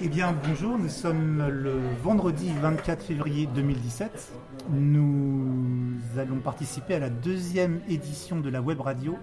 Eh 0.00 0.08
bien, 0.08 0.34
bonjour, 0.46 0.78
nous 0.78 0.88
sommes 0.88 1.46
le 1.48 1.80
vendredi 2.02 2.52
24 2.60 3.02
février 3.02 3.48
2017. 3.54 4.32
Nous 4.70 5.96
allons 6.16 6.38
participer 6.38 6.94
à 6.94 6.98
la 7.00 7.10
deuxième 7.10 7.80
édition 7.88 8.40
de 8.40 8.48
la 8.48 8.62
web 8.62 8.80
radio 8.80 9.16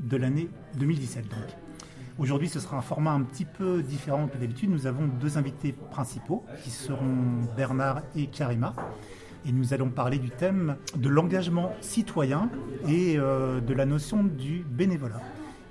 de 0.00 0.16
l'année 0.16 0.48
2017. 0.78 1.28
Donc. 1.28 1.38
Aujourd'hui, 2.18 2.48
ce 2.48 2.60
sera 2.60 2.76
un 2.76 2.82
format 2.82 3.12
un 3.12 3.22
petit 3.22 3.44
peu 3.44 3.82
différent 3.82 4.26
que 4.26 4.38
d'habitude. 4.38 4.70
Nous 4.70 4.86
avons 4.86 5.06
deux 5.06 5.38
invités 5.38 5.72
principaux 5.72 6.44
qui 6.64 6.70
seront 6.70 7.44
Bernard 7.56 8.02
et 8.16 8.26
Karima. 8.26 8.74
Et 9.46 9.52
nous 9.52 9.74
allons 9.74 9.90
parler 9.90 10.18
du 10.18 10.30
thème 10.30 10.76
de 10.96 11.08
l'engagement 11.08 11.72
citoyen 11.80 12.50
et 12.88 13.16
euh, 13.18 13.60
de 13.60 13.74
la 13.74 13.86
notion 13.86 14.24
du 14.24 14.64
bénévolat. 14.68 15.20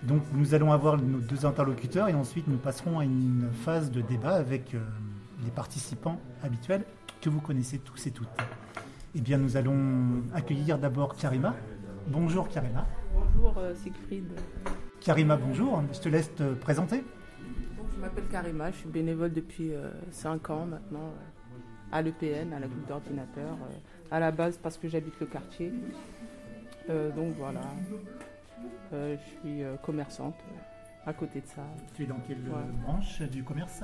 Donc 0.08 0.22
nous 0.34 0.54
allons 0.54 0.72
avoir 0.72 0.98
nos 0.98 1.20
deux 1.20 1.46
interlocuteurs 1.46 2.08
et 2.10 2.14
ensuite 2.14 2.48
nous 2.48 2.58
passerons 2.58 3.00
à 3.00 3.06
une 3.06 3.50
phase 3.64 3.90
de 3.90 4.02
débat 4.02 4.36
avec 4.36 4.76
euh, 4.76 4.80
les 5.44 5.50
participants 5.50 6.20
habituels 6.44 6.84
que 7.22 7.30
vous 7.30 7.42
connaissez 7.42 7.80
tous 7.80 8.06
et 8.06 8.12
toutes. 8.12 8.28
Eh 9.16 9.22
bien 9.22 9.40
nous 9.40 9.58
allons 9.58 10.22
accueillir 10.34 10.78
d'abord 10.78 11.16
Karima. 11.16 11.56
Bonjour 12.08 12.48
Karima. 12.50 12.86
Bonjour 13.16 13.58
euh, 13.58 13.74
Siegfried. 13.74 14.28
Karima, 15.02 15.38
bonjour. 15.38 15.82
Je 15.92 16.00
te 16.00 16.10
laisse 16.10 16.34
te 16.36 16.54
présenter. 16.54 17.04
je 17.96 18.00
m'appelle 18.00 18.28
Karima, 18.32 18.70
je 18.72 18.78
suis 18.78 18.90
bénévole 18.90 19.34
depuis 19.34 19.72
5 20.12 20.50
ans 20.52 20.66
maintenant 20.68 21.14
à 21.92 22.02
l'EPN, 22.04 22.54
à 22.54 22.60
la 22.60 22.68
groupe 22.68 22.88
d'ordinateur. 22.88 23.58
à 24.12 24.20
la 24.20 24.32
base 24.32 24.60
parce 24.62 24.78
que 24.78 24.88
j'habite 24.88 25.20
le 25.20 25.26
quartier. 25.26 25.72
donc 26.88 27.34
voilà, 27.40 27.62
euh, 27.62 27.98
je 28.92 29.18
suis 29.40 29.64
euh, 29.64 29.76
commerçante 29.78 30.36
euh, 30.50 31.10
à 31.10 31.14
côté 31.14 31.42
de 31.42 31.48
ça. 31.48 31.64
Tu 31.94 32.04
es 32.04 32.06
dans 32.06 32.20
quelle 32.28 32.42
branche 32.84 33.22
du 33.24 33.44
commerce? 33.44 33.84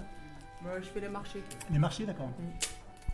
Je 0.63 0.87
fais 0.87 0.99
les 0.99 1.09
marchés. 1.09 1.43
Les 1.71 1.79
marchés, 1.79 2.05
d'accord. 2.05 2.29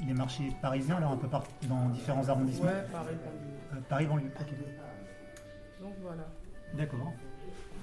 Les 0.05 0.13
marchés 0.13 0.51
parisiens, 0.61 0.97
alors 0.97 1.11
un 1.11 1.17
peu 1.17 1.27
partout 1.27 1.51
dans 1.63 1.89
différents 1.89 2.27
arrondissements? 2.27 2.65
Ouais, 2.65 2.85
Paris, 2.91 3.15
banlieue. 3.23 3.83
Paris, 3.89 4.05
banlieue, 4.05 4.31
ok. 4.39 4.53
Donc 5.81 5.93
voilà. 6.01 6.23
D'accord. 6.75 7.13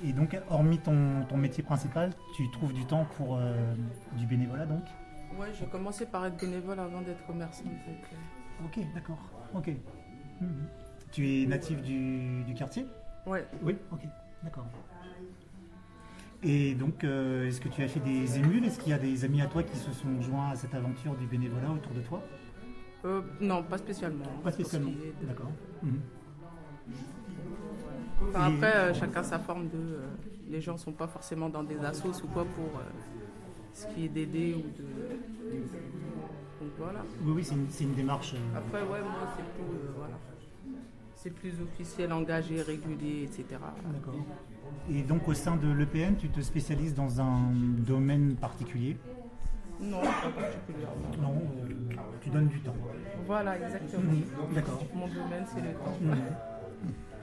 Et 0.05 0.13
donc, 0.13 0.37
hormis 0.51 0.79
ton, 0.79 1.25
ton, 1.29 1.37
métier 1.37 1.63
principal, 1.63 2.11
tu 2.37 2.51
trouves 2.51 2.73
du 2.73 2.85
temps 2.85 3.07
pour 3.17 3.39
du 4.13 4.27
bénévolat 4.27 4.67
donc? 4.67 4.85
Ouais, 5.39 5.49
j'ai 5.59 5.67
commencé 5.67 6.07
par 6.07 6.27
être 6.27 6.37
bénévole 6.37 6.79
avant 6.79 7.01
d'être 7.01 7.25
commerçante. 7.27 7.67
Ok, 8.65 8.79
d'accord. 8.95 9.19
Ok. 9.55 9.69
Mm-hmm. 9.69 10.47
Tu 11.11 11.43
es 11.43 11.47
natif 11.47 11.81
du, 11.83 12.43
du 12.45 12.55
quartier? 12.55 12.87
Ouais. 13.27 13.47
Oui, 13.63 13.77
ok, 13.91 14.01
d'accord. 14.43 14.67
Et 16.43 16.75
donc, 16.75 17.05
euh, 17.05 17.49
est-ce 17.49 17.61
que 17.61 17.69
tu 17.69 17.83
as 17.83 17.89
fait 17.89 18.01
des 18.01 18.37
émules? 18.39 18.65
Est-ce 18.67 18.79
qu'il 18.79 18.91
y 18.91 18.95
a 18.95 18.99
des 18.99 19.25
amis 19.25 19.41
à 19.41 19.47
toi 19.47 19.63
qui 19.63 19.77
se 19.77 19.91
sont 19.93 20.21
joints 20.21 20.51
à 20.51 20.57
cette 20.57 20.75
aventure 20.75 21.15
du 21.15 21.27
bénévolat 21.27 21.71
autour 21.71 21.93
de 21.93 22.01
toi? 22.03 22.23
Euh, 23.07 23.23
Non, 23.41 23.63
pas 23.63 23.79
spécialement. 23.79 24.27
Pas 24.43 24.53
spécialement, 24.53 24.93
d'accord. 25.23 25.51
Mhm. 25.83 26.01
après, 28.35 28.77
euh, 28.77 28.95
chacun 28.95 29.23
sa 29.23 29.39
forme 29.39 29.69
de. 29.69 30.01
les 30.49 30.61
gens 30.61 30.75
ne 30.75 30.79
sont 30.79 30.93
pas 30.93 31.07
forcément 31.07 31.49
dans 31.49 31.63
des 31.63 31.79
assos 31.79 32.23
ou 32.23 32.27
quoi 32.29 32.45
pour 32.45 32.81
ce 33.73 33.87
qui 33.89 34.05
est 34.05 34.09
d'aider 34.09 34.55
ou 34.55 34.69
de. 34.79 34.85
Donc 36.61 36.73
voilà. 36.79 37.01
Oui, 37.23 37.33
oui, 37.37 37.45
c'est 37.45 37.85
une, 37.85 37.95
démarche. 37.95 38.35
Après, 38.55 38.83
ouais, 38.83 39.01
moi, 39.01 39.35
c'est 39.37 39.43
tout. 39.59 39.71
voilà 39.97 40.15
c'est 41.25 41.31
plus 41.31 41.55
officiel, 41.63 42.13
engagé, 42.13 42.61
régulier, 42.61 43.23
etc. 43.25 43.45
D'accord. 43.51 44.15
Et 44.91 45.03
donc 45.03 45.27
au 45.27 45.33
sein 45.33 45.57
de 45.57 45.73
l'EPN, 45.73 46.17
tu 46.17 46.29
te 46.29 46.41
spécialises 46.43 46.95
dans 46.95 47.19
un 47.19 47.51
domaine 47.79 48.35
particulier? 48.35 48.99
Non, 49.81 50.03
pas 50.03 50.43
particulièrement. 50.43 51.11
Non, 51.23 51.43
euh, 51.67 51.95
tu 52.21 52.29
donnes 52.29 52.49
du 52.49 52.61
temps. 52.61 52.77
Voilà, 53.27 53.57
exactement. 53.57 54.03
Mhm. 54.03 54.55
D'accord. 54.55 54.85
Mon 54.95 55.09
domaine, 55.09 55.47
c'est 55.47 55.63
le 55.63 55.73
temps. 55.73 55.97
Mhm. 56.03 56.19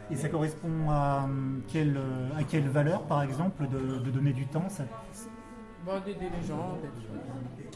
Et 0.10 0.16
ça 0.16 0.30
correspond 0.30 0.90
à 0.90 1.30
quelle, 1.68 1.98
à 2.36 2.44
quelle 2.44 2.68
valeur, 2.68 3.04
par 3.04 3.22
exemple, 3.22 3.68
de, 3.68 4.10
donner 4.10 4.34
du 4.34 4.48
temps? 4.48 4.68
Ça... 4.68 4.84
D'aider 6.06 6.30
les 6.30 6.48
gens. 6.48 6.78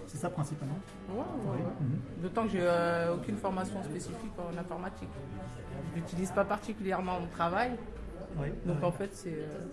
C'est 0.08 0.18
ça 0.18 0.30
principalement 0.30 0.80
Oui, 1.10 1.18
ouais, 1.18 1.64
mhm. 1.82 2.22
D'autant 2.22 2.44
que 2.44 2.50
j'ai 2.50 2.62
euh, 2.62 3.16
aucune 3.16 3.38
formation 3.38 3.84
spécifique 3.84 4.32
en 4.38 4.58
informatique 4.58 5.10
je 5.96 6.02
l'utilise 6.02 6.32
pas 6.32 6.44
particulièrement 6.44 7.18
au 7.18 7.28
travail. 7.36 7.72
Donc 8.66 8.84
en 8.84 8.92
fait, 8.92 9.10
c'est 9.14 9.34
euh, 9.34 9.66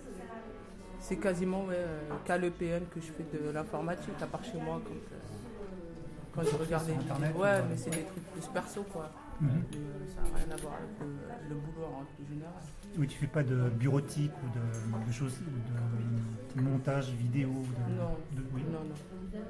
c'est 1.00 1.16
quasiment 1.16 1.64
euh, 1.70 1.98
qu'à 2.24 2.38
l'EPN 2.38 2.84
que 2.94 3.00
je 3.00 3.06
fais 3.06 3.24
de 3.36 3.50
l'informatique, 3.50 4.14
à 4.20 4.26
part 4.26 4.44
chez 4.44 4.58
moi 4.58 4.80
quand, 4.84 6.42
quand 6.42 6.48
je 6.48 6.56
regarde 6.56 6.86
les 6.86 7.40
Ouais, 7.40 7.62
mais 7.68 7.76
c'est 7.76 7.90
des 7.90 8.04
trucs 8.04 8.32
plus 8.32 8.46
perso 8.54 8.84
quoi. 8.84 9.10
Mhm. 9.40 9.62
ça 10.08 10.20
n'a 10.22 10.36
rien 10.36 10.50
à 10.52 10.56
voir 10.56 10.74
avec 10.74 11.48
le, 11.48 11.54
boulot 11.54 11.86
en 11.86 12.24
général. 12.28 12.52
Oui, 12.98 13.06
tu 13.08 13.18
fais 13.18 13.26
pas 13.26 13.42
de 13.42 13.70
bureautique 13.70 14.32
ou 14.44 15.06
de, 15.06 15.12
choses, 15.12 15.38
ou 15.40 16.60
de, 16.60 16.62
montage 16.62 17.10
vidéo 17.10 17.48
non. 17.48 18.16
non, 18.36 18.84
non. 18.84 19.40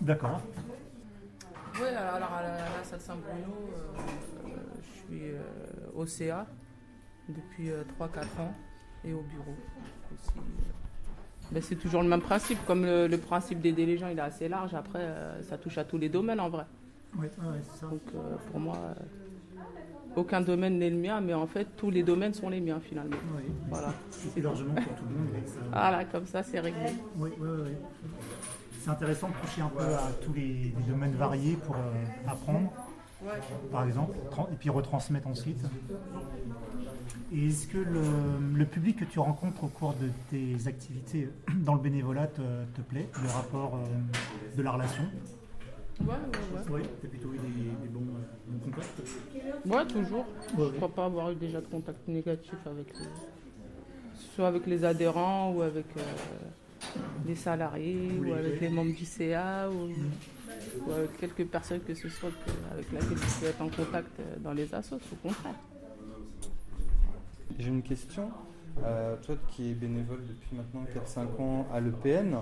D'accord. 0.00 0.40
Oui, 1.74 1.88
alors 1.88 2.32
à 2.32 2.42
la, 2.42 2.84
salle 2.84 3.00
Saint-Bruno, 3.00 3.70
je 4.82 4.98
suis 4.98 5.30
euh, 5.30 5.42
au 5.94 6.06
CA 6.06 6.46
depuis 7.28 7.68
3-4 7.68 7.70
euh, 7.70 8.42
ans 8.42 8.54
et 9.04 9.12
au 9.12 9.22
bureau 9.22 9.54
aussi. 10.12 10.32
Ben, 11.50 11.62
c'est 11.62 11.76
toujours 11.76 12.02
le 12.02 12.08
même 12.08 12.20
principe, 12.20 12.58
comme 12.66 12.84
le, 12.84 13.16
principe 13.16 13.60
d'aider 13.60 13.86
les 13.86 13.96
gens 13.96 14.08
il 14.08 14.18
est 14.18 14.22
assez 14.22 14.48
large, 14.48 14.74
après 14.74 14.98
euh, 15.00 15.42
ça 15.42 15.56
touche 15.56 15.78
à 15.78 15.84
tous 15.84 15.98
les 15.98 16.08
domaines 16.08 16.40
en 16.40 16.50
vrai. 16.50 16.66
Oui, 17.18 17.26
c'est 17.30 17.80
ça. 17.80 17.86
Donc 17.86 18.02
pour 18.50 18.60
moi, 18.60 18.76
aucun 20.16 20.40
domaine 20.40 20.78
n'est 20.78 20.90
le 20.90 20.96
mien, 20.96 21.20
mais 21.20 21.34
en 21.34 21.46
fait 21.46 21.66
tous 21.76 21.90
les 21.90 22.02
domaines 22.02 22.34
sont 22.34 22.48
les 22.48 22.60
miens 22.60 22.80
finalement. 22.80 23.16
Oui, 23.36 23.44
voilà. 23.68 23.92
C'est 24.10 24.40
largement 24.40 24.74
pour 24.74 24.94
tout 24.94 25.04
le 25.08 25.14
monde. 25.14 25.28
Voilà, 25.70 26.04
comme 26.04 26.26
ça 26.26 26.42
c'est 26.42 26.60
réglé. 26.60 26.92
Oui, 27.16 27.30
oui, 27.38 27.48
oui. 27.64 27.70
C'est 28.80 28.90
intéressant 28.90 29.28
de 29.28 29.46
toucher 29.46 29.62
un 29.62 29.68
peu 29.68 29.84
à 29.84 30.10
tous 30.24 30.32
les, 30.32 30.72
domaines 30.88 31.14
variés 31.14 31.56
pour 31.56 31.76
apprendre 32.26 32.72
par 33.72 33.84
exemple, 33.84 34.16
et 34.52 34.56
puis 34.56 34.70
retransmettre 34.70 35.26
ensuite. 35.26 35.60
Et 37.32 37.48
est-ce 37.48 37.66
que 37.66 37.78
le, 37.78 38.64
public 38.64 38.98
que 39.00 39.04
tu 39.04 39.18
rencontres 39.18 39.64
au 39.64 39.68
cours 39.68 39.94
de 39.94 40.08
tes 40.30 40.66
activités 40.66 41.28
dans 41.54 41.74
le 41.74 41.80
bénévolat 41.80 42.28
te, 42.28 42.80
plaît, 42.80 43.08
le 43.22 43.28
rapport 43.28 43.74
euh, 43.76 44.56
de 44.56 44.62
la 44.62 44.72
relation? 44.72 45.04
Ouais, 46.00 46.06
ouais, 46.06 46.70
ouais. 46.70 46.82
tu 47.00 47.06
as 47.06 47.10
plutôt 47.10 47.32
eu 47.32 47.38
des, 47.38 47.88
bons, 47.88 48.06
contacts 48.64 49.66
Ouais, 49.66 49.86
toujours. 49.86 50.26
Je 50.56 50.62
ne 50.62 50.70
crois 50.70 50.88
pas 50.88 51.04
avoir 51.06 51.30
eu 51.32 51.34
déjà 51.34 51.60
de 51.60 51.66
contact 51.66 52.06
négatif 52.08 52.54
avec 52.66 52.92
les, 52.98 53.06
soit 54.34 54.48
avec 54.48 54.66
les 54.66 54.84
adhérents 54.84 55.52
ou 55.52 55.62
avec 55.62 55.86
euh, 55.96 56.00
les 57.26 57.34
salariés 57.34 58.10
ou, 58.24 58.32
avec 58.32 58.60
les 58.60 58.68
membres 58.68 58.94
du 58.94 59.04
CA. 59.04 59.68
Ou... 59.70 59.88
Mm 59.88 59.94
ou 60.86 60.92
avec 60.92 61.16
quelques 61.18 61.46
personnes 61.46 61.80
que 61.80 61.94
ce 61.94 62.08
soit 62.08 62.30
avec 62.72 62.90
laquelle 62.92 63.18
tu 63.18 63.40
peux 63.40 63.46
être 63.46 63.62
en 63.62 63.68
contact 63.68 64.20
euh, 64.20 64.36
dans 64.38 64.52
les 64.52 64.72
assos, 64.74 64.96
au 64.96 65.16
contraire. 65.16 65.54
J'ai 67.58 67.68
une 67.68 67.82
question. 67.82 68.30
Euh, 68.84 69.16
toi 69.22 69.36
qui 69.48 69.70
es 69.70 69.74
bénévole 69.74 70.20
depuis 70.26 70.56
maintenant 70.56 70.84
4-5 70.94 71.42
ans 71.42 71.66
à 71.72 71.80
l'EPN, 71.80 72.38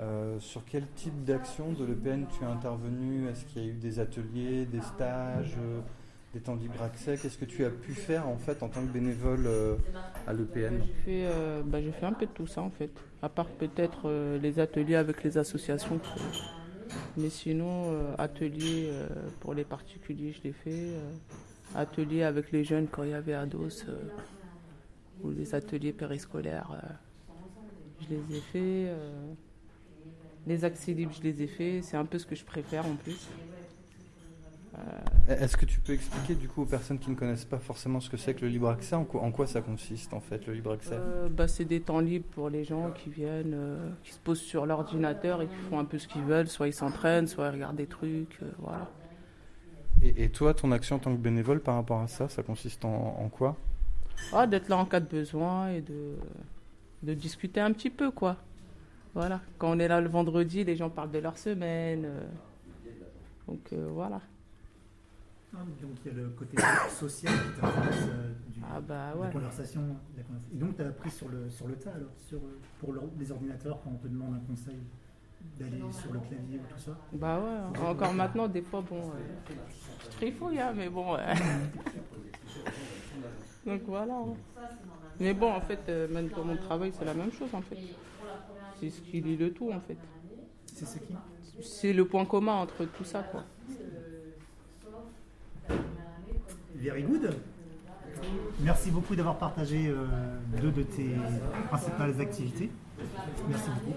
euh, 0.00 0.38
sur 0.38 0.62
quel 0.64 0.86
type 0.94 1.24
d'action 1.24 1.72
de 1.72 1.84
l'EPN 1.84 2.26
tu 2.36 2.44
es 2.44 2.46
intervenu? 2.46 3.28
Est-ce 3.28 3.44
qu'il 3.46 3.62
y 3.62 3.66
a 3.66 3.68
eu 3.68 3.74
des 3.74 4.00
ateliers, 4.00 4.66
des 4.66 4.80
stages, 4.80 5.56
des 6.34 6.40
temps 6.40 6.54
libres 6.54 6.82
accès? 6.82 7.16
Qu'est-ce 7.16 7.38
que 7.38 7.44
tu 7.44 7.64
as 7.64 7.70
pu 7.70 7.92
faire 7.94 8.28
en 8.28 8.36
fait 8.36 8.62
en 8.62 8.68
tant 8.68 8.82
que 8.82 8.92
bénévole 8.92 9.48
à 10.26 10.32
l'EPN 10.32 10.78
bah, 11.66 11.80
J'ai 11.80 11.92
fait, 11.92 12.06
un 12.06 12.12
peu 12.12 12.26
de 12.26 12.32
tout 12.32 12.46
ça 12.46 12.62
en 12.62 12.70
fait, 12.70 12.90
à 13.22 13.28
part 13.28 13.48
peut-être 13.48 14.10
les 14.40 14.60
ateliers 14.60 14.96
avec 14.96 15.24
les 15.24 15.38
associations 15.38 16.00
mais 17.16 17.30
sinon, 17.30 17.92
euh, 17.92 18.14
atelier 18.18 18.90
euh, 18.90 19.06
pour 19.40 19.54
les 19.54 19.64
particuliers, 19.64 20.32
je 20.32 20.48
l'ai 20.48 20.52
fait. 20.52 20.70
Euh, 20.70 21.10
atelier 21.74 22.22
avec 22.22 22.50
les 22.52 22.64
jeunes 22.64 22.86
quand 22.90 23.02
il 23.02 23.10
y 23.10 23.14
avait 23.14 23.34
Ados, 23.34 23.84
ou 25.22 25.30
les 25.30 25.54
ateliers 25.54 25.92
périscolaires, 25.92 26.70
je 28.00 28.14
les 28.14 28.36
ai 28.36 28.40
fait. 28.40 28.92
les 30.46 30.64
accès 30.64 30.92
libres, 30.92 31.12
je 31.16 31.22
les 31.22 31.42
ai 31.42 31.46
fait. 31.46 31.82
C'est 31.82 31.96
un 31.96 32.04
peu 32.04 32.18
ce 32.18 32.26
que 32.26 32.34
je 32.34 32.44
préfère 32.44 32.86
en 32.86 32.94
plus. 32.94 33.28
Euh, 34.78 35.34
est-ce 35.44 35.56
que 35.56 35.64
tu 35.64 35.80
peux 35.80 35.92
expliquer 35.92 36.34
du 36.34 36.48
coup 36.48 36.62
aux 36.62 36.66
personnes 36.66 36.98
qui 36.98 37.10
ne 37.10 37.14
connaissent 37.14 37.44
pas 37.44 37.58
forcément 37.58 38.00
ce 38.00 38.10
que 38.10 38.16
c'est 38.16 38.34
que 38.34 38.42
le 38.42 38.48
libre 38.48 38.68
accès, 38.68 38.94
en 38.94 39.04
quoi, 39.04 39.46
ça 39.46 39.60
consiste 39.60 40.12
en 40.14 40.20
fait 40.20 40.46
le 40.46 40.54
libre 40.54 40.72
accès? 40.72 40.94
Euh, 40.94 41.28
bah, 41.28 41.48
C'est 41.48 41.64
des 41.64 41.80
temps 41.80 42.00
libres 42.00 42.26
pour 42.32 42.50
les 42.50 42.64
gens 42.64 42.90
qui 42.90 43.10
viennent, 43.10 43.54
euh, 43.54 43.90
qui 44.04 44.12
se 44.12 44.18
posent 44.18 44.40
sur 44.40 44.66
l'ordinateur 44.66 45.42
et 45.42 45.46
qui 45.46 45.56
font 45.70 45.78
un 45.78 45.84
peu 45.84 45.98
ce 45.98 46.06
qu'ils 46.06 46.22
veulent, 46.22 46.48
soit 46.48 46.68
ils 46.68 46.72
s'entraînent, 46.74 47.26
soit 47.26 47.48
ils 47.48 47.52
regardent 47.54 47.76
des 47.76 47.86
trucs, 47.86 48.38
voilà. 48.58 48.90
Et, 50.00 50.28
toi, 50.28 50.54
ton 50.54 50.70
action 50.70 50.96
en 50.96 50.98
tant 51.00 51.12
que 51.12 51.20
bénévole 51.20 51.60
par 51.60 51.74
rapport 51.74 52.00
à 52.00 52.06
ça, 52.06 52.28
ça 52.28 52.44
consiste 52.44 52.84
en, 52.84 53.28
quoi? 53.32 53.56
Ah, 54.32 54.46
D'être 54.46 54.68
là 54.68 54.76
en 54.76 54.84
cas 54.84 55.00
de 55.00 55.06
besoin 55.06 55.70
et 55.70 55.80
de, 55.80 56.16
de 57.02 57.14
discuter 57.14 57.60
un 57.60 57.72
petit 57.72 57.90
peu 57.90 58.10
quoi. 58.10 58.36
Voilà. 59.14 59.40
Quand 59.58 59.70
on 59.70 59.78
est 59.78 59.88
là 59.88 60.00
le 60.00 60.08
vendredi, 60.08 60.64
les 60.64 60.76
gens 60.76 60.90
parlent 60.90 61.10
de 61.10 61.18
leur 61.18 61.38
semaine. 61.38 62.08
Donc 63.46 63.72
voilà. 63.72 64.20
Ah, 65.54 65.58
donc 65.80 65.96
il 66.04 66.12
y 66.12 66.14
a 66.14 66.18
le 66.18 66.28
côté 66.30 66.56
social 66.90 67.32
qui 67.32 67.60
t'intéresse 67.60 68.04
du, 68.48 68.60
ah 68.62 68.80
bah 68.80 69.12
de 69.16 69.22
la 69.22 69.30
conversation. 69.30 69.96
Et 70.52 70.56
donc 70.56 70.76
tu 70.76 70.82
as 70.82 70.88
appris 70.88 71.10
sur 71.10 71.28
le, 71.28 71.48
sur 71.48 71.66
le 71.68 71.74
tas 71.76 71.92
alors, 71.92 72.10
sur, 72.18 72.38
pour 72.78 72.94
les 73.18 73.32
ordinateurs 73.32 73.80
quand 73.82 73.90
on 73.94 73.96
te 73.96 74.08
demande 74.08 74.34
un 74.34 74.40
conseil 74.40 74.76
d'aller 75.58 75.80
sur 75.90 76.12
le 76.12 76.20
clavier 76.20 76.58
ou 76.58 76.74
tout 76.74 76.78
ça? 76.78 76.98
Bah 77.12 77.40
ouais, 77.40 77.80
encore 77.80 78.12
maintenant 78.12 78.46
des 78.46 78.60
fois 78.62 78.82
bon, 78.82 79.00
euh, 79.00 79.54
je 80.04 80.10
trifouille 80.16 80.60
hein, 80.60 80.74
mais 80.76 80.90
bon. 80.90 81.16
donc 83.66 83.82
voilà. 83.86 84.14
Hein. 84.14 84.34
Mais 85.20 85.34
bon 85.34 85.52
en 85.52 85.60
fait, 85.60 85.80
euh, 85.88 86.08
même 86.08 86.28
pour 86.30 86.44
mon 86.44 86.56
travail 86.56 86.92
c'est 86.96 87.04
la 87.04 87.14
même 87.14 87.32
chose 87.32 87.50
en 87.52 87.62
fait. 87.62 87.78
C'est 88.80 88.90
ce 88.90 89.00
qui 89.00 89.20
lit 89.20 89.36
le 89.36 89.52
tout 89.52 89.70
en 89.72 89.80
fait. 89.80 89.98
C'est 90.66 90.86
ce 90.86 90.98
qui 90.98 91.14
C'est 91.62 91.92
le 91.92 92.06
point 92.06 92.24
commun 92.24 92.54
entre 92.54 92.84
tout 92.84 93.04
ça 93.04 93.22
quoi. 93.22 93.44
Very 96.76 97.02
good. 97.02 97.34
Merci 98.60 98.90
beaucoup 98.90 99.14
d'avoir 99.16 99.38
partagé 99.38 99.88
euh, 99.88 100.06
deux 100.60 100.70
de 100.70 100.82
tes 100.82 101.16
principales 101.68 102.20
activités. 102.20 102.70
Merci 103.48 103.70
beaucoup. 103.84 103.96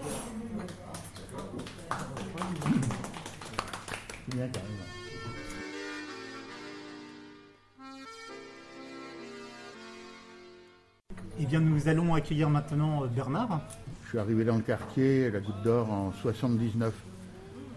Eh 11.43 11.47
bien, 11.47 11.59
nous 11.59 11.87
allons 11.87 12.13
accueillir 12.13 12.51
maintenant 12.51 13.03
euh, 13.03 13.07
Bernard. 13.07 13.61
Je 14.03 14.09
suis 14.09 14.19
arrivé 14.19 14.45
dans 14.45 14.57
le 14.57 14.61
quartier, 14.61 15.31
la 15.31 15.39
Goutte 15.39 15.63
d'Or, 15.63 15.91
en 15.91 16.11
79. 16.21 16.93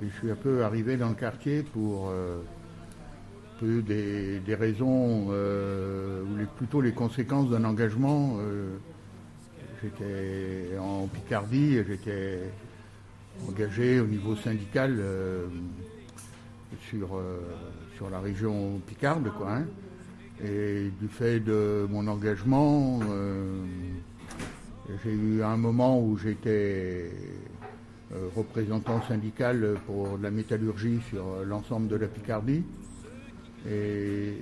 Et 0.03 0.07
je 0.07 0.15
suis 0.19 0.31
un 0.31 0.35
peu 0.35 0.65
arrivé 0.65 0.99
dans 0.99 1.09
le 1.09 1.15
quartier 1.15 1.63
pour 1.63 2.11
euh, 2.11 2.43
peu 3.59 3.81
des, 3.81 4.43
raisons, 4.55 5.29
euh, 5.31 6.23
ou 6.25 6.47
plutôt 6.59 6.83
les 6.83 6.93
conséquences 6.93 7.49
d'un 7.49 7.65
engagement. 7.65 8.37
J'étais 9.83 10.77
en 10.79 11.07
Picardie, 11.07 11.79
j'étais 11.89 12.41
engagé 13.49 13.99
au 13.99 14.07
niveau 14.07 14.37
syndical 14.37 15.01
sur, 16.91 17.19
sur 17.97 18.11
la 18.11 18.21
région 18.21 18.79
Picarde. 18.87 19.31
Quoi, 19.39 19.53
hein. 19.53 19.65
Et 20.43 20.91
du 21.01 21.09
fait 21.09 21.41
de 21.41 21.87
mon 21.91 22.07
engagement, 22.09 23.01
j'ai 25.05 25.13
eu 25.13 25.43
un 25.43 25.57
moment 25.57 26.01
où 26.01 26.17
j'étais 26.19 27.11
représentant 28.35 29.01
syndical 29.03 29.77
pour 29.87 30.19
la 30.19 30.31
métallurgie 30.31 31.01
sur 31.09 31.25
l'ensemble 31.47 31.89
de 31.89 31.97
la 31.97 32.09
Picardie. 32.09 32.65
Et 33.69 34.35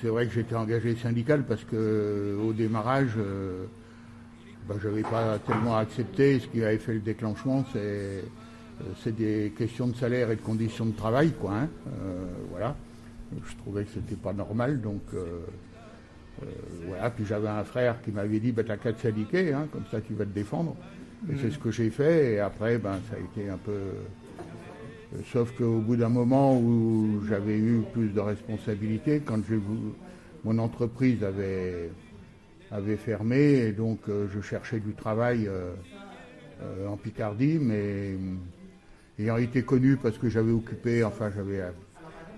c'est 0.00 0.08
vrai 0.08 0.26
que 0.26 0.32
j'étais 0.32 0.54
engagé 0.54 0.96
syndical 0.96 1.44
parce 1.44 1.64
que 1.64 2.38
au 2.42 2.52
démarrage, 2.52 3.10
euh, 3.18 3.66
ben, 4.68 4.76
je 4.80 4.88
n'avais 4.88 5.02
pas 5.02 5.38
tellement 5.46 5.76
accepté. 5.76 6.40
Ce 6.40 6.46
qui 6.46 6.64
avait 6.64 6.78
fait 6.78 6.94
le 6.94 7.00
déclenchement, 7.00 7.64
c'est 7.72 7.78
euh, 7.78 9.10
des 9.10 9.52
questions 9.56 9.88
de 9.88 9.96
salaire 9.96 10.30
et 10.30 10.36
de 10.36 10.40
conditions 10.40 10.86
de 10.86 10.96
travail, 10.96 11.32
quoi. 11.32 11.52
Hein. 11.52 11.68
Euh, 11.88 12.24
voilà. 12.50 12.76
Je 13.32 13.56
trouvais 13.56 13.84
que 13.84 13.90
c'était 13.94 14.16
pas 14.16 14.32
normal, 14.32 14.80
donc 14.80 15.02
voilà. 16.86 17.10
Puis 17.10 17.24
j'avais 17.24 17.48
un 17.48 17.64
frère 17.64 18.00
qui 18.02 18.10
m'avait 18.10 18.40
dit, 18.40 18.50
ben, 18.50 18.64
t'as 18.64 18.76
qu'à 18.76 18.92
te 18.92 19.00
syndiquer, 19.00 19.52
hein, 19.52 19.68
comme 19.72 19.84
ça 19.90 20.00
tu 20.00 20.14
vas 20.14 20.24
te 20.24 20.30
défendre. 20.30 20.76
Et 21.30 21.36
c'est 21.36 21.48
mmh. 21.48 21.52
ce 21.52 21.58
que 21.58 21.70
j'ai 21.70 21.90
fait. 21.90 22.32
Et 22.32 22.40
après, 22.40 22.78
ben, 22.78 22.98
ça 23.08 23.16
a 23.16 23.18
été 23.18 23.50
un 23.50 23.58
peu 23.58 23.72
Sauf 25.32 25.52
qu'au 25.56 25.80
bout 25.80 25.96
d'un 25.96 26.08
moment 26.08 26.56
où 26.56 27.20
j'avais 27.28 27.58
eu 27.58 27.82
plus 27.92 28.10
de 28.10 28.20
responsabilités, 28.20 29.20
quand 29.20 29.40
mon 30.44 30.58
entreprise 30.58 31.24
avait, 31.24 31.90
avait 32.70 32.96
fermé, 32.96 33.66
et 33.66 33.72
donc 33.72 34.08
euh, 34.08 34.28
je 34.32 34.40
cherchais 34.40 34.78
du 34.78 34.94
travail 34.94 35.48
euh, 35.48 35.72
euh, 36.62 36.86
en 36.86 36.96
Picardie, 36.96 37.58
mais 37.60 38.16
ayant 39.18 39.36
été 39.36 39.62
connu 39.62 39.96
parce 39.96 40.16
que 40.16 40.28
j'avais 40.28 40.52
occupé, 40.52 41.02
enfin 41.02 41.30
j'avais 41.34 41.60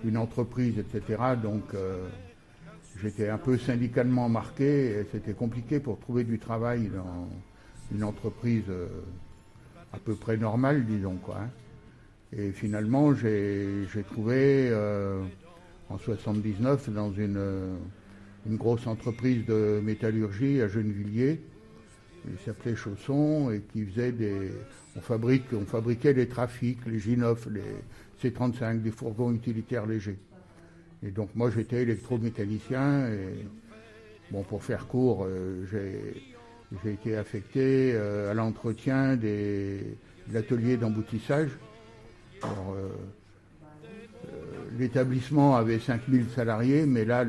une 0.03 0.17
entreprise, 0.17 0.75
etc. 0.79 1.21
Donc 1.41 1.63
j'étais 3.01 3.29
un 3.29 3.37
peu 3.37 3.57
syndicalement 3.57 4.29
marqué 4.29 4.99
et 4.99 5.07
c'était 5.11 5.33
compliqué 5.33 5.79
pour 5.79 5.99
trouver 5.99 6.23
du 6.23 6.39
travail 6.39 6.89
dans 6.93 7.27
une 7.93 8.03
entreprise 8.03 8.65
à 9.93 9.97
peu 9.97 10.15
près 10.15 10.37
normale, 10.37 10.85
disons 10.85 11.15
quoi. 11.15 11.37
Hein. 11.41 11.49
Et 12.35 12.51
finalement, 12.51 13.13
j'ai 13.13 13.85
trouvé 14.09 14.69
euh, 14.71 15.21
en 15.89 15.97
79 15.97 16.89
dans 16.89 17.13
une, 17.13 17.77
grosse 18.47 18.87
entreprise 18.87 19.45
de 19.45 19.79
métallurgie 19.83 20.61
à 20.61 20.67
Gennevilliers, 20.67 21.41
qui 22.23 22.43
s'appelait 22.43 22.75
Chausson 22.75 23.51
et 23.51 23.61
qui 23.61 23.85
faisait 23.85 24.11
des. 24.11 24.51
On, 24.95 25.01
fabriquait 25.01 26.13
les 26.13 26.27
trafics, 26.27 26.85
les 26.85 26.99
Ginoff, 26.99 27.47
les 27.51 27.61
C35, 28.23 28.81
des 28.81 28.91
fourgons 28.91 29.33
utilitaires 29.33 29.85
légers. 29.85 30.19
Et 31.05 31.11
donc 31.11 31.29
moi 31.35 31.51
j'étais 31.51 31.81
électromécanicien 31.81 33.07
et 33.07 33.45
bon 34.31 34.43
pour 34.43 34.63
faire 34.63 34.87
court, 34.87 35.25
euh, 35.25 35.65
j'ai 36.83 36.91
été 36.91 37.17
affecté 37.17 37.91
euh, 37.93 38.31
à 38.31 38.33
l'entretien 38.33 39.17
de 39.17 39.79
l'atelier 40.31 40.77
d'emboutissage 40.77 41.49
euh, 42.43 42.89
l'établissement 44.77 45.55
avait 45.55 45.79
5000 45.79 46.25
salariés, 46.35 46.85
mais 46.85 47.05
là, 47.05 47.25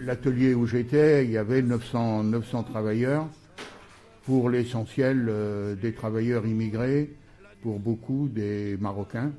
l'atelier 0.00 0.54
où 0.54 0.66
j'étais, 0.66 1.24
il 1.24 1.30
y 1.30 1.38
avait 1.38 1.62
900, 1.62 2.24
900 2.24 2.64
travailleurs, 2.64 3.26
pour 4.24 4.50
l'essentiel 4.50 5.30
des 5.80 5.92
travailleurs 5.92 6.46
immigrés, 6.46 7.10
pour 7.64 7.78
beaucoup 7.78 8.28
des 8.28 8.76
Marocains. 8.76 9.32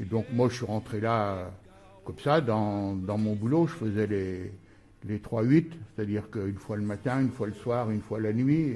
Et 0.00 0.04
donc 0.04 0.26
moi, 0.32 0.48
je 0.48 0.56
suis 0.56 0.66
rentré 0.66 1.00
là 1.00 1.52
comme 2.04 2.18
ça, 2.18 2.40
dans, 2.40 2.96
mon 2.96 3.34
boulot, 3.34 3.68
je 3.68 3.74
faisais 3.74 4.06
les, 4.08 4.52
les 5.08 5.18
3-8, 5.18 5.66
c'est-à-dire 5.94 6.30
qu'une 6.30 6.58
fois 6.58 6.76
le 6.76 6.82
matin, 6.82 7.20
une 7.20 7.30
fois 7.30 7.46
le 7.46 7.52
soir, 7.52 7.90
une 7.90 8.00
fois 8.00 8.20
la 8.20 8.32
nuit, 8.32 8.74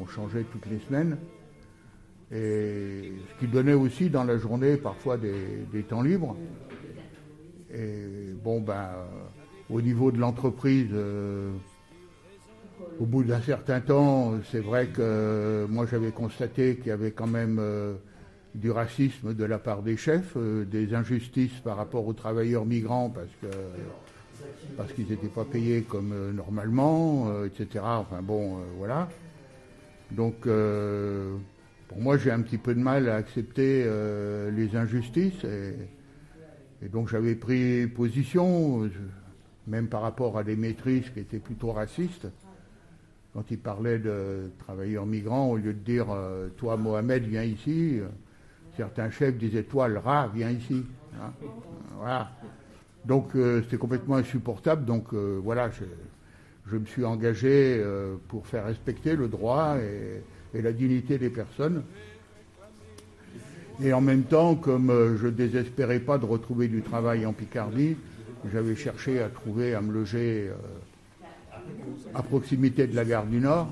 on 0.00 0.06
changeait 0.06 0.44
toutes 0.44 0.66
les 0.70 0.78
semaines. 0.78 1.18
Et 2.32 3.12
ce 3.28 3.40
qui 3.40 3.46
donnait 3.46 3.74
aussi 3.74 4.08
dans 4.08 4.24
la 4.24 4.38
journée 4.38 4.76
parfois 4.76 5.18
des, 5.18 5.82
temps 5.82 6.02
libres. 6.02 6.36
Et 7.74 8.32
bon, 8.42 8.60
ben, 8.60 8.88
au 9.68 9.82
niveau 9.82 10.10
de 10.12 10.18
l'entreprise, 10.18 10.88
euh, 10.92 11.50
au 12.98 13.06
bout 13.06 13.24
d'un 13.24 13.40
certain 13.40 13.80
temps, 13.80 14.34
c'est 14.50 14.60
vrai 14.60 14.88
que 14.88 15.66
moi 15.68 15.86
j'avais 15.90 16.10
constaté 16.10 16.76
qu'il 16.76 16.88
y 16.88 16.90
avait 16.90 17.12
quand 17.12 17.26
même 17.26 17.58
euh, 17.60 17.94
du 18.54 18.70
racisme 18.70 19.34
de 19.34 19.44
la 19.44 19.58
part 19.58 19.82
des 19.82 19.96
chefs, 19.96 20.36
des 20.36 20.94
injustices 20.94 21.58
par 21.64 21.76
rapport 21.76 22.06
aux 22.06 22.12
travailleurs 22.12 22.66
migrants 22.66 23.10
parce 23.10 23.30
que 23.40 23.56
parce 24.76 24.92
qu'ils 24.92 25.08
n'étaient 25.08 25.28
pas 25.28 25.44
payés 25.44 25.82
comme 25.82 26.14
normalement, 26.32 27.44
etc. 27.44 27.84
Enfin 27.84 28.22
bon, 28.22 28.58
voilà. 28.78 29.08
Donc 30.10 30.46
pour 31.90 32.00
moi, 32.00 32.16
j'ai 32.16 32.30
un 32.30 32.40
petit 32.40 32.56
peu 32.56 32.72
de 32.72 32.78
mal 32.78 33.08
à 33.08 33.16
accepter 33.16 33.82
euh, 33.84 34.52
les 34.52 34.76
injustices. 34.76 35.42
Et, 35.42 36.88
donc, 36.88 37.08
j'avais 37.08 37.34
pris 37.34 37.88
position, 37.88 38.88
même 39.66 39.88
par 39.88 40.02
rapport 40.02 40.38
à 40.38 40.44
des 40.44 40.54
maîtrises 40.54 41.10
qui 41.10 41.18
étaient 41.18 41.40
plutôt 41.40 41.72
racistes. 41.72 42.28
Quand 43.32 43.44
ils 43.50 43.58
parlaient 43.58 43.98
de 43.98 44.50
travailleurs 44.58 45.06
migrants, 45.06 45.50
au 45.50 45.56
lieu 45.56 45.72
de 45.72 45.78
dire 45.78 46.06
euh, 46.10 46.48
Toi, 46.56 46.76
Mohamed, 46.76 47.24
viens 47.24 47.44
ici, 47.44 48.00
certains 48.76 49.10
chefs 49.10 49.36
disaient 49.36 49.62
Toi, 49.62 49.88
le 49.88 49.98
rat, 49.98 50.30
viens 50.34 50.50
ici. 50.50 50.84
Hein. 51.14 51.32
voilà. 51.96 52.30
Donc, 53.04 53.34
euh, 53.34 53.62
c'était 53.62 53.78
complètement 53.78 54.16
insupportable. 54.16 54.84
Donc, 54.84 55.14
voilà, 55.14 55.70
je, 55.70 56.76
me 56.76 56.84
suis 56.84 57.04
engagé 57.04 57.84
pour 58.28 58.46
faire 58.46 58.64
respecter 58.64 59.16
le 59.16 59.28
droit 59.28 59.76
et 59.78 60.22
et 60.54 60.62
la 60.62 60.72
dignité 60.72 61.18
des 61.18 61.30
personnes. 61.30 61.82
Et 63.82 63.92
en 63.92 64.00
même 64.00 64.24
temps, 64.24 64.56
comme 64.56 64.90
euh, 64.90 65.16
je 65.16 65.26
ne 65.26 65.32
désespérais 65.32 66.00
pas 66.00 66.18
de 66.18 66.26
retrouver 66.26 66.68
du 66.68 66.82
travail 66.82 67.24
en 67.24 67.32
Picardie, 67.32 67.96
j'avais 68.52 68.76
cherché 68.76 69.20
à 69.22 69.28
trouver, 69.28 69.74
à 69.74 69.80
me 69.80 69.92
loger 69.92 70.48
euh, 70.48 70.54
à 72.14 72.22
proximité 72.22 72.86
de 72.86 72.96
la 72.96 73.04
gare 73.04 73.26
du 73.26 73.38
Nord. 73.38 73.68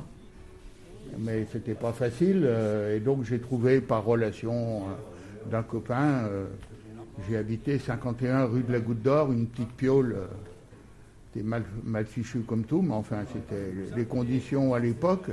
Mais 1.19 1.47
ce 1.50 1.59
n'était 1.59 1.75
pas 1.75 1.93
facile. 1.93 2.43
Euh, 2.45 2.97
et 2.97 3.00
donc 3.00 3.25
j'ai 3.25 3.38
trouvé 3.38 3.81
par 3.81 4.05
relation 4.05 4.83
d'un 5.50 5.62
copain, 5.62 6.29
j'ai 7.27 7.37
habité 7.37 7.79
51 7.79 8.45
rue 8.45 8.62
de 8.62 8.73
la 8.73 8.81
Goutte 8.81 9.00
d'Or, 9.00 9.33
une 9.33 9.47
petite 9.47 9.73
piole 9.73 10.15
c'était 11.33 11.47
mal, 11.47 11.62
mal 11.85 12.07
fichu 12.07 12.41
comme 12.41 12.65
tout, 12.65 12.83
mais 12.83 12.95
enfin, 12.95 13.19
c'était 13.33 13.73
les 13.97 14.05
conditions 14.05 14.75
à 14.75 14.79
l'époque. 14.79 15.31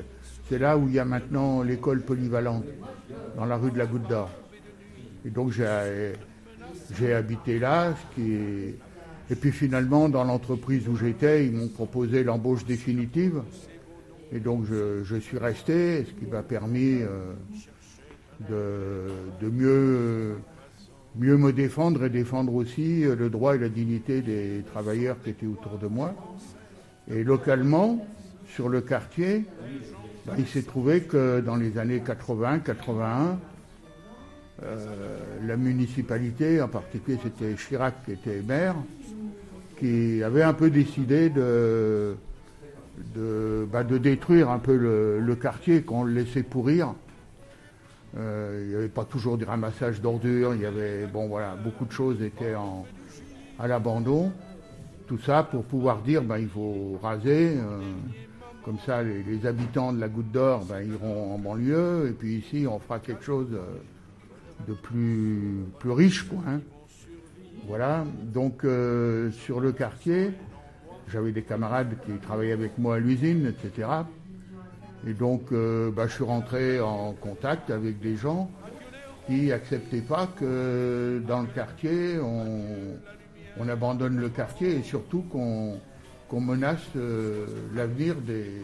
C'est 0.50 0.60
là 0.60 0.78
où 0.78 0.88
il 0.88 0.94
y 0.94 1.00
a 1.00 1.06
maintenant 1.06 1.62
l'école 1.64 2.02
polyvalente, 2.02 2.66
dans 3.38 3.46
la 3.46 3.58
rue 3.58 3.72
de 3.72 3.78
la 3.78 3.86
Goutte 3.86 4.08
d'Or. 4.08 4.30
Et 5.26 5.30
donc 5.30 5.52
j'ai 5.52 7.14
habité 7.14 7.60
là, 7.60 7.94
ce 7.94 8.16
qui 8.16 8.76
et 9.30 9.36
puis 9.36 9.52
finalement, 9.52 10.08
dans 10.08 10.24
l'entreprise 10.24 10.88
où 10.88 10.96
j'étais, 10.96 11.48
ils 11.48 11.52
m'ont 11.52 11.68
proposé 11.68 12.24
l'embauche 12.24 12.66
définitive. 12.66 13.42
Et 14.32 14.40
donc 14.40 14.66
je, 14.66 15.20
suis 15.20 15.38
resté, 15.38 16.06
ce 16.06 16.12
qui 16.12 16.30
m'a 16.30 16.44
permis 16.44 17.02
euh, 17.02 17.34
de, 19.42 19.50
mieux, 19.50 20.38
me 21.16 21.52
défendre 21.52 22.04
et 22.04 22.10
défendre 22.10 22.54
aussi 22.54 23.04
le 23.04 23.30
droit 23.30 23.56
et 23.56 23.60
la 23.60 23.70
dignité 23.70 24.22
des 24.22 24.64
travailleurs 24.74 25.18
qui 25.24 25.32
étaient 25.32 25.48
autour 25.48 25.78
de 25.78 25.88
moi. 25.88 26.14
Et 27.10 27.24
localement, 27.24 28.06
sur 28.48 28.70
le 28.70 28.82
quartier, 28.82 29.46
bah, 30.26 30.34
il 30.38 30.48
s'est 30.48 30.64
trouvé 30.64 31.02
que 31.02 31.40
dans 31.40 31.56
les 31.56 31.78
années 31.78 32.00
80-81, 32.00 33.38
euh, 34.64 35.18
la 35.46 35.58
municipalité, 35.58 36.62
en 36.62 36.68
particulier 36.68 37.20
c'était 37.22 37.54
Chirac 37.56 38.06
qui 38.06 38.14
était 38.14 38.42
maire, 38.42 38.76
qui 39.78 40.24
avait 40.24 40.44
un 40.44 40.54
peu 40.54 40.70
décidé 40.70 41.30
de, 41.30 42.16
de, 43.16 43.68
bah, 43.72 43.84
détruire 43.84 44.50
un 44.50 44.60
peu 44.60 44.76
le, 44.76 45.36
quartier, 45.36 45.82
qu'on 45.82 46.04
le 46.04 46.14
laissait 46.14 46.44
pourrir. 46.44 46.94
Euh, 48.18 48.62
il 48.64 48.70
n'y 48.70 48.76
avait 48.76 48.88
pas 48.88 49.04
toujours 49.04 49.38
du 49.38 49.44
ramassage 49.44 50.00
d'ordures, 50.02 50.56
il 50.56 50.62
y 50.62 50.66
avait, 50.66 51.06
bon 51.06 51.28
voilà, 51.28 51.56
beaucoup 51.56 51.86
de 51.86 51.92
choses 51.92 52.22
étaient 52.22 52.56
en, 52.56 52.86
à 53.60 53.68
l'abandon. 53.68 54.32
Tout 55.08 55.20
ça 55.20 55.44
pour 55.44 55.64
pouvoir 55.64 56.02
dire, 56.02 56.24
ben, 56.24 56.38
il 56.38 56.48
faut 56.48 56.98
raser. 57.02 57.58
Euh, 57.58 57.82
comme 58.64 58.80
ça, 58.84 59.04
les, 59.04 59.46
habitants 59.46 59.94
de 59.94 60.00
la 60.00 60.08
Goutte 60.08 60.32
d'Or 60.32 60.66
ben, 60.66 60.82
iront 60.82 61.36
en 61.36 61.38
banlieue. 61.38 62.08
Et 62.10 62.14
puis 62.14 62.38
ici, 62.38 62.66
on 62.68 62.80
fera 62.80 62.98
quelque 63.00 63.24
chose 63.24 63.48
de 64.68 64.74
plus, 64.74 65.66
plus 65.78 65.92
riche. 65.92 66.24
Quoi, 66.24 66.40
hein. 66.48 66.62
Voilà, 67.68 68.06
donc 68.22 68.64
euh, 68.64 69.32
sur 69.32 69.60
le 69.60 69.72
quartier, 69.72 70.32
j'avais 71.08 71.32
des 71.32 71.42
camarades 71.42 71.96
qui 72.06 72.12
travaillaient 72.20 72.52
avec 72.52 72.78
moi 72.78 72.96
à 72.96 73.00
l'usine, 73.00 73.48
etc. 73.48 73.88
Et 75.08 75.14
donc, 75.14 75.52
euh, 75.52 75.90
bah, 75.90 76.06
je 76.08 76.14
suis 76.14 76.24
rentré 76.24 76.80
en 76.80 77.14
contact 77.14 77.72
avec 77.72 78.00
des 78.00 78.18
gens 78.18 78.52
qui 79.26 79.48
n'acceptaient 79.48 80.02
pas 80.02 80.28
que 80.28 81.22
dans 81.28 81.42
le 81.42 81.48
quartier, 81.48 82.20
on, 82.20 83.68
abandonne 83.68 84.18
le 84.18 84.30
quartier 84.30 84.76
et 84.76 84.84
surtout 84.84 85.24
qu'on 85.24 86.40
menace 86.40 86.86
euh, 86.96 87.48
l'avenir 87.74 88.16
des, 88.16 88.62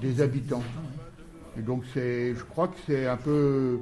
des, 0.00 0.20
habitants. 0.20 0.62
Et 1.58 1.62
donc, 1.62 1.82
je 1.94 2.42
crois 2.50 2.68
que 2.68 2.76
c'est 2.86 3.08
un 3.08 3.16
peu 3.16 3.80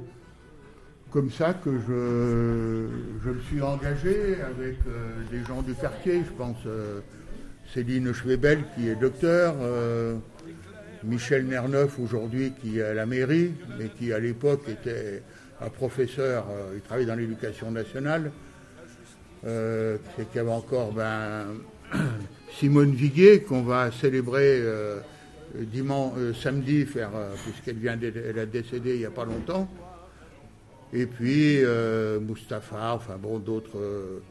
comme 1.11 1.31
ça 1.31 1.53
que 1.53 1.71
je, 1.71 2.87
je 3.23 3.29
me 3.31 3.41
suis 3.41 3.61
engagé 3.61 4.37
avec 4.41 4.77
euh, 4.87 5.23
des 5.31 5.43
gens 5.43 5.61
du 5.61 5.73
quartier. 5.73 6.21
Je 6.25 6.31
pense 6.37 6.57
euh, 6.67 6.99
Céline 7.73 8.13
Schwebel 8.13 8.59
qui 8.75 8.89
est 8.89 8.95
docteur, 8.95 9.55
euh, 9.61 10.15
Michel 11.03 11.45
Nerneuf 11.45 11.97
aujourd'hui 11.99 12.53
qui 12.61 12.79
est 12.79 12.83
à 12.83 12.93
la 12.93 13.05
mairie, 13.05 13.53
mais 13.77 13.89
qui 13.89 14.13
à 14.13 14.19
l'époque 14.19 14.67
était 14.69 15.23
un 15.61 15.69
professeur, 15.69 16.45
il 16.73 16.81
travaillait 16.81 17.07
dans 17.07 17.15
l'éducation 17.15 17.69
nationale. 17.69 18.31
c'est 19.43 19.99
qu'il 20.29 20.35
y 20.35 20.39
avait 20.39 20.51
encore 20.51 20.93
ben, 20.93 21.47
Simone 22.57 22.93
Viguier 22.93 23.41
qu'on 23.41 23.63
va 23.63 23.91
célébrer 23.91 24.63
samedi, 26.41 26.85
puisqu'elle 26.85 27.75
vient, 27.75 27.99
elle 28.01 28.39
a 28.39 28.45
décédé 28.45 28.93
il 28.93 28.99
n'y 28.99 29.05
a 29.05 29.11
pas 29.11 29.25
longtemps. 29.25 29.69
Et 30.91 31.05
puis 31.05 31.63
euh, 31.63 32.19
Mustapha, 32.19 32.95
enfin 32.95 33.17
bon, 33.21 33.37
d'autres 33.39 33.77
euh, 33.77 34.21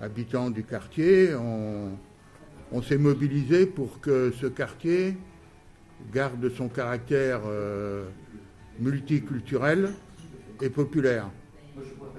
habitants 0.00 0.50
du 0.50 0.62
quartier, 0.62 1.34
on, 1.34 2.82
s'est 2.82 2.98
mobilisé 2.98 3.66
pour 3.66 4.00
que 4.00 4.32
ce 4.40 4.46
quartier 4.46 5.16
garde 6.12 6.50
son 6.56 6.68
caractère 6.68 7.42
euh, 7.46 8.04
multiculturel 8.80 9.90
et 10.60 10.70
populaire. 10.70 11.30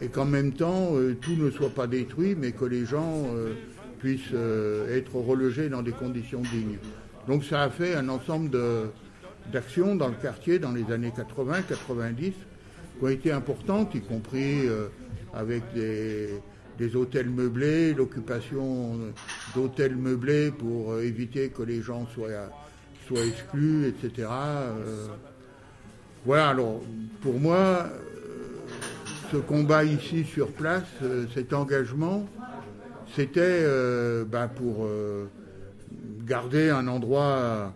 Et 0.01 0.07
qu'en 0.07 0.25
même 0.25 0.53
temps, 0.53 0.93
tout 1.21 1.35
ne 1.35 1.49
soit 1.51 1.69
pas 1.69 1.87
détruit, 1.87 2.35
mais 2.37 2.51
que 2.51 2.65
les 2.65 2.85
gens 2.85 3.29
puissent 3.99 4.33
être 4.89 5.15
relogés 5.15 5.69
dans 5.69 5.81
des 5.81 5.91
conditions 5.91 6.41
dignes. 6.41 6.77
Donc 7.27 7.43
ça 7.43 7.63
a 7.63 7.69
fait 7.69 7.95
un 7.95 8.07
ensemble 8.09 8.49
d'actions 9.51 9.95
dans 9.95 10.09
le 10.09 10.15
quartier 10.15 10.59
dans 10.59 10.71
les 10.71 10.89
années 10.91 11.13
80-90 11.15 12.33
qui 12.97 13.05
ont 13.05 13.09
été 13.09 13.31
importantes, 13.31 13.95
y 13.95 14.01
compris 14.01 14.67
euh, 14.67 14.87
avec 15.33 15.63
des, 15.73 16.95
hôtels 16.95 17.29
meublés, 17.29 17.93
l'occupation 17.93 18.99
d'hôtels 19.53 19.95
meublés 19.95 20.51
pour 20.51 20.93
euh, 20.93 21.03
éviter 21.03 21.49
que 21.49 21.63
les 21.63 21.81
gens 21.81 22.07
soient, 22.13 22.29
exclus, 23.23 23.87
etc. 23.87 24.27
Euh. 24.31 25.07
voilà, 26.25 26.49
alors 26.49 26.81
pour 27.21 27.39
moi, 27.39 27.87
ce 29.31 29.37
combat 29.37 29.83
ici 29.83 30.23
sur 30.23 30.51
place, 30.51 30.87
cet 31.35 31.53
engagement, 31.53 32.25
c'était 33.15 33.63
ben, 34.25 34.47
pour 34.47 34.87
garder 36.25 36.71
un 36.71 36.87
endroit 36.87 37.73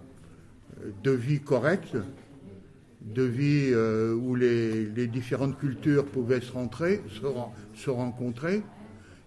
de 1.04 1.12
vie 1.12 1.42
correct, 1.42 1.96
de 3.14 3.24
vie 3.24 3.70
euh, 3.72 4.14
où 4.14 4.36
les, 4.36 5.08
différentes 5.08 5.58
cultures 5.58 6.06
pouvaient 6.06 6.42
se, 6.42 6.52
rentrer, 6.52 7.02
se, 7.76 7.90
rencontrer, 7.90 8.62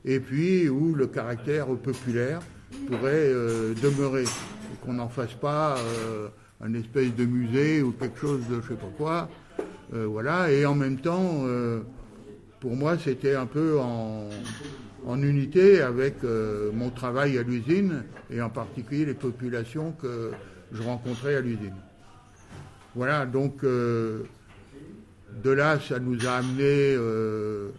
et 0.04 0.20
puis 0.20 0.68
où 0.68 0.94
le 0.94 1.06
caractère 1.06 1.66
populaire 1.66 2.40
pourrait 2.86 3.28
euh, 3.28 3.74
demeurer, 3.82 4.24
et 4.24 4.84
qu'on 4.84 4.94
n'en 4.94 5.08
fasse 5.08 5.34
pas 5.34 5.76
euh, 5.78 6.28
un 6.60 6.74
espèce 6.74 7.14
de 7.14 7.24
musée 7.24 7.82
ou 7.82 7.92
quelque 7.92 8.18
chose 8.18 8.40
de 8.48 8.60
je 8.60 8.68
sais 8.68 8.74
pas 8.74 8.92
quoi. 8.96 9.28
voilà, 9.92 10.50
et 10.50 10.64
en 10.64 10.74
même 10.74 10.98
temps, 10.98 11.44
pour 12.60 12.76
moi, 12.76 12.96
c'était 12.96 13.34
un 13.34 13.46
peu 13.46 13.78
en, 13.78 14.30
en 15.06 15.22
unité 15.22 15.82
avec 15.82 16.22
mon 16.72 16.88
travail 16.90 17.36
à 17.36 17.42
l'usine, 17.42 18.04
et 18.30 18.40
en 18.40 18.48
particulier 18.48 19.04
les 19.04 19.14
populations 19.14 19.92
que 20.00 20.30
je 20.72 20.82
rencontrais 20.82 21.34
à 21.34 21.40
l'usine. 21.40 21.81
Voilà, 22.94 23.24
donc 23.24 23.64
euh, 23.64 24.24
de 25.42 25.50
là, 25.50 25.80
ça 25.80 25.98
nous 25.98 26.26
a 26.26 26.32
amené. 26.32 26.94
Euh, 26.94 27.70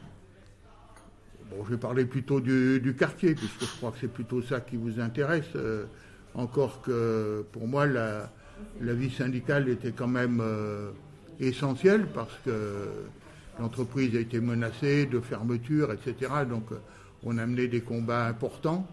bon, 1.52 1.64
je 1.66 1.72
vais 1.72 1.78
parler 1.78 2.06
plutôt 2.06 2.40
du, 2.40 2.96
quartier, 2.98 3.36
puisque 3.36 3.62
je 3.62 3.78
crois 3.78 3.92
que 3.92 3.98
c'est 4.02 4.12
plutôt 4.12 4.42
ça 4.42 4.60
qui 4.60 4.76
vous 4.76 5.00
intéresse. 5.00 5.46
Euh, 5.56 5.86
encore 6.34 6.82
que 6.82 7.46
pour 7.52 7.68
moi, 7.68 7.86
la, 7.86 8.32
vie 8.82 9.12
syndicale 9.12 9.70
était 9.70 9.92
quand 9.92 10.08
même 10.08 10.42
essentielle 11.40 12.08
parce 12.08 12.36
que 12.44 12.88
l'entreprise 13.60 14.16
a 14.16 14.20
été 14.20 14.40
menacée 14.40 15.06
de 15.06 15.20
fermeture, 15.20 15.92
etc. 15.92 16.32
Donc 16.50 16.66
on 17.22 17.38
a 17.38 17.46
mené 17.46 17.68
des 17.68 17.82
combats 17.82 18.26
importants. 18.26 18.88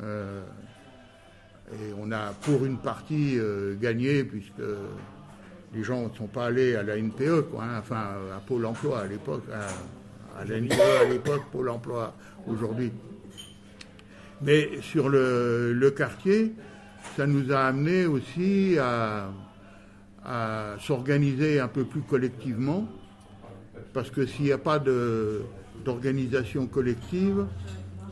et 0.00 1.92
on 1.96 2.10
a 2.10 2.32
pour 2.42 2.64
une 2.64 2.78
partie 2.78 3.38
gagné, 3.80 4.24
puisque 4.24 4.62
les 5.74 5.84
gens 5.84 6.08
ne 6.08 6.14
sont 6.14 6.26
pas 6.26 6.46
allés 6.46 6.74
à 6.74 6.82
la 6.82 6.96
NPE, 6.96 7.46
hein, 7.58 7.78
enfin 7.78 8.06
à 8.36 8.40
Pôle 8.40 8.64
emploi 8.66 9.00
à 9.00 9.06
l'époque, 9.06 9.44
à, 9.52 10.44
la 10.44 10.60
NPE 10.60 11.00
à 11.00 11.04
l'époque, 11.04 11.42
Pôle 11.52 11.68
emploi 11.68 12.14
aujourd'hui. 12.46 12.92
Mais 14.40 14.80
sur 14.82 15.08
le, 15.08 15.92
quartier, 15.96 16.52
ça 17.16 17.26
nous 17.26 17.52
a 17.52 17.60
amené 17.60 18.06
aussi 18.06 18.76
à, 18.78 19.30
s'organiser 20.80 21.58
un 21.58 21.68
peu 21.68 21.84
plus 21.84 22.02
collectivement, 22.02 22.86
parce 23.94 24.10
que 24.10 24.26
s'il 24.26 24.44
n'y 24.44 24.52
a 24.52 24.58
pas 24.58 24.78
d'organisation 24.78 26.66
collective, 26.66 27.46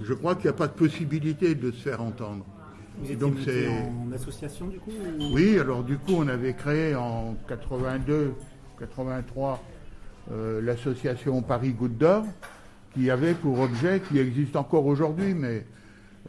je 0.03 0.15
crois 0.15 0.35
qu'il 0.35 0.45
n'y 0.45 0.51
a 0.51 0.55
pas 0.55 0.67
de 0.67 0.73
possibilité 0.73 1.55
de 1.55 1.71
se 1.71 1.77
faire 1.77 2.01
entendre. 2.01 2.47
Vous 2.99 3.15
donc 3.15 3.35
c'est 3.45 3.69
en 3.69 4.11
association 4.13 4.67
du 4.69 4.79
coup 4.79 4.91
Oui, 5.33 5.59
alors 5.59 5.83
du 5.83 5.99
coup 5.99 6.15
on 6.17 6.29
avait 6.29 6.55
créé 6.55 6.95
en 6.95 7.37
82, 7.49 8.35
83 8.79 9.63
euh, 10.33 10.61
l'association 10.61 11.41
Paris 11.43 11.73
Goutte 11.73 11.99
d'Or, 11.99 12.25
qui 12.95 13.11
avait 13.11 13.35
pour 13.35 13.61
objet, 13.61 14.01
qui 14.09 14.19
existe 14.19 14.57
encore 14.57 14.87
aujourd'hui, 14.87 15.35
mais 15.35 15.65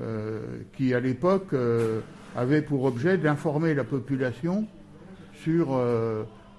euh, 0.01 0.59
qui 0.75 0.93
à 0.93 0.99
l'époque 0.99 1.53
euh, 1.53 2.01
avait 2.35 2.61
pour 2.61 2.83
objet 2.83 3.17
d'informer 3.17 3.73
la 3.73 3.83
population 3.83 4.67
sur 5.41 5.79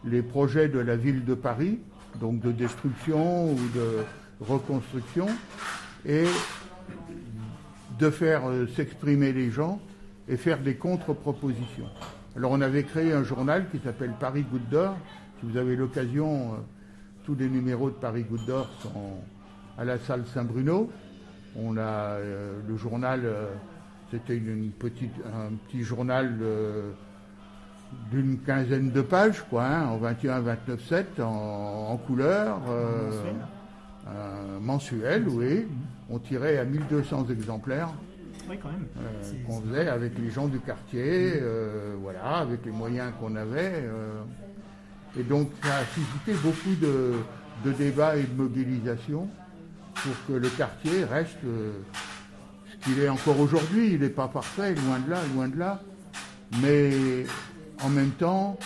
les 0.05 0.23
projets 0.23 0.69
de 0.69 0.79
la 0.79 0.97
ville 0.97 1.25
de 1.25 1.35
Paris, 1.35 1.81
donc 2.21 2.41
de 2.41 2.53
destruction 2.53 3.51
ou 3.51 3.59
de 3.75 3.99
reconstruction, 4.41 5.27
et 6.07 6.25
de 7.99 8.11
faire 8.11 8.43
s'exprimer 8.77 9.33
les 9.33 9.51
gens 9.51 9.81
et 10.29 10.37
faire 10.37 10.59
des 10.59 10.75
contre-propositions. 10.75 11.89
Alors 12.37 12.53
on 12.53 12.61
avait 12.61 12.85
créé 12.85 13.13
un 13.13 13.25
journal 13.25 13.69
qui 13.71 13.79
s'appelle 13.79 14.13
Paris 14.19 14.45
Goutte 14.51 14.69
d'Or. 14.69 14.97
Si 15.41 15.47
vous 15.47 15.57
avez 15.57 15.77
l'occasion, 15.77 16.57
tous 17.25 17.35
les 17.35 17.49
numéros 17.49 17.91
de 17.91 17.95
Paris 17.95 18.25
Goutte 18.25 18.47
d'Or 18.47 18.69
sont 18.83 19.19
à 19.79 19.85
la 19.85 19.99
salle 19.99 20.25
Saint-Bruno. 20.27 20.91
On 21.57 21.77
a 21.77 22.19
le 22.19 22.77
journal, 22.77 23.23
c'était 24.11 24.37
une, 24.37 24.71
petite, 24.71 25.15
un 25.27 25.55
petit 25.67 25.83
journal 25.83 26.35
d'une 28.11 28.39
quinzaine 28.41 28.91
de 28.91 29.01
pages, 29.01 29.45
quoi, 29.49 29.65
hein, 29.65 29.87
en 29.89 29.97
21, 29.97 30.41
29, 30.41 30.85
7, 30.85 31.21
en, 31.21 31.97
couleur. 32.07 32.61
Euh, 32.69 34.59
mensuel, 34.61 35.29
oui. 35.29 35.67
On 36.11 36.19
tirait 36.19 36.59
à 36.59 36.65
1200 36.65 37.27
exemplaires. 37.31 37.91
Euh, 38.51 39.45
qu'on 39.47 39.61
faisait 39.61 39.89
avec 39.89 40.19
les 40.19 40.31
gens 40.31 40.49
du 40.49 40.59
quartier, 40.61 41.35
euh, 41.41 41.97
voilà, 42.01 42.39
avec 42.39 42.65
les 42.65 42.71
moyens 42.71 43.13
qu'on 43.21 43.37
avait. 43.37 43.85
et 45.19 45.23
donc 45.23 45.51
ça 45.63 45.77
a 45.77 45.85
suscité 45.85 46.33
beaucoup 46.43 46.75
de, 46.81 47.15
de, 47.65 47.73
débats 47.73 48.17
et 48.17 48.23
de 48.23 48.35
mobilisation 48.35 49.29
pour 49.95 50.13
que 50.27 50.33
le 50.33 50.49
quartier 50.49 51.05
reste 51.05 51.39
ce 51.43 52.85
qu'il 52.85 53.03
est 53.03 53.09
encore 53.09 53.39
aujourd'hui. 53.39 53.95
Il 53.95 54.01
n'est 54.01 54.09
pas 54.09 54.29
parfait, 54.29 54.75
loin 54.75 54.99
de 55.01 55.11
là, 55.11 55.19
loin 55.35 55.49
de 55.49 55.59
là. 55.59 55.83
Mais 56.63 57.25
en 57.83 57.91
même 57.91 58.13
temps, 58.13 58.59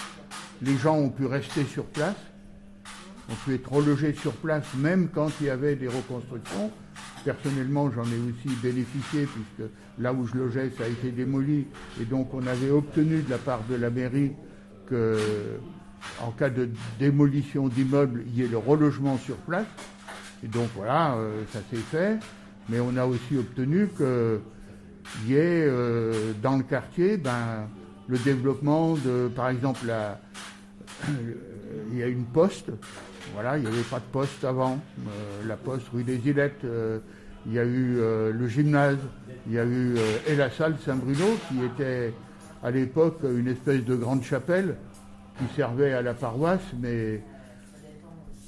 les 0.62 0.76
gens 0.76 0.96
ont 0.96 1.10
pu 1.10 1.26
rester 1.26 1.64
sur 1.64 1.84
place, 1.84 2.16
ont 3.30 3.34
pu 3.44 3.54
être 3.54 3.72
relogés 3.72 4.14
sur 4.14 4.32
place 4.32 4.64
même 4.76 5.08
quand 5.08 5.30
il 5.40 5.46
y 5.46 5.50
avait 5.50 5.74
des 5.74 5.88
reconstructions. 5.88 6.70
Personnellement, 7.24 7.90
j'en 7.90 8.02
ai 8.04 8.18
aussi 8.18 8.54
bénéficié 8.62 9.26
puisque 9.26 9.70
là 9.98 10.12
où 10.12 10.26
je 10.26 10.36
logeais, 10.36 10.70
ça 10.76 10.84
a 10.84 10.88
été 10.88 11.10
démoli 11.10 11.66
et 12.00 12.04
donc 12.04 12.34
on 12.34 12.44
avait 12.46 12.70
obtenu 12.70 13.22
de 13.22 13.30
la 13.30 13.38
part 13.38 13.60
de 13.70 13.76
la 13.76 13.90
mairie 13.90 14.32
que, 14.86 15.18
en 16.20 16.32
cas 16.32 16.50
de 16.50 16.68
démolition 16.98 17.68
d'immeubles, 17.68 18.24
il 18.26 18.40
y 18.40 18.44
ait 18.44 18.48
le 18.48 18.58
relogement 18.58 19.18
sur 19.18 19.36
place. 19.36 19.66
Et 20.44 20.48
donc 20.48 20.68
voilà, 20.74 21.14
euh, 21.14 21.42
ça 21.52 21.60
s'est 21.70 21.76
fait. 21.76 22.18
Mais 22.68 22.80
on 22.80 22.96
a 22.96 23.06
aussi 23.06 23.36
obtenu 23.38 23.88
qu'il 23.96 25.28
y 25.28 25.34
ait 25.34 25.66
euh, 25.68 26.32
dans 26.42 26.56
le 26.56 26.64
quartier 26.64 27.16
ben, 27.16 27.68
le 28.08 28.18
développement 28.18 28.94
de, 28.94 29.28
par 29.28 29.48
exemple, 29.48 29.86
il 31.92 31.98
y 31.98 32.02
a 32.02 32.08
une 32.08 32.24
poste. 32.24 32.70
Voilà, 33.34 33.56
il 33.56 33.62
n'y 33.62 33.68
avait 33.68 33.82
pas 33.82 33.98
de 33.98 34.04
poste 34.12 34.44
avant. 34.44 34.78
Euh, 35.06 35.46
la 35.46 35.56
poste 35.56 35.88
rue 35.88 36.04
des 36.04 36.18
Ilettes, 36.28 36.64
euh, 36.64 36.98
il 37.46 37.54
y 37.54 37.58
a 37.58 37.64
eu 37.64 37.96
euh, 37.98 38.30
le 38.32 38.46
gymnase, 38.46 38.98
il 39.46 39.54
y 39.54 39.58
a 39.58 39.64
eu 39.64 39.96
et 40.28 40.36
la 40.36 40.50
salle 40.50 40.76
Saint-Bruno 40.84 41.24
qui 41.48 41.64
était 41.64 42.12
à 42.62 42.70
l'époque 42.70 43.20
une 43.24 43.48
espèce 43.48 43.84
de 43.84 43.96
grande 43.96 44.22
chapelle 44.22 44.76
qui 45.38 45.54
servait 45.56 45.94
à 45.94 46.02
la 46.02 46.14
paroisse, 46.14 46.60
mais 46.78 47.22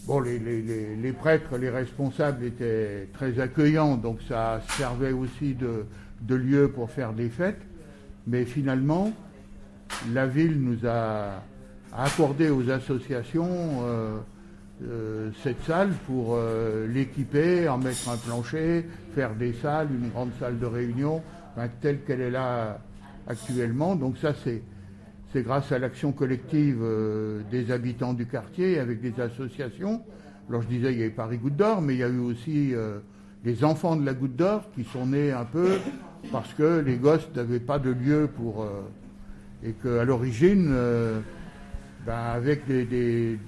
bon, 0.06 0.20
les, 0.20 1.12
prêtres, 1.18 1.56
les 1.56 1.70
responsables 1.70 2.44
étaient 2.44 3.08
très 3.14 3.40
accueillants, 3.40 3.96
donc 3.96 4.18
ça 4.28 4.60
servait 4.76 5.12
aussi 5.12 5.54
de 5.54 6.34
lieu 6.34 6.68
pour 6.68 6.90
faire 6.90 7.14
des 7.14 7.30
fêtes. 7.30 7.62
Mais 8.26 8.44
finalement, 8.44 9.12
la 10.12 10.26
ville 10.26 10.60
nous 10.60 10.86
a 10.86 11.42
accordé 11.92 12.50
aux 12.50 12.70
associations 12.70 13.82
euh, 14.82 14.84
euh, 14.84 15.30
cette 15.42 15.62
salle 15.64 15.90
pour 16.06 16.34
euh, 16.34 16.86
l'équiper, 16.86 17.68
en 17.68 17.78
mettre 17.78 18.08
un 18.08 18.16
plancher, 18.16 18.86
faire 19.14 19.34
des 19.34 19.52
salles, 19.54 19.88
une 19.90 20.10
grande 20.10 20.30
salle 20.38 20.58
de 20.58 20.66
réunion, 20.66 21.22
telle 21.80 22.00
qu'elle 22.00 22.20
est 22.20 22.30
là 22.30 22.80
actuellement. 23.26 23.94
Donc 23.94 24.18
ça, 24.18 24.34
c'est, 24.44 24.62
c'est 25.32 25.42
grâce 25.42 25.70
à 25.72 25.78
l'action 25.78 26.12
collective 26.12 26.84
des 27.50 27.70
habitants 27.70 28.12
du 28.12 28.26
quartier 28.26 28.78
avec 28.78 29.00
des 29.00 29.20
associations. 29.20 30.02
Alors 30.48 30.62
je 30.62 30.68
disais, 30.68 30.92
il 30.92 30.98
y 30.98 31.02
avait 31.02 31.10
Paris 31.10 31.38
Goutte 31.38 31.56
d'Or, 31.56 31.80
mais 31.80 31.94
il 31.94 32.00
y 32.00 32.02
a 32.02 32.08
eu 32.08 32.18
aussi 32.18 32.74
les 33.44 33.64
enfants 33.64 33.94
de 33.94 34.04
la 34.04 34.14
Goutte 34.14 34.34
d'Or 34.34 34.68
qui 34.74 34.82
sont 34.82 35.06
nés 35.06 35.30
un 35.30 35.44
peu 35.44 35.78
parce 36.32 36.52
que 36.54 36.80
les 36.80 36.96
gosses 36.96 37.28
n'avaient 37.36 37.60
pas 37.60 37.78
de 37.78 37.90
lieu 37.90 38.28
pour 38.34 38.66
et 39.64 39.72
qu'à 39.72 40.04
l'origine, 40.04 40.68
euh, 40.70 41.20
ben, 42.06 42.12
avec 42.12 42.66
des, 42.66 43.38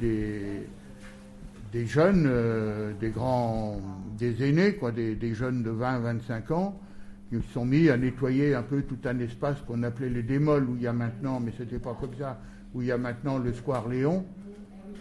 jeunes, 1.87 2.27
euh, 2.27 2.93
des 3.01 3.11
grands, 3.11 3.81
des 4.19 4.49
aînés, 4.49 4.75
quoi, 4.75 4.93
des, 4.93 5.35
jeunes 5.35 5.63
de 5.63 5.71
20-25 5.71 6.53
ans, 6.53 6.81
qui 7.29 7.37
se 7.37 7.53
sont 7.53 7.65
mis 7.65 7.89
à 7.91 7.97
nettoyer 7.97 8.55
un 8.55 8.63
peu 8.63 8.83
tout 8.83 8.99
un 9.05 9.19
espace 9.19 9.61
qu'on 9.63 9.83
appelait 9.83 10.09
les 10.09 10.23
démols, 10.23 10.65
où 10.69 10.77
il 10.77 10.83
y 10.83 10.87
a 10.87 10.93
maintenant, 10.93 11.41
mais 11.41 11.53
c'était 11.57 11.79
pas 11.79 11.97
comme 12.01 12.15
ça, 12.19 12.39
où 12.75 12.83
il 12.83 12.89
y 12.89 12.93
a 12.93 12.99
maintenant 12.99 13.39
le 13.39 13.53
square 13.53 13.89
Léon. 13.89 14.25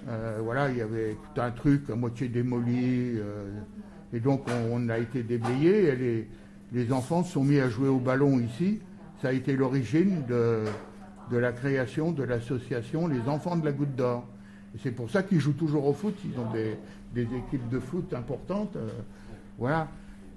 Euh, 0.07 0.39
voilà, 0.43 0.69
il 0.69 0.77
y 0.77 0.81
avait 0.81 1.15
tout 1.33 1.41
un 1.41 1.51
truc 1.51 1.89
à 1.89 1.95
moitié 1.95 2.27
démoli, 2.27 3.19
et 4.13 4.19
donc 4.19 4.45
on, 4.71 4.89
a 4.89 4.97
été 4.97 5.23
déblayé, 5.23 5.87
et 5.89 6.27
les, 6.71 6.91
enfants 6.91 7.23
se 7.23 7.33
sont 7.33 7.43
mis 7.43 7.59
à 7.59 7.69
jouer 7.69 7.89
au 7.89 7.99
ballon 7.99 8.39
ici. 8.39 8.79
Ça 9.21 9.29
a 9.29 9.31
été 9.31 9.55
l'origine 9.55 10.23
de 10.27 11.37
la 11.37 11.51
création 11.51 12.11
de 12.11 12.23
l'association 12.23 13.07
Les 13.07 13.21
Enfants 13.27 13.55
de 13.55 13.65
la 13.65 13.71
Goutte 13.71 13.95
d'Or. 13.95 14.27
C'est 14.83 14.91
pour 14.91 15.09
ça 15.09 15.23
qu'ils 15.23 15.39
jouent 15.39 15.53
toujours 15.53 15.87
au 15.87 15.93
foot, 15.93 16.15
ils 16.25 16.37
ont 16.39 16.51
des, 16.51 17.21
équipes 17.21 17.69
de 17.69 17.79
foot 17.79 18.13
importantes. 18.13 18.75
Euh, 18.75 18.89
voilà. 19.57 19.87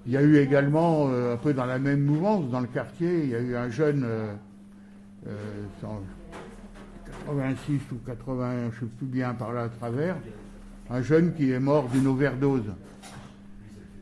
Il 0.05 0.13
y 0.13 0.17
a 0.17 0.21
eu 0.21 0.37
également, 0.37 1.09
euh, 1.09 1.33
un 1.33 1.37
peu 1.37 1.53
dans 1.53 1.65
la 1.65 1.77
même 1.77 2.03
mouvance, 2.03 2.49
dans 2.49 2.61
le 2.61 2.67
quartier, 2.67 3.23
il 3.23 3.29
y 3.29 3.35
a 3.35 3.39
eu 3.39 3.55
un 3.55 3.69
jeune, 3.69 4.05
86 7.21 7.73
euh, 7.73 7.95
ou 7.95 7.97
80, 8.05 8.53
je 8.53 8.65
ne 8.65 8.71
sais 8.71 8.95
plus 8.97 9.07
bien 9.07 9.33
par 9.33 9.51
là 9.51 9.63
à 9.63 9.69
travers, 9.69 10.15
un 10.89 11.01
jeune 11.01 11.33
qui 11.33 11.51
est 11.51 11.59
mort 11.59 11.89
d'une 11.89 12.07
overdose. 12.07 12.71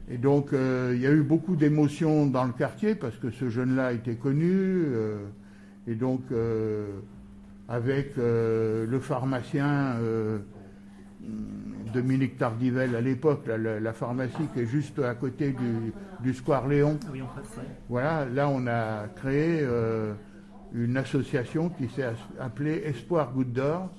Et 0.10 0.18
donc, 0.18 0.52
il 0.54 1.02
y 1.02 1.06
a 1.06 1.12
eu 1.12 1.24
beaucoup 1.24 1.58
d'émotions 1.58 2.28
dans 2.28 2.46
le 2.46 2.54
quartier 2.54 2.96
parce 2.96 3.18
que 3.18 3.30
ce 3.30 3.50
jeune-là 3.50 3.92
était 3.92 4.16
connu. 4.16 4.86
Et 5.86 5.96
donc, 5.96 6.22
avec 7.68 8.18
euh, 8.18 8.86
le 8.88 9.00
pharmacien 9.00 9.96
euh, 10.00 10.40
Dominique 11.94 12.38
Tardivelle 12.38 12.96
à 12.96 13.02
l'époque, 13.02 13.48
la, 13.48 13.94
pharmacie 13.94 14.48
qui 14.54 14.62
est 14.62 14.66
juste 14.66 15.00
à 15.00 15.16
côté 15.16 15.56
du, 16.22 16.34
Square 16.34 16.68
Léon. 16.68 17.00
Oui, 17.12 17.22
Voilà, 17.90 18.26
là 18.26 18.50
on 18.50 18.68
a 18.68 19.08
créé 19.16 19.66
une 20.74 20.98
association 20.98 21.70
qui 21.70 21.88
s'est 21.90 22.06
appelée 22.40 22.84
Espoir 22.86 23.34
Goutte 23.34 23.52
d'Or 23.52 23.90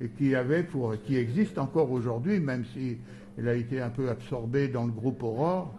et 0.00 0.08
qui 0.08 0.34
avait 0.34 0.62
pour, 0.62 0.94
qui 1.02 1.16
existe 1.16 1.58
encore 1.58 1.90
aujourd'hui, 1.90 2.38
même 2.38 2.64
si 2.72 2.98
elle 3.38 3.48
a 3.48 3.54
été 3.54 3.80
un 3.80 3.90
peu 3.90 4.08
absorbée 4.08 4.68
dans 4.68 4.84
le 4.84 4.92
groupe 4.92 5.22
Aurore, 5.22 5.74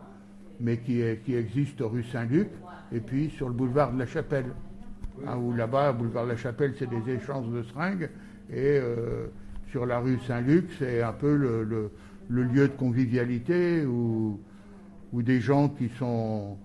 mais 0.60 0.78
qui, 0.78 1.02
est, 1.02 1.24
qui 1.24 1.36
existe 1.36 1.80
rue 1.82 2.04
Saint-Luc 2.04 2.50
et 2.92 3.00
puis 3.00 3.30
sur 3.30 3.48
le 3.48 3.54
boulevard 3.54 3.94
de 3.94 4.00
la 4.00 4.06
Chapelle. 4.06 4.46
Hein, 5.28 5.38
où 5.38 5.54
là-bas, 5.54 5.92
boulevard 5.94 6.26
de 6.26 6.32
la 6.32 6.38
Chapelle, 6.38 6.74
c'est 6.78 6.90
des 6.90 7.14
échanges 7.14 7.50
de 7.50 7.64
seringues, 7.64 8.10
et 8.50 8.80
euh, 8.80 9.28
sur 9.72 9.86
la 9.86 10.00
rue 10.00 10.20
Saint-Luc, 10.28 10.70
c'est 10.80 11.02
un 11.02 11.14
peu 11.14 11.36
le, 11.36 11.92
lieu 12.30 12.68
de 12.68 12.74
convivialité 12.74 13.86
où, 13.86 14.40
où, 15.14 15.22
des 15.22 15.42
gens 15.42 15.70
qui 15.70 15.90
sont 15.98 16.58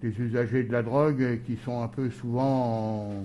des 0.00 0.18
usagers 0.20 0.64
de 0.64 0.72
la 0.72 0.82
drogue 0.82 1.20
et 1.20 1.38
qui 1.38 1.56
sont 1.56 1.82
un 1.82 1.88
peu 1.88 2.10
souvent 2.10 3.24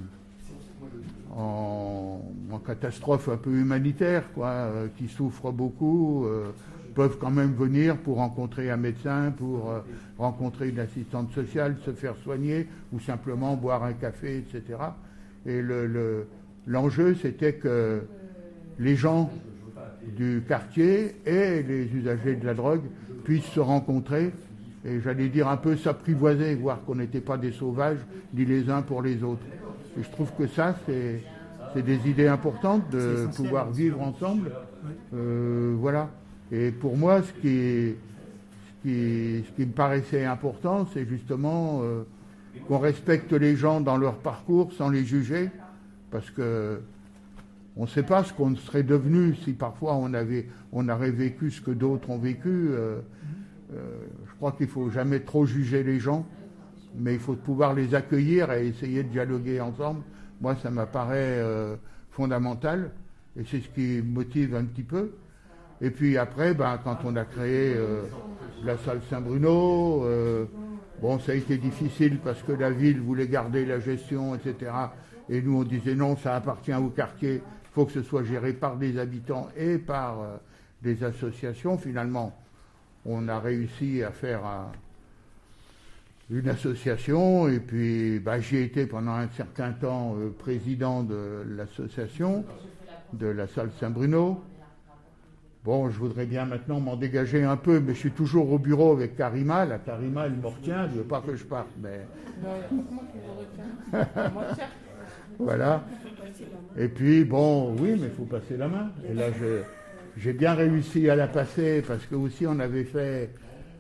en, 1.35 2.19
catastrophe 2.65 3.29
un 3.29 3.37
peu 3.37 3.51
humanitaire, 3.51 4.23
quoi, 4.33 4.47
euh, 4.47 4.87
qui 4.97 5.07
souffrent 5.07 5.51
beaucoup. 5.51 6.25
Euh, 6.25 6.51
peuvent 6.93 7.17
quand 7.19 7.31
même 7.31 7.53
venir 7.53 7.97
pour 7.97 8.17
rencontrer 8.17 8.69
un 8.69 8.77
médecin, 8.77 9.33
pour 9.35 9.69
euh, 9.69 9.79
rencontrer 10.17 10.69
une 10.69 10.79
assistante 10.79 11.31
sociale, 11.33 11.75
se 11.85 11.91
faire 11.91 12.15
soigner 12.23 12.67
ou 12.91 12.99
simplement 12.99 13.55
boire 13.55 13.83
un 13.83 13.93
café, 13.93 14.37
etc. 14.37 14.79
Et 15.45 15.61
l'enjeu, 16.65 17.09
le, 17.09 17.15
c'était 17.15 17.53
que 17.53 18.03
les 18.79 18.95
gens 18.95 19.31
du 20.17 20.43
quartier 20.47 21.15
et 21.25 21.63
les 21.63 21.85
usagers 21.93 22.35
de 22.35 22.45
la 22.45 22.53
drogue 22.53 22.83
puissent 23.23 23.45
se 23.45 23.59
rencontrer 23.59 24.31
et 24.85 24.99
j'allais 24.99 25.29
dire 25.29 25.47
un 25.47 25.57
peu 25.57 25.77
s'apprivoiser, 25.77 26.55
voir 26.55 26.83
qu'on 26.83 26.95
n'était 26.95 27.21
pas 27.21 27.37
des 27.37 27.51
sauvages, 27.51 27.99
ni 28.33 28.43
les 28.45 28.69
uns 28.69 28.81
pour 28.81 29.01
les 29.01 29.23
autres. 29.23 29.43
Et 29.97 30.03
je 30.03 30.09
trouve 30.09 30.31
que 30.37 30.47
ça, 30.47 30.75
c'est 30.85 31.23
des 31.81 32.09
idées 32.09 32.27
importantes 32.27 32.89
de 32.91 33.27
pouvoir 33.35 33.71
vivre 33.71 34.01
ensemble. 34.01 34.51
Euh, 35.13 35.75
voilà. 35.77 36.09
Et 36.53 36.69
pour 36.69 36.95
moi, 36.95 37.23
ce 37.23 37.33
qui, 37.41 37.95
me 38.85 39.71
paraissait 39.71 40.23
important, 40.23 40.87
c'est 40.93 41.03
justement 41.03 41.81
euh, 41.81 42.03
qu'on 42.67 42.77
respecte 42.77 43.33
les 43.33 43.55
gens 43.55 43.81
dans 43.81 43.97
leur 43.97 44.17
parcours 44.17 44.71
sans 44.71 44.89
les 44.89 45.03
juger, 45.03 45.49
parce 46.11 46.29
que 46.29 46.79
on 47.75 47.83
ne 47.83 47.87
sait 47.87 48.03
pas 48.03 48.23
ce 48.23 48.31
qu'on 48.33 48.55
serait 48.55 48.83
devenu 48.83 49.33
si 49.43 49.53
parfois 49.53 49.95
on 49.95 50.13
avait, 50.13 50.47
on 50.71 50.87
aurait 50.89 51.09
vécu 51.09 51.49
ce 51.49 51.59
que 51.59 51.71
d'autres 51.71 52.11
ont 52.11 52.19
vécu. 52.19 52.67
Euh, 52.69 52.99
euh, 53.73 53.79
je 54.27 54.35
crois 54.35 54.51
qu'il 54.51 54.67
faut 54.67 54.91
jamais 54.91 55.21
trop 55.21 55.47
juger 55.47 55.81
les 55.81 55.99
gens. 55.99 56.23
mais 56.95 57.15
il 57.15 57.19
faut 57.19 57.33
pouvoir 57.33 57.73
les 57.73 57.95
accueillir 57.95 58.51
et 58.51 58.67
essayer 58.67 59.01
de 59.01 59.09
dialoguer 59.09 59.59
ensemble. 59.59 60.03
Moi, 60.39 60.55
ça 60.61 60.69
m'apparaît 60.69 61.41
fondamental 62.11 62.91
et 63.35 63.43
c'est 63.43 63.61
ce 63.61 63.69
qui 63.69 64.03
motive 64.03 64.53
un 64.53 64.65
petit 64.65 64.83
peu. 64.83 65.13
Et 65.83 65.91
puis 65.91 66.17
après, 66.17 66.55
ben, 66.55 66.79
quand 66.83 66.97
on 67.03 67.15
a 67.15 67.25
créé 67.25 67.75
euh, 67.75 68.01
la 68.63 68.77
salle 68.77 69.01
Saint-Bruno, 69.09 70.03
euh, 70.05 70.45
bon, 70.99 71.19
ça 71.19 71.33
a 71.33 71.35
été 71.35 71.57
difficile 71.57 72.17
parce 72.23 72.41
que 72.41 72.53
la 72.53 72.71
ville 72.71 72.99
voulait 72.99 73.27
garder 73.27 73.65
la 73.65 73.79
gestion, 73.79 74.33
etc. 74.33 74.71
Et 75.29 75.41
nous, 75.41 75.59
on 75.59 75.63
disait 75.63 75.93
non, 75.93 76.17
ça 76.17 76.35
appartient 76.35 76.73
au 76.73 76.89
quartier, 76.89 77.35
il 77.35 77.73
faut 77.73 77.85
que 77.85 77.91
ce 77.91 78.01
soit 78.01 78.23
géré 78.23 78.53
par 78.53 78.77
des 78.77 78.97
habitants 78.97 79.49
et 79.55 79.77
par 79.77 80.39
des 80.81 81.03
associations. 81.03 81.77
Finalement, 81.77 82.35
on 83.05 83.27
a 83.27 83.39
réussi 83.39 84.03
à 84.03 84.11
faire 84.11 84.45
un, 84.45 84.71
une 86.29 86.49
association, 86.49 87.47
et 87.47 87.59
puis 87.59 88.19
bah, 88.19 88.39
j'ai 88.39 88.63
été 88.63 88.85
pendant 88.85 89.13
un 89.13 89.27
certain 89.29 89.71
temps 89.71 90.15
euh, 90.17 90.29
président 90.29 91.03
de 91.03 91.43
l'association, 91.57 92.45
de 93.13 93.27
la 93.27 93.47
salle 93.47 93.71
Saint-Bruno. 93.79 94.41
Bon, 95.63 95.89
je 95.89 95.97
voudrais 95.97 96.25
bien 96.25 96.45
maintenant 96.45 96.81
m'en 96.81 96.97
dégager 96.97 97.43
un 97.43 97.55
peu, 97.55 97.79
mais 97.79 97.93
je 97.93 97.99
suis 97.99 98.11
toujours 98.11 98.51
au 98.51 98.59
bureau 98.59 98.91
avec 98.91 99.15
Karima. 99.15 99.65
La 99.65 99.77
Karima, 99.77 100.25
elle 100.25 100.33
me 100.33 100.47
retient, 100.47 100.83
elle 100.83 100.91
ne 100.91 100.95
veut 100.97 101.03
pas 101.03 101.21
que 101.21 101.35
je 101.35 101.43
parte. 101.45 101.69
Mais... 101.81 102.01
voilà. 105.39 105.83
Et 106.77 106.89
puis, 106.89 107.23
bon, 107.23 107.75
oui, 107.79 107.97
mais 107.99 108.07
il 108.07 108.11
faut 108.11 108.25
passer 108.25 108.57
la 108.57 108.67
main. 108.67 108.91
Et 109.09 109.13
là, 109.13 109.27
j'ai 110.17 110.33
bien 110.33 110.53
réussi 110.53 111.09
à 111.09 111.15
la 111.15 111.27
passer 111.27 111.81
parce 111.87 112.05
que 112.05 112.15
aussi 112.15 112.45
on 112.45 112.59
avait 112.59 112.83
fait 112.83 113.33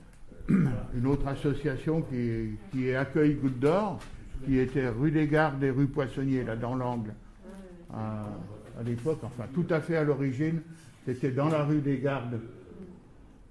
une 0.49 1.05
autre 1.05 1.27
association 1.27 2.01
qui, 2.01 2.57
qui 2.71 2.89
est 2.89 2.95
Accueil 2.95 3.35
Goutte 3.35 3.59
d'Or, 3.59 3.99
qui 4.45 4.57
était 4.57 4.87
rue 4.87 5.11
des 5.11 5.27
Gardes 5.27 5.63
et 5.63 5.69
rue 5.69 5.87
Poissonnier, 5.87 6.43
là 6.43 6.55
dans 6.55 6.75
l'angle. 6.75 7.13
À, 7.93 8.23
l'époque, 8.83 9.19
enfin 9.23 9.43
tout 9.53 9.67
à 9.69 9.81
fait 9.81 9.97
à 9.97 10.03
l'origine, 10.03 10.61
c'était 11.05 11.31
dans 11.31 11.49
la 11.49 11.63
rue 11.63 11.81
des 11.81 11.97
Gardes, 11.97 12.39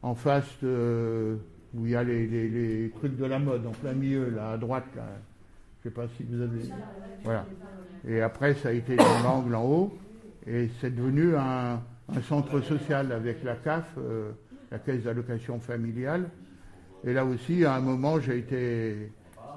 en 0.03 0.15
face 0.15 0.63
où 0.63 1.87
il 1.87 1.91
y 1.91 1.97
a 1.97 2.03
les, 2.03 2.93
trucs 2.97 3.17
de 3.17 3.25
la 3.25 3.39
mode, 3.39 3.67
en 3.67 3.73
plein 3.73 3.93
milieu, 3.93 4.31
là 4.31 4.53
à 4.53 4.59
droite. 4.59 4.87
Je 4.95 4.99
ne 5.01 5.05
sais 5.83 5.91
pas 5.91 6.07
si 6.17 6.25
vous 6.25 6.41
avez. 6.41 6.61
Voilà. 7.25 7.47
Et 8.07 8.21
après, 8.21 8.55
ça 8.55 8.71
a 8.71 8.73
été 8.73 8.97
dans 8.97 9.23
l'angle 9.23 9.55
en 9.55 9.65
haut, 9.65 9.99
et 10.47 10.69
c'est 10.81 10.95
devenu 10.95 11.35
un, 11.37 11.81
centre 12.29 12.61
social 12.61 13.13
avec 13.13 13.43
la 13.43 13.55
CAF, 13.55 13.87
euh, 13.97 14.33
la 14.71 14.79
Caisse 14.79 15.05
d'allocation 15.05 15.61
familiale. 15.61 16.29
Et 17.05 17.13
là 17.13 17.25
aussi, 17.25 17.65
à 17.65 17.75
un 17.75 17.81
moment, 17.81 18.21
j'ai 18.21 18.39
été, 18.39 19.11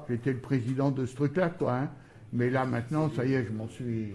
j'étais 0.10 0.32
le 0.32 0.40
président 0.40 0.92
de 0.92 1.06
ce 1.06 1.16
truc-là, 1.16 1.50
quoi. 1.50 1.76
Hein. 1.76 1.90
Mais 2.34 2.50
là, 2.50 2.66
maintenant, 2.66 3.10
ça 3.10 3.26
y 3.26 3.34
est, 3.34 3.46
je 3.46 3.52
m'en 3.52 3.68
suis. 3.68 4.14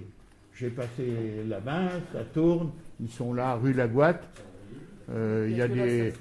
J'ai 0.55 0.71
passé 0.71 1.45
la 1.49 1.61
main, 1.61 1.89
ça 2.13 2.23
tourne. 2.33 2.71
Ils 3.03 3.11
sont 3.11 3.33
là, 3.33 3.55
rue 3.55 3.73
La 3.73 3.89
Guatte. 3.89 4.23
Euh, 5.11 5.49
il 5.51 5.57
y 5.57 5.63
a 5.63 5.69
des. 5.69 6.13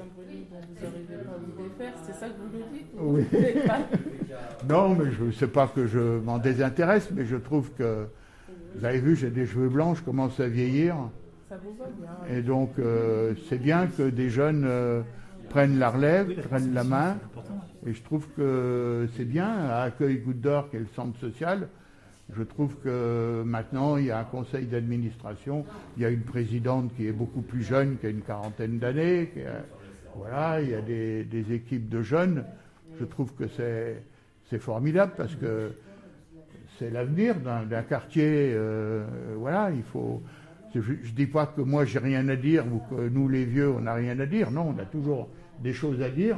C'est 2.05 2.13
ça 2.13 2.27
que 2.27 2.33
vous 2.33 2.57
nous 2.57 2.63
dites 2.73 2.87
Oui. 2.97 3.25
non, 4.69 4.95
mais 4.95 5.11
je 5.11 5.25
ne 5.25 5.31
sais 5.31 5.47
pas 5.47 5.67
que 5.67 5.85
je 5.85 6.19
m'en 6.19 6.37
désintéresse, 6.37 7.09
mais 7.11 7.25
je 7.25 7.35
trouve 7.35 7.71
que. 7.73 8.07
Vous 8.75 8.85
avez 8.85 8.99
vu, 8.99 9.15
j'ai 9.15 9.31
des 9.31 9.47
cheveux 9.47 9.69
blancs, 9.69 9.97
je 9.97 10.03
commence 10.03 10.39
à 10.39 10.47
vieillir. 10.47 10.95
Ça 11.49 11.57
vous 11.57 11.75
va 11.75 11.85
bien. 11.85 12.37
Et 12.37 12.41
donc, 12.41 12.77
euh, 12.77 13.33
c'est 13.49 13.57
bien 13.57 13.87
que 13.87 14.09
des 14.09 14.29
jeunes. 14.29 14.63
Euh, 14.65 15.01
prennent 15.49 15.79
la 15.79 15.89
relève, 15.89 16.33
prennent 16.47 16.73
la 16.73 16.83
main. 16.83 17.17
Et 17.85 17.93
je 17.93 18.01
trouve 18.03 18.27
que 18.37 19.07
c'est 19.17 19.25
bien. 19.25 19.47
À 19.47 19.81
Accueil 19.83 20.19
Goutte 20.19 20.41
d'Or, 20.41 20.69
qui 20.69 20.77
est 20.77 20.79
le 20.79 20.87
centre 20.95 21.19
social, 21.19 21.67
je 22.35 22.43
trouve 22.43 22.75
que 22.83 23.43
maintenant, 23.45 23.97
il 23.97 24.05
y 24.05 24.11
a 24.11 24.19
un 24.19 24.23
conseil 24.23 24.65
d'administration, 24.65 25.65
il 25.97 26.03
y 26.03 26.05
a 26.05 26.09
une 26.09 26.21
présidente 26.21 26.95
qui 26.95 27.07
est 27.07 27.11
beaucoup 27.11 27.41
plus 27.41 27.63
jeune, 27.63 27.97
qui 27.97 28.05
a 28.05 28.09
une 28.09 28.21
quarantaine 28.21 28.77
d'années. 28.79 29.31
Voilà, 30.15 30.61
il 30.61 30.69
y 30.69 30.73
a 30.73 30.81
des, 30.81 31.53
équipes 31.53 31.89
de 31.89 32.01
jeunes. 32.01 32.43
Je 32.99 33.05
trouve 33.05 33.33
que 33.33 33.45
c'est 33.47 34.59
formidable 34.59 35.13
parce 35.17 35.35
que 35.35 35.71
c'est 36.77 36.89
l'avenir 36.89 37.35
d'un 37.35 37.83
quartier. 37.83 38.53
Euh, 38.53 39.05
voilà, 39.37 39.71
il 39.71 39.83
faut. 39.83 40.21
Je 40.73 40.79
ne 40.79 41.15
dis 41.15 41.25
pas 41.25 41.47
que 41.47 41.61
moi 41.61 41.83
j'ai 41.83 41.97
rien 41.97 42.29
à 42.29 42.35
dire 42.35 42.63
ou 42.71 42.79
que 42.93 43.09
nous 43.09 43.27
les 43.27 43.43
vieux 43.43 43.71
on 43.71 43.81
n'a 43.81 43.95
rien 43.95 44.19
à 44.19 44.27
dire. 44.27 44.51
Non, 44.51 44.75
on 44.75 44.79
a 44.79 44.85
toujours 44.85 45.29
des 45.61 45.73
choses 45.73 46.01
à 46.01 46.09
dire, 46.09 46.37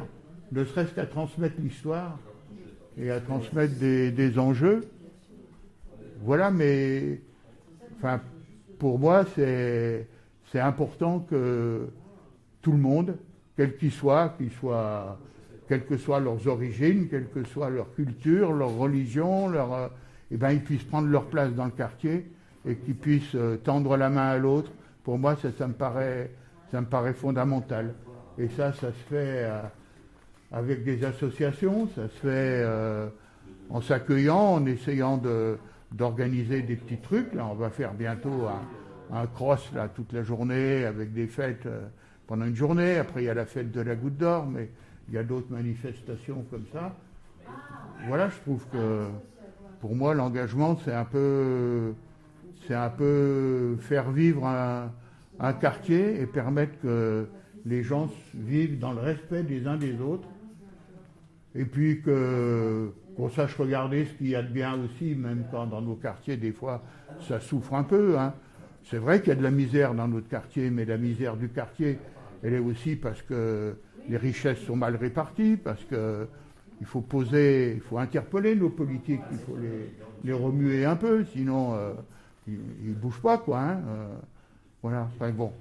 ne 0.51 0.63
serait-ce 0.63 0.93
qu'à 0.93 1.05
transmettre 1.05 1.55
l'histoire 1.59 2.17
et 2.97 3.11
à 3.11 3.19
transmettre 3.19 3.73
des, 3.77 4.39
enjeux. 4.39 4.81
Voilà, 6.23 6.51
mais 6.51 7.19
enfin, 7.97 8.21
pour 8.77 8.99
moi, 8.99 9.25
c'est, 9.35 10.07
important 10.53 11.19
que 11.19 11.87
tout 12.61 12.71
le 12.71 12.77
monde, 12.77 13.17
quel 13.55 13.77
qu'il 13.77 13.91
soit, 13.91 14.35
qu'il 14.37 14.51
soit, 14.51 15.17
quelles 15.67 15.85
que 15.85 15.97
soient 15.97 16.19
leurs 16.19 16.47
origines, 16.47 17.07
quelle 17.09 17.29
que 17.29 17.43
soit 17.43 17.69
leur 17.69 17.93
culture, 17.95 18.53
leur 18.53 18.75
religion, 18.75 19.49
leur, 19.49 19.91
eh 20.29 20.37
ben, 20.37 20.51
ils 20.51 20.63
puissent 20.63 20.83
prendre 20.83 21.07
leur 21.07 21.25
place 21.25 21.53
dans 21.53 21.65
le 21.65 21.71
quartier 21.71 22.31
et 22.65 22.75
qu'ils 22.75 22.95
puissent 22.95 23.35
euh, 23.35 23.57
tendre 23.57 23.97
la 23.97 24.09
main 24.09 24.29
à 24.29 24.37
l'autre. 24.37 24.71
Pour 25.03 25.17
moi, 25.17 25.35
ça, 25.35 25.67
me 25.67 25.73
paraît, 25.73 26.31
ça 26.71 26.81
me 26.81 26.85
paraît 26.85 27.13
fondamental. 27.13 27.93
Et 28.37 28.47
ça, 28.49 28.71
ça 28.73 28.87
se 28.87 29.09
fait 29.09 29.43
euh, 29.43 29.61
avec 30.51 30.83
des 30.83 31.03
associations, 31.03 31.89
ça 31.95 32.03
se 32.03 32.19
fait 32.19 32.61
euh, 32.63 33.07
en 33.69 33.81
s'accueillant, 33.81 34.53
en 34.53 34.65
essayant 34.65 35.17
d'organiser 35.91 36.61
des 36.61 36.75
petits 36.75 36.97
trucs. 36.97 37.33
Là, 37.33 37.45
on 37.45 37.55
va 37.55 37.69
faire 37.69 37.93
bientôt 37.93 38.47
un, 39.11 39.25
cross 39.27 39.71
là, 39.73 39.87
toute 39.89 40.13
la 40.13 40.23
journée 40.23 40.85
avec 40.85 41.13
des 41.13 41.27
fêtes 41.27 41.65
euh, 41.65 41.81
pendant 42.27 42.45
une 42.45 42.55
journée. 42.55 42.97
Après, 42.97 43.23
il 43.23 43.25
y 43.25 43.29
a 43.29 43.33
la 43.33 43.45
fête 43.45 43.71
de 43.71 43.81
la 43.81 43.95
goutte 43.95 44.17
d'or, 44.17 44.45
mais 44.45 44.69
il 45.09 45.15
y 45.15 45.17
a 45.17 45.23
d'autres 45.23 45.51
manifestations 45.51 46.45
comme 46.49 46.65
ça. 46.71 46.95
Voilà, 48.07 48.29
je 48.29 48.37
trouve 48.39 48.65
que 48.71 49.05
pour 49.81 49.95
moi, 49.95 50.13
l'engagement, 50.13 50.77
c'est 50.83 50.93
un 50.93 51.05
peu, 51.05 51.93
un 52.69 52.89
peu 52.89 53.75
faire 53.81 54.11
vivre 54.11 54.45
un, 54.45 54.91
un 55.41 55.53
quartier 55.53 56.21
et 56.21 56.25
permettre 56.25 56.79
que 56.81 57.27
les 57.65 57.83
gens 57.83 58.09
vivent 58.33 58.79
dans 58.79 58.93
le 58.93 58.99
respect 58.99 59.43
des 59.43 59.67
uns 59.67 59.77
des 59.77 59.99
autres, 59.99 60.27
et 61.55 61.65
puis 61.65 62.01
qu'on 63.21 63.29
sache 63.29 63.55
regarder 63.55 64.05
ce 64.05 64.13
qu'il 64.13 64.29
y 64.29 64.35
a 64.35 64.41
de 64.41 64.51
bien 64.51 64.73
aussi, 64.83 65.13
même 65.13 65.43
quand 65.51 65.67
dans 65.67 65.81
nos 65.81 65.93
quartiers, 65.93 66.37
des 66.37 66.51
fois, 66.51 66.81
ça 67.27 67.39
souffre 67.39 67.75
un 67.75 67.83
peu. 67.83 68.17
Hein. 68.17 68.33
C'est 68.83 68.97
vrai 68.97 69.19
qu'il 69.19 69.29
y 69.29 69.31
a 69.33 69.35
de 69.35 69.43
la 69.43 69.51
misère 69.51 69.93
dans 69.93 70.07
notre 70.07 70.27
quartier, 70.27 70.71
mais 70.71 70.85
la 70.85 70.97
misère 70.97 71.37
du 71.37 71.47
quartier, 71.47 71.99
elle 72.41 72.55
est 72.55 72.59
aussi 72.59 72.95
parce 72.95 73.21
que 73.21 73.75
les 74.09 74.17
richesses 74.17 74.61
sont 74.61 74.75
mal 74.75 74.95
réparties, 74.95 75.55
parce 75.55 75.83
que 75.83 76.27
il 76.79 76.87
faut 76.87 77.01
poser, 77.01 77.73
il 77.75 77.81
faut 77.81 77.99
interpeller 77.99 78.55
nos 78.55 78.69
politiques, 78.69 79.21
il 79.31 79.37
faut 79.37 79.55
les, 80.23 80.33
remuer 80.33 80.85
un 80.85 80.95
peu, 80.95 81.23
sinon 81.25 81.75
euh, 81.75 81.93
ils 82.47 82.89
ne 82.89 82.95
bougent 82.95 83.21
pas, 83.21 83.37
quoi. 83.37 83.59
Hein. 83.59 83.81
Euh, 83.87 84.15
voilà, 84.81 85.07
enfin 85.13 85.29
bon. 85.29 85.53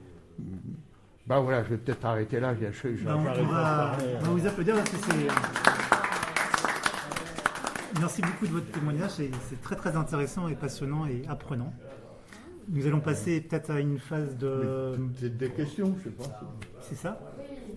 Bah 1.27 1.41
voilà, 1.41 1.63
je 1.65 1.69
vais 1.69 1.77
peut-être 1.77 2.07
arrêter 2.07 2.41
là. 2.41 2.55
Je, 2.55 2.97
je, 2.97 3.05
bah, 3.05 3.19
on, 3.19 3.45
va, 3.45 3.97
vous 4.23 4.47
applaudir 4.47 4.77
parce 4.77 4.89
que 4.89 4.97
c'est. 4.97 5.70
Merci 7.99 8.23
beaucoup 8.23 8.47
de 8.47 8.53
votre 8.53 8.71
témoignage, 8.71 9.11
c'est 9.17 9.61
très 9.63 9.75
très 9.75 9.97
intéressant 9.97 10.49
et 10.49 10.55
passionnant 10.55 11.07
et 11.07 11.23
apprenant. 11.29 11.73
Nous 12.69 12.87
allons 12.87 13.01
passer 13.01 13.41
peut-être 13.41 13.71
à 13.71 13.81
une 13.81 13.99
phase 13.99 14.37
de. 14.37 14.97
Des 15.21 15.51
questions, 15.51 15.97
je 15.99 16.05
sais 16.05 16.11
pas. 16.11 16.41
C'est 16.83 16.95
ça? 16.95 17.21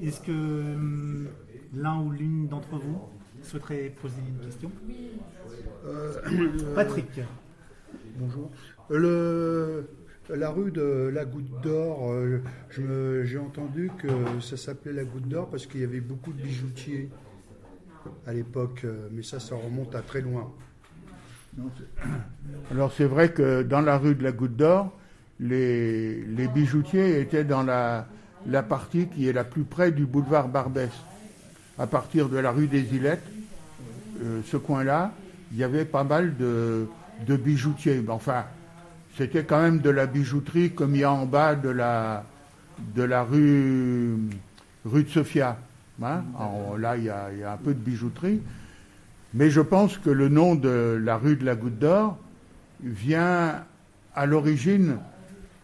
Est-ce 0.02 0.22
que 0.22 0.32
hum, 0.32 1.28
l'un 1.74 2.00
ou 2.02 2.12
l'une 2.12 2.48
d'entre 2.48 2.78
vous 2.78 3.02
souhaiterait 3.42 3.94
poser 4.02 4.22
une 4.28 4.46
question? 4.46 4.72
Euh, 5.86 6.14
Patrick. 6.76 7.20
Bonjour. 8.18 8.52
Le, 8.90 9.90
la 10.30 10.50
rue 10.52 10.72
de 10.72 11.10
la 11.12 11.26
Goutte 11.26 11.62
d'Or, 11.62 12.12
euh, 12.12 12.42
j'ai 13.24 13.38
entendu 13.38 13.90
que 13.98 14.08
ça 14.42 14.58
s'appelait 14.58 14.94
la 14.94 15.04
Goutte 15.06 15.28
d'Or 15.28 15.50
parce 15.50 15.66
qu'il 15.66 15.82
y 15.82 15.84
avait 15.84 16.02
beaucoup 16.02 16.34
de 16.34 16.42
bijoutiers 16.42 17.10
à 18.28 18.34
l'époque, 18.34 18.82
euh, 18.86 19.08
mais 19.12 19.24
ça, 19.24 19.40
ça 19.40 19.56
remonte 19.56 19.96
à 19.96 20.02
très 20.02 20.22
loin. 20.22 20.52
Alors 22.72 22.92
c'est 22.94 23.06
vrai 23.06 23.32
que 23.32 23.64
dans 23.64 23.82
la 23.82 23.98
rue 23.98 24.16
de 24.16 24.24
la 24.24 24.32
Goutte 24.32 24.56
d'Or, 24.56 24.92
les, 25.40 26.48
bijoutiers 26.54 27.20
étaient 27.20 27.44
dans 27.44 27.64
la, 27.64 28.08
partie 28.64 29.08
qui 29.08 29.28
est 29.28 29.34
la 29.34 29.44
plus 29.44 29.64
près 29.64 29.92
du 29.92 30.06
boulevard 30.06 30.48
Barbès. 30.48 30.92
À 31.78 31.88
partir 31.88 32.30
de 32.30 32.38
la 32.38 32.52
rue 32.52 32.68
des 32.68 32.96
Ilettes, 32.96 33.26
euh, 34.24 34.42
ce 34.46 34.58
coin-là, 34.58 35.12
il 35.52 35.58
y 35.58 35.64
avait 35.64 35.86
pas 35.86 36.04
mal 36.04 36.36
de, 36.38 36.88
bijoutiers. 37.28 38.04
Enfin, 38.08 38.46
c'était 39.18 39.44
quand 39.44 39.62
même 39.62 39.80
de 39.80 39.90
la 39.90 40.06
bijouterie 40.06 40.72
comme 40.72 40.96
il 40.96 41.02
y 41.02 41.04
a 41.04 41.12
en 41.12 41.26
bas 41.26 41.56
de 41.56 41.70
la, 41.70 42.26
de 42.96 43.04
la 43.04 43.24
rue, 43.24 44.18
rue 44.86 45.04
de 45.04 45.10
Sofia. 45.10 45.58
Hein? 46.02 46.24
là, 46.78 46.98
il 46.98 47.04
y, 47.04 47.10
a, 47.10 47.52
un 47.52 47.58
peu 47.58 47.74
de 47.74 47.80
bijouterie. 47.80 48.42
Mais 49.34 49.50
je 49.50 49.62
pense 49.62 49.98
que 49.98 50.10
le 50.10 50.30
nom 50.30 50.56
de 50.56 51.00
la 51.02 51.18
rue 51.18 51.36
de 51.36 51.46
la 51.46 51.56
Goutte 51.56 51.80
d'Or 51.80 52.18
vient 52.82 53.64
à 54.16 54.26
l'origine 54.26 54.98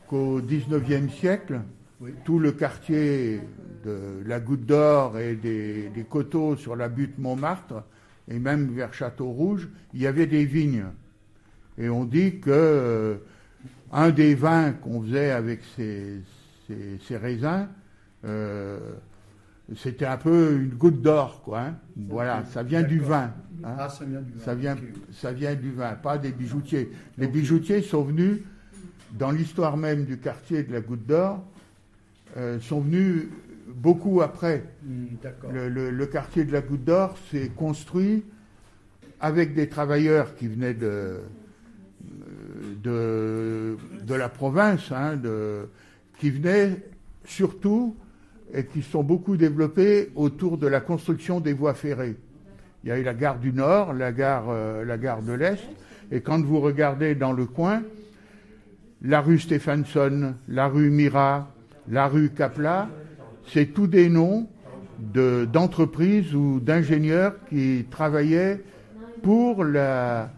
qu'au 0.08 0.42
XIXe 0.42 1.14
siècle, 1.14 1.62
tout 2.24 2.40
le 2.40 2.52
quartier 2.52 3.42
de 3.86 4.24
la 4.26 4.40
Goutte 4.40 4.66
d'Or 4.66 5.18
et 5.20 5.36
des, 5.36 6.06
coteaux 6.10 6.56
sur 6.56 6.76
la 6.76 6.90
butte 6.90 7.18
Montmartre, 7.20 7.84
et 8.28 8.40
même 8.40 8.74
vers 8.74 8.94
Château-Rouge, 8.94 9.68
il 9.94 10.02
y 10.02 10.08
avait 10.08 10.28
des 10.28 10.46
vignes. 10.46 10.86
Et 11.78 11.90
on 11.90 12.06
dit 12.06 12.40
que 12.40 12.50
euh, 12.52 13.16
un 13.92 14.10
des 14.10 14.36
vins 14.36 14.72
qu'on 14.72 15.02
faisait 15.02 15.32
avec 15.32 15.62
ces, 15.76 16.22
raisins, 17.10 17.68
euh, 18.26 18.80
c'était 19.76 20.06
un 20.06 20.18
peu 20.18 20.54
une 20.54 20.76
goutte 20.76 21.02
d'or, 21.02 21.42
quoi. 21.44 21.62
Hein. 21.62 21.76
Voilà, 21.96 22.44
ça 22.46 22.64
vient 22.64 22.82
du 22.82 23.00
vin. 23.00 23.34
Hein. 23.64 23.76
Ah, 23.78 23.90
ça 23.90 24.06
vient 24.06 24.22
du 24.22 24.32
vin. 24.32 24.40
Ça 24.40 24.56
vient, 24.56 24.78
ça 25.12 25.32
vient 25.32 25.56
du 25.56 25.72
vin, 25.72 25.94
pas 25.94 26.18
des 26.18 26.32
bijoutiers. 26.32 26.92
Les 27.18 27.28
bijoutiers 27.28 27.82
sont 27.82 28.04
venus, 28.04 28.40
dans 29.18 29.32
l'histoire 29.32 29.78
même 29.78 30.06
du 30.06 30.18
quartier 30.18 30.64
de 30.64 30.74
la 30.74 30.82
Goutte 30.82 31.06
d'Or, 31.06 31.44
euh, 32.38 32.60
sont 32.60 32.82
venus 32.82 33.28
beaucoup 33.68 34.22
après. 34.22 34.64
Hmm, 34.84 35.06
le, 35.52 36.06
quartier 36.06 36.46
de 36.46 36.52
la 36.52 36.62
Goutte 36.62 36.84
d'Or 36.84 37.18
s'est 37.32 37.52
construit 37.56 38.24
avec 39.20 39.54
des 39.54 39.68
travailleurs 39.68 40.36
qui 40.36 40.48
venaient 40.48 40.74
de, 40.74 41.20
de, 42.82 43.78
de 44.04 44.14
la 44.14 44.30
province, 44.30 44.92
hein, 44.92 45.18
de, 45.18 45.68
qui 46.20 46.30
venaient 46.30 46.78
surtout 47.26 47.96
et 48.54 48.66
qui 48.66 48.82
sont 48.82 49.04
beaucoup 49.04 49.38
développés 49.38 50.12
autour 50.16 50.58
de 50.58 50.68
la 50.68 50.82
construction 50.82 51.40
des 51.40 51.54
voies 51.54 51.74
ferrées. 51.74 52.16
Il 52.84 52.90
y 52.90 52.92
a 52.92 52.98
eu 52.98 53.04
la 53.04 53.14
gare 53.14 53.40
du 53.40 53.52
Nord, 53.52 53.94
la 53.94 54.12
gare, 54.12 54.46
euh, 54.50 54.86
la 54.86 54.98
gare 54.98 55.22
de 55.22 55.34
l'Est, 55.34 55.64
et 56.12 56.22
quand 56.22 56.42
vous 56.44 56.60
regardez 56.60 57.16
dans 57.16 57.34
le 57.34 57.46
coin, 57.46 57.84
la 59.02 59.22
rue 59.22 59.40
Stephenson, 59.40 60.36
la 60.48 60.68
rue 60.68 60.90
Mira, 60.90 61.52
la 61.90 62.08
rue 62.08 62.30
Capla, 62.30 62.90
c'est 63.48 63.68
tous 63.68 63.88
des 63.88 64.10
noms 64.10 64.48
d'entreprises 65.00 66.36
ou 66.36 66.60
d'ingénieurs 66.60 67.34
qui 67.50 67.86
travaillaient 67.90 68.62
pour, 69.24 69.64
la, 69.64 70.30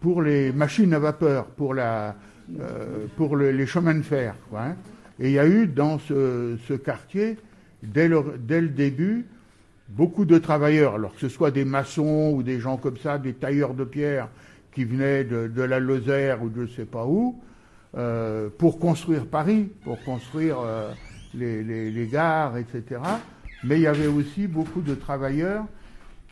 pour 0.00 0.22
les 0.22 0.52
machines 0.52 0.94
à 0.94 0.98
vapeur, 0.98 1.46
pour, 1.46 1.74
la, 1.74 2.14
euh, 2.58 3.06
pour 3.16 3.36
les 3.36 3.66
chemins 3.66 3.94
de 3.94 4.02
fer. 4.02 4.34
Hein. 4.56 4.74
Et 5.20 5.28
il 5.28 5.32
y 5.32 5.38
a 5.38 5.46
eu 5.46 5.66
dans 5.66 5.98
ce, 5.98 6.76
quartier, 6.76 7.36
dès 7.82 8.08
le, 8.08 8.68
début, 8.68 9.26
beaucoup 9.90 10.24
de 10.24 10.38
travailleurs, 10.38 10.94
alors 10.94 11.12
que 11.14 11.20
ce 11.20 11.28
soit 11.28 11.50
des 11.50 11.66
maçons 11.66 12.32
ou 12.34 12.42
des 12.42 12.58
gens 12.58 12.78
comme 12.78 12.96
ça, 12.96 13.18
des 13.18 13.34
tailleurs 13.34 13.74
de 13.74 13.84
pierre 13.84 14.28
qui 14.72 14.84
venaient 14.84 15.24
de, 15.24 15.62
la 15.62 15.78
Lozère 15.78 16.42
ou 16.42 16.48
de 16.48 16.64
je 16.64 16.70
ne 16.70 16.76
sais 16.76 16.84
pas 16.86 17.04
où, 17.04 17.38
euh, 17.98 18.48
pour 18.56 18.78
construire 18.78 19.26
Paris, 19.26 19.70
pour 19.84 20.02
construire 20.04 20.58
euh, 20.60 20.90
les, 21.34 21.62
les, 21.62 22.06
gares, 22.06 22.56
etc. 22.56 23.00
Mais 23.62 23.76
il 23.76 23.82
y 23.82 23.86
avait 23.86 24.06
aussi 24.06 24.46
beaucoup 24.46 24.80
de 24.80 24.94
travailleurs 24.94 25.66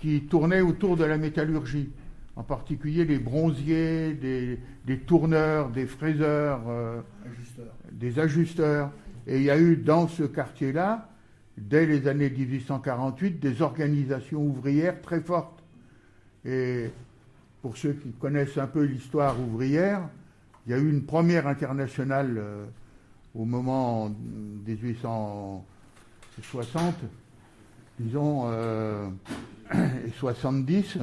qui 0.01 0.23
tournaient 0.23 0.63
autour 0.63 0.97
de 0.97 1.05
la 1.05 1.19
métallurgie, 1.19 1.91
en 2.37 2.43
particulier 2.43 3.05
les 3.05 3.19
bronziers, 3.19 4.15
des, 4.15 4.99
tourneurs, 5.01 5.69
des 5.69 5.87
fraiseurs. 5.87 6.63
Euh, 6.69 7.01
des 7.93 8.19
ajusteurs. 8.19 8.91
Et 9.27 9.37
il 9.37 9.43
y 9.43 9.51
a 9.51 9.59
eu 9.59 9.77
dans 9.77 10.09
ce 10.09 10.23
quartier-là, 10.23 11.11
dès 11.57 11.87
les 11.87 12.09
années 12.09 12.31
1848, 12.31 13.41
des 13.41 13.63
organisations 13.63 14.43
ouvrières 14.43 15.01
très 15.03 15.21
fortes. 15.21 15.63
Et 16.45 16.91
pour 17.63 17.77
ceux 17.77 17.93
qui 17.93 18.11
connaissent 18.13 18.59
un 18.59 18.67
peu 18.67 18.83
l'histoire 18.85 19.41
ouvrière, 19.41 20.09
il 20.67 20.73
y 20.73 20.75
a 20.75 20.79
eu 20.79 20.91
une 20.91 21.05
première 21.05 21.47
internationale 21.47 22.35
euh, 22.39 22.65
au 23.35 23.45
moment 23.45 24.11
1860, 24.67 26.95
disons, 27.99 28.45
euh, 28.47 29.09
et 29.75 30.11
70, 30.19 30.99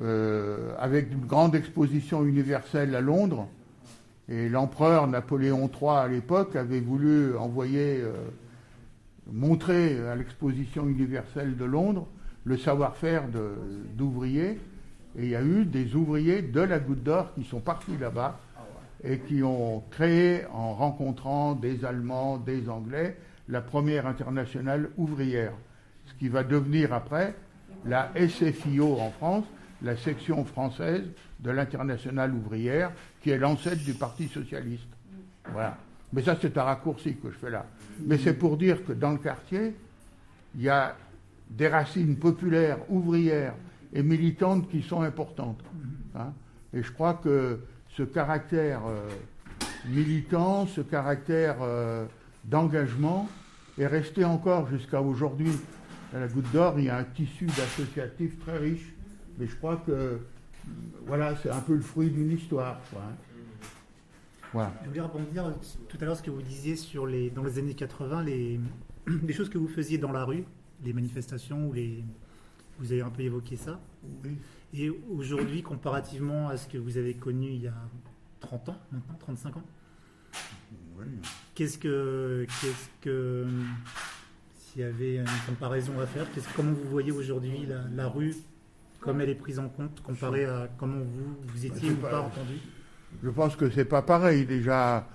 euh, 0.00 0.74
avec 0.78 1.12
une 1.12 1.26
grande 1.26 1.54
exposition 1.54 2.24
universelle 2.24 2.94
à 2.94 3.00
Londres, 3.00 3.48
et 4.30 4.48
l'empereur 4.48 5.08
Napoléon 5.08 5.68
III 5.68 5.90
à 5.90 6.08
l'époque 6.08 6.54
avait 6.54 6.80
voulu 6.80 7.36
envoyer, 7.36 8.00
euh, 8.00 8.12
montrer 9.30 9.98
à 10.08 10.14
l'exposition 10.14 10.88
universelle 10.88 11.56
de 11.56 11.64
Londres 11.64 12.06
le 12.44 12.56
savoir-faire 12.56 13.24
d'ouvriers. 13.96 14.60
Et 15.18 15.24
il 15.24 15.28
y 15.30 15.36
a 15.36 15.42
eu 15.42 15.64
des 15.64 15.96
ouvriers 15.96 16.42
de 16.42 16.60
la 16.60 16.78
Goutte 16.78 17.02
d'Or 17.02 17.34
qui 17.34 17.42
sont 17.42 17.58
partis 17.58 17.96
là-bas 17.98 18.38
et 19.02 19.18
qui 19.18 19.42
ont 19.42 19.82
créé, 19.90 20.44
en 20.52 20.74
rencontrant 20.74 21.54
des 21.54 21.84
Allemands, 21.84 22.38
des 22.38 22.68
Anglais, 22.68 23.16
la 23.48 23.60
première 23.60 24.06
internationale 24.06 24.90
ouvrière. 24.96 25.52
Ce 26.06 26.14
qui 26.14 26.28
va 26.28 26.44
devenir 26.44 26.92
après 26.92 27.34
la 27.84 28.12
SFIO 28.14 28.98
en 29.00 29.10
France, 29.10 29.44
la 29.82 29.96
section 29.96 30.44
française 30.44 31.04
de 31.40 31.50
l'internationale 31.50 32.34
ouvrière, 32.34 32.92
qui 33.22 33.30
est 33.30 33.38
l'ancêtre 33.38 33.82
du 33.84 33.94
Parti 33.94 34.28
socialiste. 34.28 34.88
Voilà. 35.52 35.78
Mais 36.12 36.22
ça, 36.22 36.36
c'est 36.40 36.56
un 36.58 36.64
raccourci 36.64 37.16
que 37.16 37.30
je 37.30 37.36
fais 37.36 37.50
là. 37.50 37.66
Mais 38.04 38.18
c'est 38.18 38.34
pour 38.34 38.56
dire 38.56 38.84
que 38.84 38.92
dans 38.92 39.12
le 39.12 39.18
quartier, 39.18 39.74
il 40.54 40.62
y 40.62 40.68
a 40.68 40.96
des 41.48 41.68
racines 41.68 42.16
populaires, 42.16 42.78
ouvrières 42.88 43.54
et 43.92 44.02
militantes 44.02 44.68
qui 44.68 44.82
sont 44.82 45.02
importantes. 45.02 45.60
Hein. 46.14 46.32
Et 46.72 46.82
je 46.82 46.92
crois 46.92 47.14
que 47.14 47.60
ce 47.96 48.02
caractère 48.02 48.82
euh, 48.86 49.08
militant, 49.88 50.66
ce 50.66 50.80
caractère 50.80 51.56
euh, 51.62 52.06
d'engagement 52.44 53.28
est 53.78 53.86
resté 53.86 54.24
encore 54.24 54.68
jusqu'à 54.68 55.00
aujourd'hui. 55.00 55.52
À 56.14 56.20
la 56.20 56.28
Goutte 56.28 56.50
d'Or, 56.52 56.78
il 56.78 56.86
y 56.86 56.88
a 56.88 56.96
un 56.96 57.04
tissu 57.04 57.46
d'associatifs 57.46 58.38
très 58.40 58.58
riche, 58.58 58.92
mais 59.40 59.46
je 59.46 59.56
crois 59.56 59.76
que 59.78 60.20
voilà, 61.06 61.34
c'est 61.36 61.50
un 61.50 61.60
peu 61.60 61.74
le 61.74 61.80
fruit 61.80 62.10
d'une 62.10 62.30
histoire. 62.30 62.80
Hein. 62.94 64.68
Je 64.82 64.88
voulais 64.88 65.00
rebondir 65.00 65.52
tout 65.88 65.96
à 66.00 66.04
l'heure 66.04 66.16
ce 66.16 66.22
que 66.22 66.30
vous 66.30 66.42
disiez 66.42 66.76
sur 66.76 67.06
les, 67.06 67.30
dans 67.30 67.42
les 67.42 67.58
années 67.58 67.74
80, 67.74 68.24
les, 68.24 68.60
les 69.06 69.32
choses 69.32 69.48
que 69.48 69.58
vous 69.58 69.68
faisiez 69.68 69.96
dans 69.96 70.12
la 70.12 70.24
rue, 70.24 70.44
les 70.84 70.92
manifestations, 70.92 71.68
ou 71.68 71.72
les, 71.72 72.04
vous 72.78 72.92
avez 72.92 73.02
un 73.02 73.10
peu 73.10 73.22
évoqué 73.22 73.56
ça. 73.56 73.80
Et 74.74 74.90
aujourd'hui, 74.90 75.62
comparativement 75.62 76.48
à 76.48 76.56
ce 76.56 76.68
que 76.68 76.78
vous 76.78 76.98
avez 76.98 77.14
connu 77.14 77.48
il 77.48 77.62
y 77.62 77.68
a 77.68 77.74
30 78.40 78.70
ans, 78.70 78.78
maintenant, 78.92 79.16
35 79.18 79.56
ans, 79.56 79.64
qu'est-ce 81.54 81.78
que, 81.78 82.46
qu'est-ce 82.60 82.88
que, 83.00 83.46
s'il 84.56 84.82
y 84.82 84.84
avait 84.84 85.16
une 85.16 85.26
comparaison 85.46 85.98
à 86.00 86.06
faire, 86.06 86.26
comment 86.54 86.72
vous 86.72 86.90
voyez 86.90 87.12
aujourd'hui 87.12 87.66
la, 87.66 87.84
la 87.94 88.08
rue 88.08 88.34
comme 89.00 89.20
elle 89.20 89.30
est 89.30 89.34
prise 89.34 89.58
en 89.58 89.68
compte 89.68 90.02
comparé 90.02 90.44
à 90.44 90.68
comment 90.78 90.98
vous, 90.98 91.36
vous 91.42 91.66
étiez 91.66 91.90
ou 91.90 91.96
pas, 91.96 92.20
entendu 92.20 92.58
Je 93.22 93.30
pense 93.30 93.56
que 93.56 93.70
c'est 93.70 93.84
pas 93.84 94.02
pareil. 94.02 94.44
Déjà, 94.44 95.06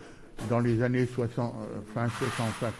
dans 0.50 0.60
les 0.60 0.82
années 0.82 1.06
60, 1.06 1.54
euh, 1.56 1.82
fin 1.94 2.08
60 2.10 2.74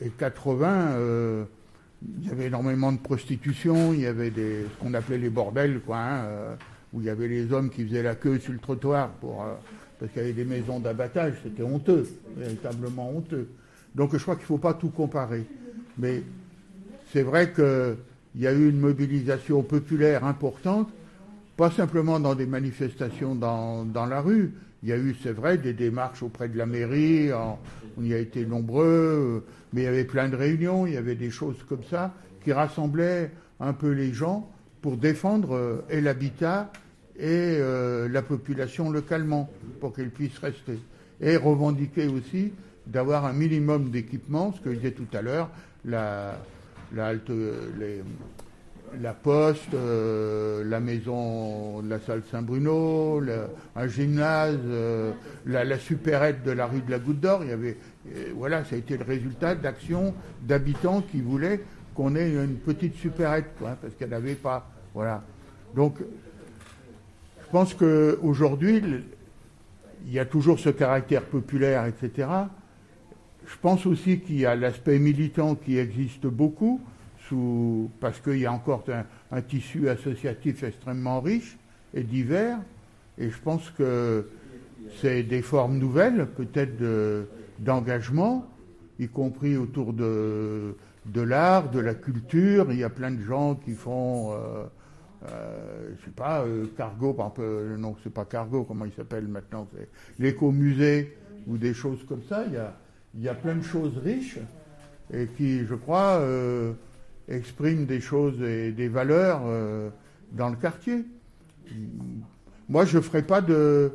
et 0.00 0.10
80, 0.10 0.92
euh, 0.92 1.44
il 2.18 2.28
y 2.28 2.30
avait 2.30 2.46
énormément 2.46 2.92
de 2.92 2.98
prostitution, 2.98 3.92
il 3.92 4.00
y 4.00 4.06
avait 4.06 4.30
des, 4.30 4.64
ce 4.64 4.82
qu'on 4.82 4.92
appelait 4.94 5.18
les 5.18 5.30
bordels, 5.30 5.80
quoi, 5.80 5.98
hein, 5.98 6.24
euh, 6.24 6.54
où 6.92 7.00
il 7.00 7.06
y 7.06 7.10
avait 7.10 7.28
les 7.28 7.52
hommes 7.52 7.70
qui 7.70 7.86
faisaient 7.86 8.02
la 8.02 8.14
queue 8.14 8.38
sur 8.38 8.52
le 8.52 8.58
trottoir 8.58 9.10
pour, 9.20 9.46
parce 9.98 10.12
qu'il 10.12 10.20
y 10.20 10.24
avait 10.24 10.34
des 10.34 10.44
maisons 10.44 10.80
d'abattage, 10.80 11.34
c'était 11.42 11.62
honteux, 11.62 12.08
véritablement 12.36 13.10
honteux. 13.10 13.48
Donc 13.94 14.16
je 14.16 14.22
crois 14.22 14.34
qu'il 14.34 14.42
ne 14.42 14.48
faut 14.48 14.58
pas 14.58 14.74
tout 14.74 14.90
comparer. 14.90 15.46
Mais 15.96 16.22
c'est 17.12 17.22
vrai 17.22 17.52
que 17.52 17.96
il 18.34 18.42
y 18.42 18.46
a 18.46 18.52
eu 18.52 18.68
une 18.68 18.80
mobilisation 18.80 19.62
populaire 19.62 20.24
importante, 20.24 20.90
pas 21.56 21.70
simplement 21.70 22.18
dans 22.18 22.34
des 22.34 22.46
manifestations 22.46 23.34
dans, 23.34 24.06
la 24.06 24.20
rue. 24.20 24.52
Il 24.82 24.88
y 24.88 24.92
a 24.92 24.96
eu, 24.96 25.14
c'est 25.22 25.32
vrai, 25.32 25.58
des 25.58 25.74
démarches 25.74 26.22
auprès 26.22 26.48
de 26.48 26.56
la 26.56 26.66
mairie, 26.66 27.30
on 27.32 28.02
y 28.02 28.14
a 28.14 28.18
été 28.18 28.46
nombreux, 28.46 29.44
mais 29.72 29.82
il 29.82 29.84
y 29.84 29.88
avait 29.88 30.04
plein 30.04 30.28
de 30.28 30.36
réunions, 30.36 30.86
il 30.86 30.94
y 30.94 30.96
avait 30.96 31.14
des 31.14 31.30
choses 31.30 31.56
comme 31.68 31.84
ça 31.90 32.14
qui 32.42 32.52
rassemblaient 32.52 33.30
un 33.60 33.72
peu 33.72 33.90
les 33.90 34.12
gens 34.12 34.50
pour 34.80 34.96
défendre 34.96 35.54
euh, 35.54 35.84
et 35.88 36.00
l'habitat 36.00 36.72
et 37.16 37.26
euh, 37.28 38.08
la 38.08 38.22
population 38.22 38.90
localement, 38.90 39.48
pour 39.80 39.92
qu'elle 39.92 40.10
puisse 40.10 40.36
rester. 40.38 40.78
Et 41.20 41.36
revendiquer 41.36 42.08
aussi 42.08 42.52
d'avoir 42.86 43.24
un 43.26 43.32
minimum 43.32 43.90
d'équipement, 43.90 44.52
ce 44.52 44.60
que 44.60 44.70
je 44.70 44.78
disais 44.78 44.90
tout 44.90 45.06
à 45.12 45.22
l'heure, 45.22 45.50
la, 45.84 46.36
la, 46.94 47.12
la 49.00 49.14
poste, 49.14 49.74
euh, 49.74 50.64
la 50.64 50.80
maison, 50.80 51.82
la 51.82 51.98
salle 52.00 52.22
Saint-Bruno, 52.30 53.22
un 53.74 53.88
gymnase, 53.88 54.58
euh, 54.66 55.12
la, 55.46 55.78
supérette 55.78 56.42
de 56.42 56.50
la 56.50 56.66
rue 56.66 56.80
de 56.80 56.90
la 56.90 56.98
Goutte 56.98 57.20
d'Or. 57.20 57.42
Il 57.44 57.50
y 57.50 57.52
avait, 57.52 57.76
euh, 58.14 58.32
voilà, 58.34 58.64
ça 58.64 58.74
a 58.74 58.78
été 58.78 58.96
le 58.96 59.04
résultat 59.04 59.54
d'actions 59.54 60.14
d'habitants 60.42 61.02
qui 61.02 61.20
voulaient 61.20 61.60
qu'on 61.94 62.16
ait 62.16 62.32
une 62.32 62.56
petite 62.56 62.94
supérette, 62.96 63.50
parce 63.60 63.94
qu'elle 63.98 64.10
n'avait 64.10 64.34
pas 64.34 64.70
Voilà. 64.94 65.22
Donc, 65.74 65.98
je 65.98 67.50
pense 67.50 67.74
qu'aujourd'hui, 67.74 68.82
il 70.06 70.12
y 70.12 70.18
a 70.18 70.24
toujours 70.24 70.58
ce 70.58 70.70
caractère 70.70 71.22
populaire, 71.22 71.84
etc. 71.86 72.28
Je 73.46 73.56
pense 73.60 73.86
aussi 73.86 74.20
qu'il 74.20 74.38
y 74.38 74.46
a 74.46 74.54
l'aspect 74.54 74.98
militant 74.98 75.54
qui 75.54 75.78
existe 75.78 76.26
beaucoup, 76.26 76.80
sous, 77.28 77.90
parce 78.00 78.20
qu'il 78.20 78.38
y 78.38 78.46
a 78.46 78.52
encore 78.52 78.84
un, 79.30 79.42
tissu 79.42 79.88
associatif 79.88 80.62
extrêmement 80.62 81.20
riche 81.20 81.56
et 81.94 82.02
divers. 82.02 82.58
Et 83.18 83.30
je 83.30 83.38
pense 83.38 83.70
que 83.70 84.28
c'est 85.00 85.22
des 85.22 85.42
formes 85.42 85.78
nouvelles, 85.78 86.26
peut-être 86.26 86.74
d'engagement, 87.58 88.46
y 88.98 89.08
compris 89.08 89.56
autour 89.56 89.92
de, 89.92 90.76
de 91.06 91.20
l'art, 91.20 91.70
de 91.70 91.80
la 91.80 91.94
culture. 91.94 92.66
Il 92.70 92.78
y 92.78 92.84
a 92.84 92.90
plein 92.90 93.10
de 93.10 93.22
gens 93.22 93.54
qui 93.56 93.72
font, 93.72 94.32
euh, 94.32 94.64
euh, 95.28 95.90
je 95.98 96.04
sais 96.04 96.10
pas, 96.10 96.42
euh, 96.42 96.66
Cargo, 96.76 97.12
par 97.12 97.28
exemple, 97.28 97.76
non, 97.78 97.96
c'est 98.02 98.12
pas 98.12 98.24
Cargo, 98.24 98.64
comment 98.64 98.84
il 98.84 98.92
s'appelle 98.92 99.28
maintenant, 99.28 99.68
c'est 99.74 99.88
l'écomusée 100.18 101.16
ou 101.46 101.56
des 101.56 101.74
choses 101.74 102.04
comme 102.06 102.22
ça. 102.28 102.44
Il 103.14 103.22
y 103.22 103.28
a 103.28 103.34
plein 103.34 103.54
de 103.54 103.62
choses 103.62 103.98
riches 103.98 104.38
et 105.12 105.26
qui, 105.36 105.64
je 105.66 105.74
crois, 105.74 106.22
expriment 107.28 107.84
des 107.84 108.00
choses 108.00 108.40
et 108.42 108.72
des 108.72 108.88
valeurs 108.88 109.42
dans 110.32 110.48
le 110.48 110.56
quartier. 110.56 111.04
Moi, 112.68 112.84
je 112.84 112.96
ne 112.96 113.02
ferai 113.02 113.22
pas 113.22 113.40
de. 113.40 113.92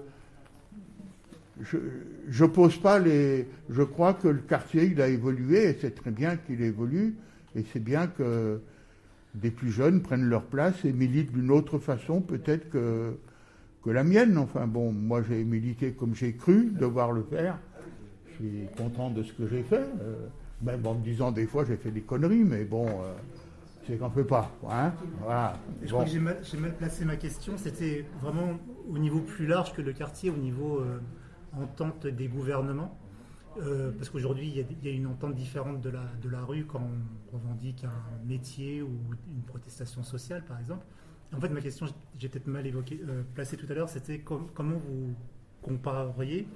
Je 2.30 2.46
pose 2.46 2.78
pas 2.78 3.00
les. 3.00 3.48
Je 3.70 3.82
crois 3.82 4.14
que 4.14 4.28
le 4.28 4.42
quartier, 4.42 4.86
il 4.86 5.02
a 5.02 5.08
évolué 5.08 5.70
et 5.70 5.78
c'est 5.82 5.96
très 5.96 6.12
bien 6.12 6.38
qu'il 6.38 6.62
évolue 6.62 7.16
et 7.56 7.66
c'est 7.74 7.84
bien 7.84 8.08
que 8.08 8.62
des 9.34 9.50
plus 9.50 9.72
jeunes 9.72 10.02
prennent 10.02 10.30
leur 10.30 10.44
place 10.44 10.86
et 10.86 10.94
militent 10.94 11.32
d'une 11.32 11.52
autre 11.52 11.80
façon 11.80 12.22
peut-être 12.22 12.70
que 12.70 13.18
la 13.88 14.04
mienne. 14.04 14.38
Enfin 14.38 14.68
bon, 14.68 14.92
moi 14.92 15.24
j'ai 15.28 15.44
milité 15.44 15.94
comme 15.94 16.14
j'ai 16.14 16.34
cru 16.34 16.70
devoir 16.72 17.12
le 17.12 17.24
faire. 17.24 17.58
Je 18.40 18.46
suis 18.46 18.68
content 18.78 19.10
de 19.10 19.24
ce 19.24 19.34
que 19.34 19.48
j'ai 19.48 19.64
fait. 19.64 19.88
Euh, 20.02 20.28
même 20.62 20.86
en 20.88 20.96
me 20.96 21.04
disant 21.04 21.32
des 21.32 21.46
fois 21.46 21.66
j'ai 21.66 21.78
fait 21.78 21.92
des 21.92 22.02
conneries, 22.02 22.44
mais 22.44 22.66
bon. 22.66 22.88
Euh, 22.88 23.14
c'est 23.88 23.98
qu'on 23.98 24.10
ne 24.10 24.14
peut 24.14 24.26
pas. 24.26 24.52
Hein 24.70 24.94
voilà. 25.22 25.58
Je 25.82 25.88
crois 25.88 26.04
que 26.04 26.10
j'ai 26.10 26.20
mal, 26.20 26.76
placé 26.78 27.06
ma 27.06 27.16
question. 27.16 27.54
C'était 27.58 28.06
vraiment 28.22 28.60
au 28.90 28.98
niveau 28.98 29.22
plus 29.22 29.48
large 29.48 29.74
que 29.74 29.82
le 29.82 29.94
quartier, 29.94 30.30
au 30.30 30.36
niveau 30.36 30.80
euh, 30.80 31.00
entente 31.54 32.06
des 32.06 32.28
gouvernements. 32.28 32.98
Euh, 33.62 33.92
parce 33.92 34.10
qu'aujourd'hui, 34.10 34.66
il 34.82 34.86
y, 34.86 34.90
a 34.90 34.96
une 34.96 35.08
entente 35.08 35.34
différente 35.34 35.82
de 35.82 35.90
la, 35.90 36.04
de 36.22 36.30
la 36.30 36.42
rue 36.42 36.66
quand 36.66 36.82
on 36.82 37.38
revendique 37.38 37.86
un 37.86 38.28
métier 38.28 38.82
ou 38.82 38.92
une 39.34 39.42
protestation 39.44 40.04
sociale, 40.04 40.44
par 40.46 40.60
exemple. 40.60 40.86
En 41.36 41.40
fait, 41.40 41.50
ma 41.50 41.62
question, 41.62 41.88
j'ai 42.20 42.30
peut-être 42.30 42.48
mal 42.48 42.68
évoqué, 42.68 43.02
euh, 43.08 43.24
placée 43.34 43.58
tout 43.58 43.66
à 43.70 43.74
l'heure, 43.74 43.90
c'était 43.90 44.20
comment 44.20 44.78
vous 44.78 45.16
compareriez 45.62 46.48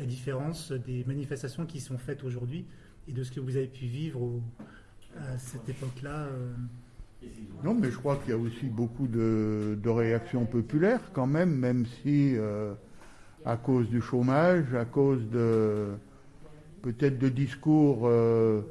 la 0.00 0.06
différence 0.06 0.72
des 0.72 1.04
manifestations 1.06 1.66
qui 1.66 1.78
sont 1.78 1.98
faites 1.98 2.24
aujourd'hui 2.24 2.64
et 3.06 3.12
de 3.12 3.22
ce 3.22 3.30
que 3.30 3.38
vous 3.38 3.56
avez 3.56 3.68
pu 3.68 3.84
vivre 3.84 4.40
à 5.16 5.38
cette 5.38 5.68
époque-là 5.68 6.28
non, 7.62 7.74
mais 7.74 7.90
je 7.90 7.96
crois 7.98 8.16
qu'il 8.16 8.30
y 8.30 8.32
a 8.32 8.38
aussi 8.38 8.66
beaucoup 8.66 9.06
de, 9.06 9.76
réactions 9.84 10.46
populaires 10.46 11.00
quand 11.12 11.26
même, 11.26 11.54
même 11.54 11.84
si 12.02 12.34
euh, 12.36 12.72
à 13.44 13.56
cause 13.56 13.88
du 13.88 14.00
chômage, 14.00 14.74
à 14.74 14.86
cause 14.86 15.28
de 15.30 15.88
peut-être 16.82 17.18
de 17.18 17.28
discours 17.28 18.02
euh, 18.04 18.62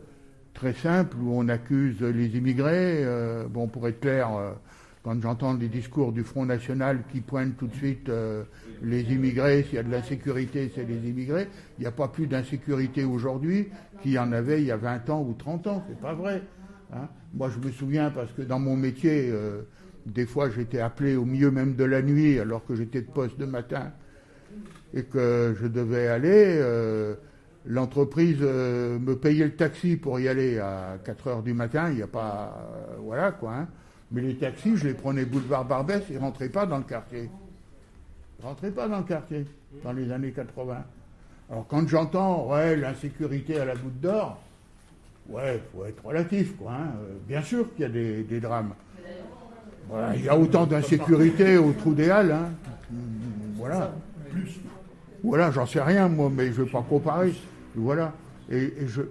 très 0.56 0.74
simples 0.74 1.18
où 1.18 1.34
on 1.34 1.48
accuse 1.50 2.02
les 2.02 2.36
immigrés. 2.36 3.04
Euh, 3.06 3.48
bon, 3.48 3.68
pour 3.68 3.88
être 3.88 4.00
clair, 4.00 4.30
quand 5.10 5.19
j'entends 5.24 5.56
des 5.56 5.69
discours 5.69 6.12
du 6.12 6.24
Front 6.24 6.45
National 6.45 7.00
qui 7.12 7.22
pointent 7.22 7.58
tout 7.58 7.65
de 7.65 7.74
suite 7.74 8.12
les 8.84 9.02
immigrés, 9.12 9.63
s'il 9.63 9.74
y 9.74 9.78
a 9.80 9.84
de 9.84 9.89
l'insécurité, 9.89 10.72
c'est 10.76 10.84
les 10.84 11.10
immigrés. 11.10 11.48
Il 11.80 11.82
n'y 11.82 11.88
a 11.88 11.91
pas 11.91 12.10
plus 12.10 12.28
d'insécurité 12.28 13.06
aujourd'hui 13.06 13.69
qu'il 14.04 14.12
y 14.12 14.19
en 14.19 14.32
avait 14.32 14.62
il 14.62 14.67
y 14.67 14.72
a 14.72 14.78
20 14.78 15.10
ans 15.10 15.26
ou 15.28 15.34
30 15.34 15.65
ans. 15.65 15.84
C'est 15.89 16.00
pas 16.00 16.13
vrai. 16.13 16.43
Hein. 16.93 17.08
Moi, 17.34 17.50
je 17.50 17.65
me 17.65 17.72
souviens 17.72 18.12
parce 18.12 18.32
que 18.34 18.43
dans 18.43 18.60
mon 18.60 18.76
métier, 18.76 19.32
euh, 19.32 19.63
des 20.06 20.28
fois, 20.28 20.52
j'étais 20.52 20.80
appelé 20.80 21.15
au 21.15 21.26
milieu 21.26 21.50
même 21.50 21.76
de 21.76 21.86
la 21.86 22.04
nuit, 22.04 22.38
alors 22.38 22.63
que 22.63 22.76
j'étais 22.76 23.02
de 23.02 23.10
poste 23.10 23.39
de 23.39 23.45
matin, 23.45 23.91
et 24.93 25.06
que 25.06 25.56
je 25.60 25.65
devais 25.65 26.06
aller. 26.06 26.58
Euh, 26.60 27.15
l'entreprise 27.65 28.38
euh, 28.41 29.00
me 29.00 29.15
payait 29.15 29.45
le 29.45 29.56
taxi 29.56 29.98
pour 29.98 30.19
y 30.19 30.28
aller 30.28 30.60
à 30.60 31.00
4 31.04 31.28
heures 31.28 31.41
du 31.41 31.56
matin. 31.56 31.89
Il 31.89 31.95
n'y 31.95 32.04
a 32.04 32.08
pas, 32.08 32.95
voilà 33.00 33.32
quoi. 33.32 33.56
Hein. 33.56 33.67
Mais 34.12 34.22
les 34.22 34.36
taxis, 34.36 34.78
je 34.78 34.88
les 34.88 34.93
prenais 34.93 35.26
boulevard 35.26 35.65
Barbès, 35.65 36.04
ils 36.10 36.17
rentraient 36.17 36.50
pas 36.50 36.65
dans 36.65 36.78
le 36.78 36.84
quartier. 36.84 37.30
Ils 38.39 38.45
rentraient 38.45 38.72
pas 38.72 38.88
dans 38.88 39.00
le 39.00 39.04
quartier 39.04 39.45
dans 39.84 39.91
les 39.91 40.12
années 40.12 40.32
80. 40.32 40.84
Alors 41.52 41.67
quand 41.67 41.88
j'entends, 41.88 42.48
ouais, 42.48 42.76
l'insécurité 42.76 43.60
à 43.60 43.65
la 43.65 43.76
goutte 43.76 44.00
d'or, 44.00 44.39
Ouais, 45.30 45.62
il 45.62 45.78
faut 45.78 45.86
être 45.86 46.04
relatif, 46.04 46.58
quoi. 46.58 46.72
Hein. 46.72 46.88
Euh, 47.02 47.13
bien 47.28 47.41
sûr 47.43 47.72
qu'il 47.74 47.84
y 47.84 47.86
a 47.86 47.89
des, 47.89 48.39
drames. 48.39 48.74
il 50.15 50.26
y 50.26 50.30
a 50.30 50.38
autant 50.38 50.65
d'insécurité 50.65 51.58
au 51.58 51.72
trou 51.74 51.93
des 51.93 52.10
Halles. 52.10 52.32
Hein. 52.32 52.50
Voilà. 53.56 53.93
Voilà, 55.24 55.52
j'en 55.52 55.67
sais 55.67 55.82
rien, 55.82 56.10
moi, 56.10 56.32
mais 56.36 56.52
je 56.52 56.62
ne 56.62 56.65
vais 56.65 56.72
pas 56.72 56.82
comparer. 56.82 57.34
Voilà. 57.76 58.13
Et, 58.50 58.74
je, 58.88 59.04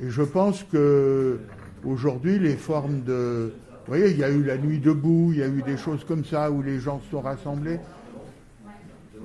je 0.00 0.22
pense 0.22 0.64
que 0.64 1.40
aujourd'hui, 1.84 2.38
les 2.38 2.56
formes 2.56 3.02
de. 3.02 3.52
Voyez, 3.90 4.10
il 4.12 4.18
y 4.18 4.22
a 4.22 4.30
eu 4.30 4.44
la 4.44 4.56
nuit 4.56 4.78
debout, 4.78 5.30
il 5.32 5.40
y 5.40 5.42
a 5.42 5.48
eu 5.48 5.62
des 5.62 5.76
choses 5.76 6.04
comme 6.04 6.24
ça 6.24 6.48
où 6.48 6.62
les 6.62 6.78
gens 6.78 7.00
se 7.00 7.10
sont 7.10 7.20
rassemblés. 7.20 7.80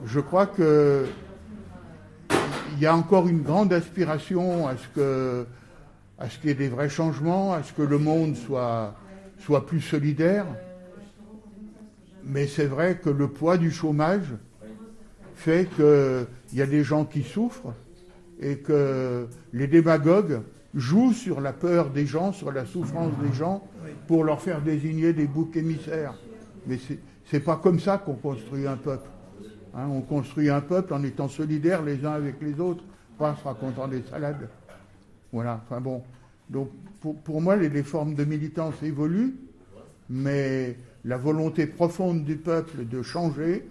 Je 0.08 0.20
crois 0.20 0.48
que 0.48 1.06
il 2.74 2.80
y 2.80 2.88
a 2.88 2.96
encore 2.96 3.28
une 3.28 3.44
grande 3.44 3.72
aspiration 3.72 4.68
à 4.68 4.74
ce 4.76 6.40
qu'il 6.40 6.50
y 6.50 6.52
ait 6.52 6.56
des 6.56 6.70
vrais 6.70 6.90
changements, 6.90 7.54
à 7.54 7.62
ce 7.62 7.74
que 7.74 7.84
le 7.84 8.00
monde 8.00 8.36
soit 8.36 8.96
plus 9.68 9.82
solidaire. 9.82 10.48
Mais 12.24 12.48
c'est 12.48 12.66
vrai 12.66 12.98
que 12.98 13.12
le 13.12 13.28
poids 13.28 13.60
du 13.60 13.70
chômage 13.70 14.34
fait 15.36 15.70
qu'il 15.76 16.58
y 16.58 16.62
a 16.64 16.66
des 16.66 16.84
gens 16.84 17.06
qui 17.06 17.22
souffrent 17.22 17.76
et 18.42 18.58
que 18.58 19.28
les 19.54 19.68
démagogues 19.68 20.42
jouent 20.76 21.14
sur 21.14 21.40
la 21.40 21.54
peur 21.54 21.90
des 21.90 22.06
gens, 22.06 22.34
sur 22.34 22.52
la 22.52 22.66
souffrance 22.66 23.14
des 23.24 23.34
gens, 23.34 23.66
pour 24.08 24.24
leur 24.24 24.42
faire 24.42 24.62
désigner 24.62 25.14
des 25.14 25.26
boucs 25.26 25.56
émissaires. 25.56 26.14
Mais 26.68 26.78
ce 26.78 26.94
n'est 27.34 27.40
pas 27.40 27.56
comme 27.56 27.80
ça 27.80 27.98
qu'on 27.98 28.16
construit 28.16 28.68
un 28.68 28.76
peuple. 28.76 29.10
Hein. 29.74 29.88
on 29.90 30.02
construit 30.02 30.50
un 30.50 30.62
peuple 30.62 30.94
en 30.94 31.04
étant 31.04 31.28
solidaires 31.28 31.82
les 31.82 32.06
uns 32.06 32.14
avec 32.14 32.42
les 32.42 32.60
autres, 32.60 32.84
pas 33.18 33.32
en 33.32 33.36
se 33.36 33.44
racontant 33.44 33.88
des 33.88 34.04
salades. 34.04 34.50
Voilà, 35.32 35.62
enfin 35.66 35.82
bon. 35.82 36.04
Donc 36.50 36.70
pour, 37.24 37.42
moi, 37.42 37.56
les, 37.56 37.84
formes 37.84 38.14
de 38.14 38.24
militance 38.24 38.76
évoluent, 38.84 39.36
mais 40.10 40.78
la 41.04 41.18
volonté 41.18 41.68
profonde 41.68 42.24
du 42.24 42.36
peuple 42.36 42.86
de 42.86 43.02
changer 43.02 43.68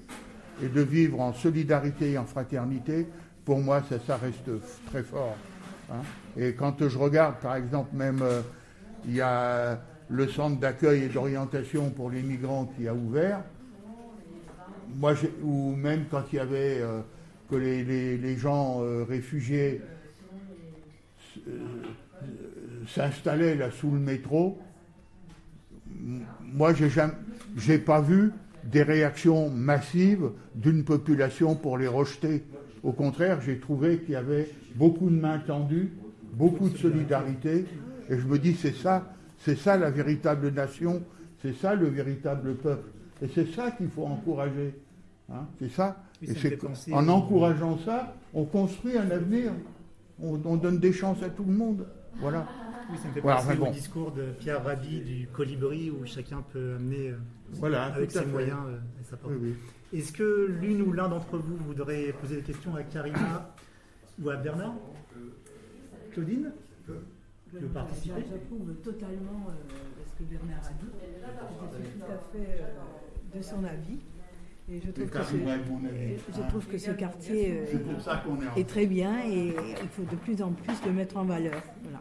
et 0.62 0.68
de 0.68 0.80
vivre 0.80 1.20
en 1.20 1.32
solidarité 1.32 2.12
et 2.12 2.18
en 2.18 2.24
fraternité, 2.24 3.06
pour 3.44 3.60
moi, 3.60 3.82
ça, 3.88 3.96
ça 4.06 4.16
reste 4.16 4.50
très 4.86 5.02
fort. 5.02 5.36
Hein. 5.90 6.02
Et 6.36 6.54
quand 6.54 6.88
je 6.88 6.98
regarde, 6.98 7.36
par 7.40 7.56
exemple, 7.56 7.94
même, 7.94 8.20
euh, 8.22 8.40
il 9.06 9.14
y 9.14 9.20
a 9.20 9.80
le 10.08 10.28
centre 10.28 10.58
d'accueil 10.58 11.04
et 11.04 11.08
d'orientation 11.08 11.90
pour 11.90 12.10
les 12.10 12.22
migrants 12.22 12.70
qui 12.76 12.88
a 12.88 12.94
ouvert, 12.94 13.42
moi, 14.96 15.14
ou 15.42 15.74
même 15.74 16.04
quand 16.10 16.22
il 16.32 16.36
y 16.36 16.38
avait 16.38 16.80
euh, 16.80 17.00
que 17.50 17.56
les, 17.56 18.36
gens 18.36 18.80
euh, 18.82 19.04
réfugiés 19.04 19.80
s'installer 22.86 23.56
là 23.56 23.70
sous 23.70 23.90
le 23.90 23.98
métro, 23.98 24.60
moi 26.40 26.72
j'ai 26.74 26.88
j'ai 27.56 27.78
pas 27.78 28.00
vu 28.00 28.32
des 28.64 28.82
réactions 28.82 29.50
massives 29.50 30.30
d'une 30.54 30.84
population 30.84 31.54
pour 31.54 31.76
les 31.76 31.88
rejeter. 31.88 32.44
Au 32.82 32.92
contraire, 32.92 33.40
j'ai 33.40 33.58
trouvé 33.58 33.98
qu'il 33.98 34.10
y 34.10 34.16
avait 34.16 34.48
beaucoup 34.74 35.10
de 35.10 35.16
mains 35.16 35.38
tendues, 35.38 35.92
beaucoup 36.32 36.68
de 36.68 36.76
solidarité, 36.76 37.64
et 38.08 38.18
je 38.18 38.26
me 38.26 38.38
dis 38.38 38.54
c'est 38.54 38.74
ça, 38.74 39.12
c'est 39.38 39.56
ça 39.56 39.76
la 39.76 39.90
véritable 39.90 40.50
nation, 40.50 41.02
c'est 41.42 41.54
ça 41.54 41.74
le 41.74 41.86
véritable 41.86 42.54
peuple, 42.54 42.88
et 43.22 43.28
c'est 43.34 43.46
ça 43.52 43.70
qu'il 43.70 43.88
faut 43.88 44.04
encourager. 44.04 44.74
Hein, 45.32 45.46
c'est 45.58 45.70
ça. 45.70 46.02
et 46.22 46.34
c'est, 46.34 46.58
en 46.92 47.08
encourageant 47.08 47.78
ça, 47.78 48.14
on 48.34 48.44
construit 48.44 48.98
un 48.98 49.10
avenir. 49.10 49.52
On, 50.22 50.38
on 50.44 50.56
donne 50.56 50.78
des 50.78 50.92
chances 50.92 51.22
à 51.22 51.30
tout 51.30 51.44
le 51.44 51.52
monde. 51.52 51.86
Voilà. 52.20 52.46
Oui, 52.90 52.98
ça 52.98 53.08
me 53.08 53.14
fait 53.14 53.20
penser 53.20 53.58
au 53.58 53.72
discours 53.72 54.12
de 54.12 54.24
Pierre 54.38 54.62
Rabhi 54.62 55.00
du 55.00 55.26
Colibri 55.28 55.90
où 55.90 56.04
chacun 56.04 56.44
peut 56.52 56.74
amener 56.76 57.08
euh, 57.08 57.16
voilà, 57.52 57.84
avec 57.84 58.10
ses 58.10 58.26
moyens 58.26 58.58
euh, 58.68 58.78
sa 59.02 59.16
Est-ce 59.96 60.12
que 60.12 60.54
l'une 60.60 60.82
ou 60.82 60.92
l'un 60.92 61.08
d'entre 61.08 61.38
vous 61.38 61.56
voudrait 61.56 62.14
poser 62.20 62.36
des 62.36 62.42
questions 62.42 62.74
à 62.74 62.82
Karina 62.82 63.54
ou 64.22 64.30
à 64.30 64.36
Bernard 64.36 64.74
Claudine 66.12 66.52
Tu 66.86 67.58
veux 67.58 67.68
participer 67.68 68.22
J'approuve 68.30 68.74
totalement 68.82 69.46
euh, 69.48 69.74
ce 70.06 70.18
que 70.18 70.24
Bernard 70.24 70.64
a 70.64 70.70
dit. 70.70 70.90
Je 71.78 71.88
suis 71.88 71.98
tout 71.98 72.04
à 72.04 72.18
fait 72.32 72.62
euh, 72.62 73.36
de 73.38 73.42
son 73.42 73.64
avis. 73.64 73.98
Et 74.70 74.80
je 74.80 74.90
trouve, 74.92 75.10
que 75.10 75.22
ce, 75.22 75.36
je 76.34 76.48
trouve 76.48 76.66
que 76.66 76.78
ce 76.78 76.90
quartier 76.92 77.52
euh, 77.52 78.56
est 78.56 78.66
très 78.66 78.86
bien 78.86 79.22
et 79.26 79.48
il 79.82 79.88
faut 79.88 80.04
de 80.04 80.16
plus 80.16 80.40
en 80.40 80.52
plus 80.52 80.82
le 80.86 80.92
mettre 80.92 81.18
en 81.18 81.24
valeur. 81.24 81.62
Voilà. 81.82 82.00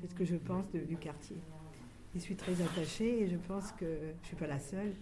C'est 0.00 0.08
ce 0.10 0.14
que 0.14 0.24
je 0.24 0.36
pense 0.36 0.70
de- 0.70 0.80
du 0.80 0.96
quartier. 0.96 1.36
Je 2.14 2.20
suis 2.20 2.36
très 2.36 2.52
attachée 2.62 3.22
et 3.22 3.28
je 3.28 3.36
pense 3.36 3.72
que 3.72 3.86
je 3.86 4.20
ne 4.20 4.24
suis 4.24 4.36
pas 4.36 4.46
la 4.46 4.60
seule 4.60 4.92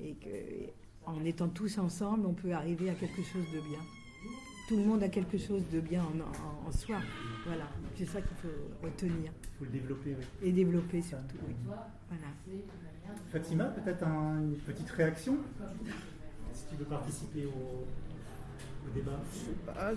et 0.00 0.12
que 0.16 0.28
en 1.06 1.24
étant 1.24 1.48
tous 1.48 1.78
ensemble, 1.78 2.26
on 2.26 2.34
peut 2.34 2.52
arriver 2.52 2.90
à 2.90 2.94
quelque 2.94 3.22
chose 3.22 3.46
de 3.54 3.60
bien. 3.60 3.80
Tout 4.68 4.76
le 4.76 4.84
monde 4.84 5.02
a 5.04 5.08
quelque 5.08 5.38
chose 5.38 5.62
de 5.72 5.80
bien 5.80 6.02
en, 6.02 6.18
en- 6.20 6.68
en 6.68 6.72
soi. 6.72 6.96
Voilà, 7.46 7.64
c'est 7.96 8.06
ça 8.06 8.20
qu'il 8.20 8.36
faut 8.38 8.48
retenir 8.82 9.30
Il 9.44 9.58
faut 9.58 9.64
le 9.64 9.70
développer, 9.70 10.16
oui. 10.18 10.24
et 10.48 10.52
développer 10.52 11.02
surtout. 11.02 11.36
oui. 11.46 11.54
Voilà. 11.64 11.86
Fatima, 13.30 13.64
peut-être 13.66 14.02
un- 14.02 14.40
une 14.40 14.56
petite 14.56 14.90
réaction 14.90 15.36
Si 16.52 16.64
tu 16.70 16.76
veux 16.76 16.84
participer 16.86 17.46
au, 17.46 17.84
au 18.88 18.94
débat? 18.94 19.20
Ah, 19.78 19.92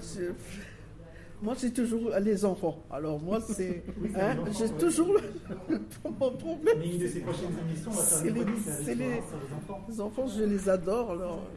Moi, 1.41 1.53
c'est 1.57 1.71
toujours 1.73 2.11
les 2.21 2.45
enfants. 2.45 2.83
Alors, 2.91 3.19
moi, 3.19 3.39
c'est. 3.41 3.83
Oui, 4.01 4.09
hein, 4.15 4.37
J'ai 4.51 4.65
ouais. 4.65 4.77
toujours 4.77 5.13
le, 5.13 5.79
mon 6.19 6.31
problème. 6.31 6.75
Mais 6.77 6.91
une 6.93 6.99
de 6.99 7.07
ces 7.07 7.21
prochaines 7.21 7.57
émissions, 7.67 7.89
on 7.91 7.95
va 7.95 8.03
faire 8.03 8.23
les- 8.35 8.41
sur- 8.61 8.95
les- 8.95 9.19
enfants. 9.57 9.85
Les 9.89 10.01
enfants, 10.01 10.27
je 10.27 10.43
les 10.43 10.69
adore. 10.69 11.11
Alors. 11.11 11.47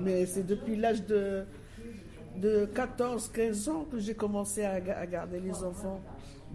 Mais 0.00 0.26
c'est 0.26 0.44
depuis 0.46 0.74
l'âge 0.76 1.06
de, 1.06 1.44
de 2.36 2.66
14-15 2.66 3.70
ans 3.70 3.84
que 3.90 3.98
j'ai 3.98 4.14
commencé 4.14 4.64
à, 4.64 4.80
ga- 4.80 4.98
à 4.98 5.06
garder 5.06 5.40
les 5.40 5.62
enfants. 5.62 6.00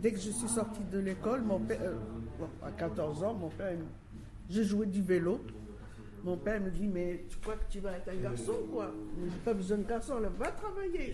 Dès 0.01 0.11
que 0.11 0.19
je 0.19 0.29
suis 0.31 0.47
sortie 0.47 0.83
de 0.91 0.99
l'école, 0.99 1.41
mon 1.41 1.59
père, 1.59 1.79
euh, 1.81 1.95
bon, 2.39 2.47
à 2.65 2.71
14 2.71 3.23
ans, 3.23 3.33
mon 3.33 3.49
père, 3.49 3.73
je 4.49 4.61
jouais 4.63 4.85
du 4.85 5.01
vélo. 5.01 5.39
Mon 6.23 6.35
père 6.35 6.59
me 6.59 6.69
dit, 6.71 6.87
mais 6.87 7.23
tu 7.29 7.37
crois 7.37 7.55
que 7.55 7.71
tu 7.71 7.79
vas 7.79 7.93
être 7.93 8.09
un 8.09 8.21
garçon 8.21 8.53
quoi? 8.73 8.91
J'ai 9.23 9.37
pas 9.45 9.53
besoin 9.53 9.77
de 9.77 9.83
garçon, 9.87 10.19
là, 10.19 10.29
va 10.37 10.51
travailler. 10.51 11.13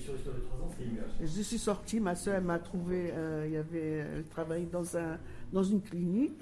Et 1.22 1.28
je 1.28 1.42
suis 1.42 1.58
sortie, 1.60 2.00
ma 2.00 2.16
soeur 2.16 2.42
m'a 2.42 2.58
trouvé, 2.60 3.12
euh, 3.14 3.44
il 3.46 3.54
y 3.54 3.58
avait, 3.58 4.06
elle 4.16 4.24
travaillait 4.26 4.66
dans, 4.72 4.98
un, 4.98 5.18
dans 5.52 5.62
une 5.64 5.82
clinique 5.82 6.42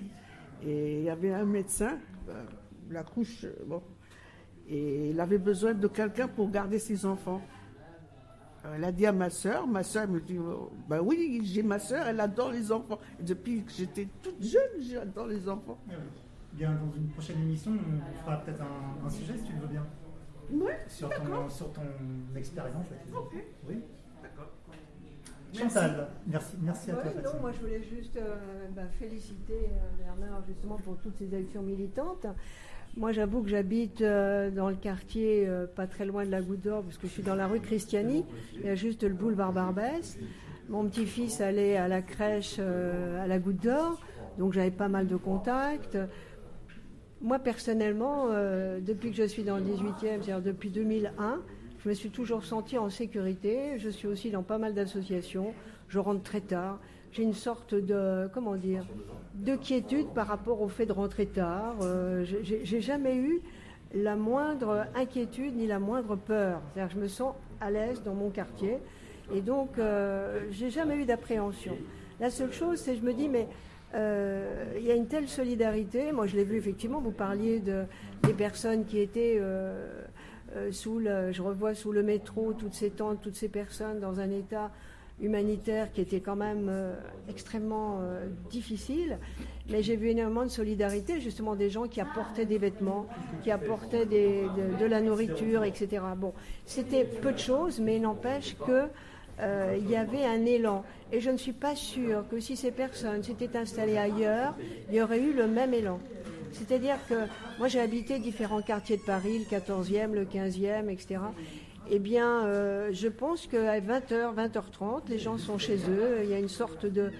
et 0.63 0.99
il 0.99 1.03
y 1.03 1.09
avait 1.09 1.34
un 1.34 1.43
médecin, 1.45 1.97
euh, 2.30 2.43
la 2.91 3.03
couche, 3.03 3.45
euh, 3.45 3.53
bon, 3.65 3.82
et 4.69 5.09
il 5.09 5.19
avait 5.19 5.39
besoin 5.39 5.74
de 5.74 5.88
quelqu'un 5.88 6.28
pour 6.28 6.49
garder 6.49 6.78
ses 6.80 7.05
enfants. 7.05 7.41
Euh, 8.66 8.74
Elle 8.76 8.84
a 8.84 8.91
dit 8.91 9.05
à 9.05 9.12
ma 9.12 9.30
soeur, 9.30 9.66
ma 9.68 9.84
soeur 9.84 10.07
me 10.07 10.20
dit, 10.20 10.38
oh, 10.38 10.70
ben 10.88 10.99
oui, 11.01 11.41
j'ai 11.43 11.64
ma 11.64 11.80
soeur, 11.80 12.05
elle 12.07 12.20
adore 12.20 12.51
les 12.51 12.72
enfants. 12.72 12.99
Et 13.20 13.24
depuis 13.24 13.64
que 13.64 13.72
j'étais 13.72 14.07
toute 14.22 14.41
jeune, 14.43 14.82
j'adore 14.82 15.28
les 15.28 15.47
enfants. 15.49 15.78
Oui. 15.88 15.95
Bien, 16.53 16.72
dans 16.74 16.91
une 16.95 17.07
prochaine 17.09 17.39
émission, 17.41 17.72
on 17.72 18.24
fera 18.26 18.38
peut-être 18.41 18.62
un, 18.62 19.05
un 19.05 19.09
sujet, 19.09 19.38
si 19.38 19.43
tu 19.45 19.53
le 19.53 19.59
veux 19.62 19.68
bien, 19.68 19.86
Ouais, 20.53 20.80
sur 20.89 21.09
ton, 21.09 21.49
sur 21.49 21.72
ton 21.72 21.82
expérience. 22.36 22.86
Ok. 23.16 23.36
Oui. 23.70 23.82
Chantal, 25.53 26.07
merci, 26.28 26.55
merci 26.62 26.91
à 26.91 26.93
toi. 26.95 27.03
Fatima. 27.03 27.22
non, 27.34 27.39
moi 27.41 27.51
je 27.51 27.59
voulais 27.59 27.82
juste 27.84 28.16
euh, 28.16 28.68
bah, 28.74 28.84
féliciter 28.97 29.70
euh, 29.70 30.03
Bernard 30.03 30.41
justement 30.47 30.78
pour 30.78 30.95
toutes 30.97 31.18
ses 31.18 31.34
actions 31.34 31.62
militantes. 31.62 32.26
Moi 32.97 33.13
j'avoue 33.13 33.41
que 33.41 33.49
j'habite 33.49 34.01
euh, 34.01 34.51
dans 34.51 34.69
le 34.69 34.75
quartier 34.75 35.47
euh, 35.47 35.65
pas 35.65 35.87
très 35.87 36.05
loin 36.05 36.25
de 36.25 36.29
la 36.29 36.41
Goutte 36.41 36.59
d'Or 36.59 36.83
parce 36.83 36.97
que 36.97 37.07
je 37.07 37.13
suis 37.13 37.23
dans 37.23 37.35
la 37.35 37.47
rue 37.47 37.61
Christiani, 37.61 38.25
il 38.55 38.65
y 38.65 38.69
a 38.69 38.75
juste 38.75 39.03
le 39.03 39.13
boulevard 39.13 39.53
Barbès. 39.53 40.17
Mon 40.67 40.85
petit-fils 40.89 41.39
allait 41.39 41.77
à 41.77 41.87
la 41.87 42.01
crèche 42.01 42.57
euh, 42.59 43.23
à 43.23 43.27
la 43.27 43.39
Goutte 43.39 43.63
d'Or, 43.63 43.97
donc 44.37 44.51
j'avais 44.51 44.71
pas 44.71 44.89
mal 44.89 45.07
de 45.07 45.15
contacts. 45.15 45.97
Moi 47.21 47.39
personnellement, 47.39 48.29
depuis 48.79 49.11
que 49.11 49.17
je 49.17 49.27
suis 49.27 49.43
dans 49.43 49.57
le 49.57 49.63
18e, 49.63 49.93
c'est-à-dire 49.99 50.41
depuis 50.41 50.71
2001, 50.71 51.39
je 51.83 51.89
me 51.89 51.93
suis 51.93 52.09
toujours 52.09 52.43
sentie 52.43 52.79
en 52.79 52.89
sécurité. 52.89 53.77
Je 53.77 53.89
suis 53.89 54.07
aussi 54.07 54.31
dans 54.31 54.41
pas 54.41 54.57
mal 54.57 54.73
d'associations. 54.73 55.53
Je 55.87 55.99
rentre 55.99 56.23
très 56.23 56.41
tard. 56.41 56.79
J'ai 57.12 57.24
une 57.24 57.34
sorte 57.34 57.76
de, 57.76 58.30
comment 58.34 58.55
dire, 58.55 58.86
de 59.36 59.55
quiétude 59.55 60.07
par 60.14 60.28
rapport 60.28 60.62
au 60.62 60.68
fait 60.68 60.86
de 60.86 60.93
rentrer 60.93 61.26
tard. 61.26 61.76
Euh, 61.82 62.24
j'ai 62.43 62.82
jamais 62.82 63.18
eu 63.18 63.41
la 63.93 64.16
moindre 64.16 64.86
inquiétude 64.95 65.55
ni 65.55 65.68
la 65.68 65.80
moindre 65.80 66.16
peur. 66.16 66.62
C'est-à-dire 66.74 66.95
je 66.95 67.01
me 67.01 67.07
sens 67.07 67.36
à 67.59 67.70
l'aise 67.70 68.01
dans 68.03 68.14
mon 68.14 68.30
quartier. 68.30 68.78
Et 69.34 69.41
donc, 69.41 69.78
euh, 69.78 70.41
j'ai 70.51 70.70
jamais 70.70 70.95
eu 70.95 71.05
d'appréhension. 71.05 71.78
La 72.20 72.30
seule 72.30 72.51
chose, 72.51 72.80
c'est 72.80 72.95
je 72.95 73.01
me 73.01 73.14
dis, 73.14 73.28
mais 73.28 73.47
euh, 73.93 74.74
il 74.78 74.84
y 74.84 74.91
a 74.91 74.95
une 74.95 75.07
telle 75.07 75.28
solidarité. 75.28 76.12
Moi, 76.12 76.28
je 76.28 76.36
l'ai 76.36 76.43
vu 76.43 76.57
effectivement. 76.57 77.01
Vous 77.01 77.12
parliez 77.12 77.59
de, 77.59 77.84
des 78.24 78.34
personnes 78.34 78.86
qui 78.86 78.99
étaient 78.99 79.38
euh, 79.39 80.03
euh, 80.55 80.72
sous 80.72 80.99
le, 80.99 81.32
je 81.32 81.41
revois 81.41 81.74
sous 81.74 81.91
le 81.91 82.03
métro 82.03 82.53
toutes 82.53 82.74
ces 82.74 82.89
tentes, 82.89 83.22
toutes 83.22 83.36
ces 83.36 83.49
personnes 83.49 83.99
dans 83.99 84.20
un 84.20 84.30
état 84.30 84.72
humanitaire 85.22 85.91
qui 85.91 86.01
était 86.01 86.19
quand 86.19 86.36
même 86.36 86.67
euh, 86.69 86.93
extrêmement 87.30 87.99
euh, 88.01 88.28
difficile. 88.49 89.17
Mais 89.69 89.84
j'ai 89.84 89.95
vu 89.95 90.09
énormément 90.09 90.43
de 90.43 90.49
solidarité, 90.49 91.22
justement 91.22 91.55
des 91.55 91.69
gens 91.69 91.88
qui 91.88 92.01
apportaient 92.01 92.45
des 92.45 92.57
vêtements, 92.57 93.05
qui 93.43 93.51
apportaient 93.51 94.05
de, 94.05 94.86
la 94.86 95.01
nourriture, 95.01 95.63
etc. 95.63 96.03
Bon, 96.17 96.34
c'était 96.65 97.05
peu 97.05 97.32
de 97.32 97.38
choses, 97.38 97.80
mais 97.80 97.99
n'empêche 97.99 98.57
que 98.57 98.88
euh, 99.39 99.78
y 99.89 99.95
avait 99.95 100.26
un 100.26 100.45
élan. 100.45 100.84
Et 101.11 101.22
je 101.22 101.30
ne 101.30 101.38
suis 101.38 101.53
pas 101.53 101.76
sûre 101.76 102.26
que 102.30 102.39
si 102.39 102.57
ces 102.57 102.72
personnes 102.72 103.24
s'étaient 103.24 103.55
installées 103.57 103.97
ailleurs, 103.97 104.55
il 104.89 104.95
y 104.95 105.01
aurait 105.01 105.22
eu 105.22 105.34
le 105.34 105.47
même 105.47 105.74
élan. 105.74 105.99
C'est-à-dire 106.51 106.97
que 107.07 107.28
moi 107.59 107.67
j'ai 107.67 107.80
habité 107.80 108.19
différents 108.19 108.61
quartiers 108.61 108.97
de 108.97 109.03
Paris, 109.03 109.39
le 109.39 109.57
14e, 109.57 110.11
le 110.11 110.26
15e, 110.26 110.89
etc. 110.89 111.22
Eh 111.93 111.99
bien, 111.99 112.45
euh, 112.45 112.89
je 112.93 113.09
pense 113.09 113.47
qu'à 113.47 113.81
20h, 113.81 114.33
20h30, 114.33 115.09
les 115.09 115.19
gens 115.19 115.37
sont 115.37 115.57
chez 115.57 115.75
eux. 115.89 116.19
Il 116.23 116.29
y 116.29 116.33
a 116.33 116.39
une 116.39 116.47
sorte 116.47 116.85
de, 116.85 117.11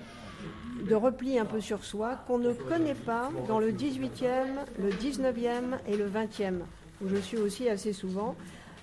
repli 0.94 1.38
un 1.38 1.44
peu 1.44 1.60
sur 1.60 1.84
soi 1.84 2.16
qu'on 2.26 2.38
ne 2.38 2.54
connaît 2.54 2.96
pas 2.96 3.30
dans 3.50 3.60
le 3.60 3.74
18e, 3.74 4.46
le 4.80 4.90
19e 4.92 5.78
et 5.90 5.98
le 5.98 6.10
20e, 6.10 6.62
où 7.04 7.10
je 7.10 7.18
suis 7.18 7.38
aussi 7.38 7.68
assez 7.68 7.92
souvent. 7.92 8.38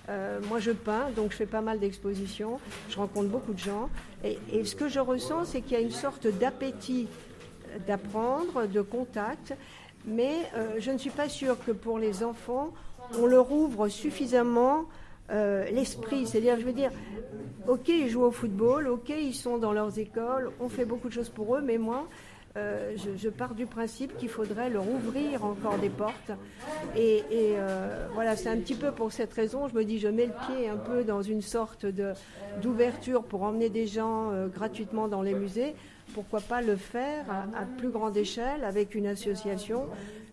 Euh, 0.09 0.39
moi, 0.47 0.59
je 0.59 0.69
peins, 0.69 1.09
donc 1.15 1.31
je 1.31 1.37
fais 1.37 1.47
pas 1.47 1.61
mal 1.61 1.79
d'expositions. 1.79 2.59
Je 2.91 2.97
rencontre 2.97 3.29
beaucoup 3.29 3.53
de 3.53 3.59
gens. 3.59 3.89
Et, 4.23 4.37
ce 4.65 4.75
que 4.75 4.89
je 4.89 4.99
ressens, 4.99 5.45
c'est 5.45 5.61
qu'il 5.61 5.71
y 5.71 5.75
a 5.75 5.83
une 5.83 5.89
sorte 5.89 6.27
d'appétit 6.27 7.07
d'apprendre, 7.87 8.67
de 8.67 8.81
contact. 8.81 9.55
Mais 10.05 10.35
euh, 10.55 10.75
je 10.77 10.91
ne 10.91 10.99
suis 10.99 11.09
pas 11.09 11.29
sûre 11.29 11.57
que 11.65 11.71
pour 11.71 11.97
les 11.97 12.23
enfants, 12.23 12.73
on 13.17 13.25
leur 13.25 13.51
ouvre 13.51 13.87
suffisamment 13.87 14.85
euh, 15.31 15.69
l'esprit. 15.69 16.25
C'est-à-dire, 16.25 16.59
je 16.59 16.65
veux 16.65 16.73
dire, 16.73 16.91
ok, 17.67 17.87
ils 17.89 18.09
jouent 18.09 18.23
au 18.23 18.31
football, 18.31 18.87
ok, 18.87 19.09
ils 19.09 19.35
sont 19.35 19.57
dans 19.57 19.73
leurs 19.73 19.99
écoles, 19.99 20.51
on 20.59 20.69
fait 20.69 20.85
beaucoup 20.85 21.07
de 21.07 21.13
choses 21.13 21.29
pour 21.29 21.55
eux, 21.55 21.61
mais 21.61 21.77
moi, 21.77 22.07
euh, 22.57 22.95
je, 23.15 23.29
pars 23.29 23.53
du 23.53 23.67
principe 23.67 24.17
qu'il 24.17 24.27
faudrait 24.27 24.71
leur 24.71 24.89
ouvrir 24.89 25.45
encore 25.45 25.77
des 25.77 25.89
portes. 25.89 26.31
Et, 26.95 27.23
euh, 27.31 28.07
voilà, 28.15 28.35
c'est 28.35 28.49
un 28.49 28.57
petit 28.57 28.73
peu 28.73 28.91
pour 28.91 29.11
cette 29.11 29.33
raison, 29.33 29.67
je 29.67 29.75
me 29.75 29.85
dis, 29.85 29.99
je 29.99 30.07
mets 30.07 30.25
le 30.25 30.33
pied 30.47 30.67
un 30.67 30.77
peu 30.77 31.03
dans 31.03 31.21
une 31.21 31.43
sorte 31.43 31.85
d'ouverture 32.61 33.23
pour 33.23 33.43
emmener 33.43 33.69
des 33.69 33.85
gens 33.85 34.31
gratuitement 34.47 35.07
dans 35.07 35.21
les 35.21 35.35
musées. 35.35 35.75
Pourquoi 36.15 36.41
pas 36.41 36.63
le 36.63 36.75
faire 36.75 37.25
à 37.29 37.65
plus 37.77 37.89
grande 37.89 38.17
échelle 38.17 38.63
avec 38.63 38.95
une 38.95 39.05
association 39.05 39.85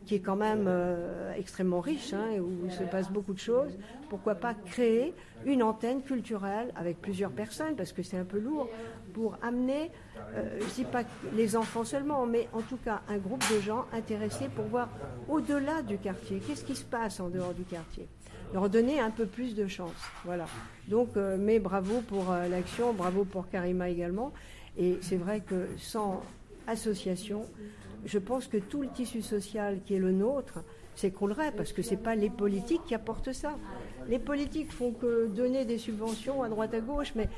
qui 0.06 0.14
est 0.14 0.20
quand 0.20 0.36
même 0.36 0.66
euh, 0.68 1.34
extrêmement 1.34 1.80
riche, 1.80 2.12
hein, 2.12 2.30
et 2.32 2.40
où 2.40 2.50
il 2.64 2.72
se 2.72 2.84
passe 2.84 3.10
beaucoup 3.10 3.34
de 3.34 3.40
choses. 3.40 3.76
Pourquoi 4.08 4.36
pas 4.36 4.54
créer 4.54 5.12
une 5.44 5.62
antenne 5.62 6.00
culturelle 6.02 6.72
avec 6.76 7.00
plusieurs 7.00 7.32
personnes, 7.32 7.74
parce 7.74 7.92
que 7.92 8.02
c'est 8.02 8.16
un 8.16 8.24
peu 8.24 8.38
lourd, 8.38 8.68
pour 9.12 9.36
amener, 9.42 9.90
euh, 10.34 10.60
je 10.60 10.74
dis 10.74 10.84
pas 10.84 11.02
les 11.34 11.56
enfants 11.56 11.84
seulement, 11.84 12.24
mais 12.24 12.48
en 12.52 12.62
tout 12.62 12.76
cas 12.76 13.02
un 13.08 13.18
groupe 13.18 13.42
de 13.52 13.60
gens 13.60 13.84
intéressés 13.92 14.48
pour 14.54 14.66
voir 14.66 14.88
au-delà 15.28 15.82
du 15.82 15.98
quartier, 15.98 16.40
qu'est-ce 16.46 16.64
qui 16.64 16.76
se 16.76 16.84
passe 16.84 17.18
en 17.18 17.28
dehors 17.28 17.52
du 17.52 17.64
quartier? 17.64 18.06
Leur 18.54 18.70
donner 18.70 19.00
un 19.00 19.10
peu 19.10 19.26
plus 19.26 19.56
de 19.56 19.66
chance. 19.66 19.90
Voilà. 20.24 20.46
Donc, 20.86 21.16
euh, 21.16 21.36
mais 21.38 21.58
bravo 21.58 22.00
pour 22.02 22.26
l'action, 22.48 22.92
bravo 22.92 23.24
pour 23.24 23.48
Karima 23.48 23.88
également. 23.88 24.32
Et 24.78 24.98
c'est 25.00 25.16
vrai 25.16 25.40
que 25.40 25.66
sans 25.78 26.22
association, 26.68 27.44
je 28.06 28.18
pense 28.18 28.46
que 28.46 28.56
tout 28.56 28.82
le 28.82 28.88
tissu 28.88 29.20
social 29.20 29.80
qui 29.84 29.94
est 29.94 29.98
le 29.98 30.12
nôtre 30.12 30.60
s'écroulerait 30.94 31.52
parce 31.52 31.72
que 31.72 31.82
c'est 31.82 31.96
pas 31.96 32.14
les 32.14 32.30
politiques 32.30 32.84
qui 32.86 32.94
apportent 32.94 33.32
ça. 33.32 33.56
Les 34.08 34.18
politiques 34.18 34.72
font 34.72 34.92
que 34.92 35.26
donner 35.26 35.64
des 35.64 35.78
subventions 35.78 36.42
à 36.42 36.48
droite 36.48 36.72
à 36.72 36.80
gauche, 36.80 37.12
mais 37.14 37.28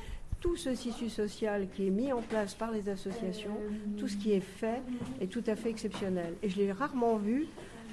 tout 0.40 0.56
ce 0.56 0.70
tissu 0.70 1.08
social 1.08 1.66
qui 1.74 1.88
est 1.88 1.90
mis 1.90 2.12
en 2.12 2.22
place 2.22 2.54
par 2.54 2.70
les 2.70 2.88
associations, 2.88 3.56
tout 3.98 4.06
ce 4.06 4.16
qui 4.16 4.32
est 4.32 4.40
fait 4.40 4.82
est 5.20 5.26
tout 5.26 5.42
à 5.46 5.56
fait 5.56 5.70
exceptionnel. 5.70 6.34
Et 6.42 6.48
je 6.48 6.58
l'ai 6.58 6.70
rarement 6.70 7.16
vu 7.16 7.46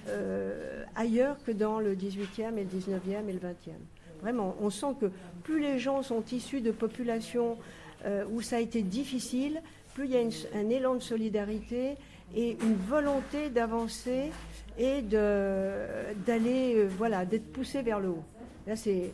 euh, 0.09 0.83
ailleurs 0.95 1.37
que 1.43 1.51
dans 1.51 1.79
le 1.79 1.95
18e 1.95 2.57
et 2.57 2.63
le 2.63 2.69
19e 2.69 3.27
et 3.27 3.33
le 3.33 3.39
20e. 3.39 3.79
Vraiment, 4.21 4.55
on 4.61 4.69
sent 4.69 4.95
que 4.99 5.09
plus 5.43 5.59
les 5.59 5.79
gens 5.79 6.03
sont 6.03 6.23
issus 6.31 6.61
de 6.61 6.71
populations 6.71 7.57
euh, 8.05 8.25
où 8.31 8.41
ça 8.41 8.57
a 8.57 8.59
été 8.59 8.83
difficile, 8.83 9.61
plus 9.95 10.05
il 10.05 10.11
y 10.11 10.17
a 10.17 10.59
un 10.59 10.69
élan 10.69 10.95
de 10.95 11.01
solidarité 11.01 11.95
et 12.33 12.57
une 12.61 12.75
volonté 12.75 13.49
d'avancer 13.49 14.31
et 14.77 15.01
d'aller, 15.01 16.75
euh, 16.75 16.89
voilà, 16.97 17.25
d'être 17.25 17.51
poussé 17.51 17.81
vers 17.81 17.99
le 17.99 18.09
haut. 18.09 18.23
Là, 18.67 18.75
c'est 18.75 19.13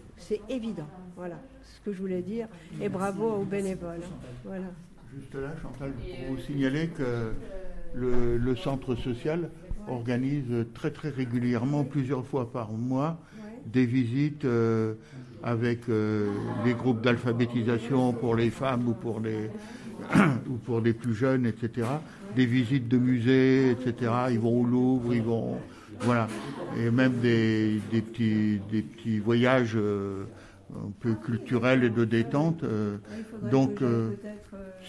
évident. 0.49 0.87
Voilà 1.15 1.37
ce 1.63 1.89
que 1.89 1.95
je 1.95 2.01
voulais 2.01 2.21
dire. 2.21 2.47
Et 2.81 2.89
bravo 2.89 3.29
aux 3.29 3.43
bénévoles. 3.43 4.01
Voilà. 4.45 4.67
Juste 5.15 5.33
là, 5.35 5.51
Chantal, 5.61 5.91
pour 5.91 6.35
vous 6.35 6.41
signaler 6.41 6.87
que 6.87 7.33
le, 7.93 8.55
centre 8.55 8.95
social 8.95 9.49
organise 9.87 10.65
très 10.73 10.91
très 10.91 11.09
régulièrement, 11.09 11.83
plusieurs 11.83 12.25
fois 12.25 12.51
par 12.51 12.71
mois, 12.71 13.19
des 13.65 13.85
visites 13.85 14.45
euh, 14.45 14.93
avec 15.43 15.89
euh, 15.89 16.31
des 16.63 16.73
groupes 16.73 17.01
d'alphabétisation 17.01 18.13
pour 18.13 18.35
les 18.35 18.49
femmes 18.49 18.87
ou 18.87 18.93
pour 18.93 19.19
les, 19.19 19.49
ou 20.49 20.53
pour 20.57 20.79
les 20.79 20.93
plus 20.93 21.13
jeunes, 21.13 21.45
etc. 21.45 21.87
Des 22.35 22.45
visites 22.45 22.87
de 22.87 22.97
musées, 22.97 23.71
etc. 23.71 24.11
Ils 24.31 24.39
vont 24.39 24.61
au 24.61 24.63
Louvre, 24.63 25.13
ils 25.13 25.21
vont. 25.21 25.57
Voilà. 26.01 26.27
Et 26.77 26.89
même 26.89 27.13
des, 27.21 27.81
petits, 27.91 28.59
des 28.71 28.81
petits 28.81 29.19
voyages. 29.19 29.73
Euh, 29.75 30.25
un 30.75 30.91
peu 30.99 31.13
culturel 31.15 31.83
et 31.83 31.89
de 31.89 32.05
détente. 32.05 32.63
Euh, 32.63 32.97
donc, 33.51 33.81
euh, 33.81 34.11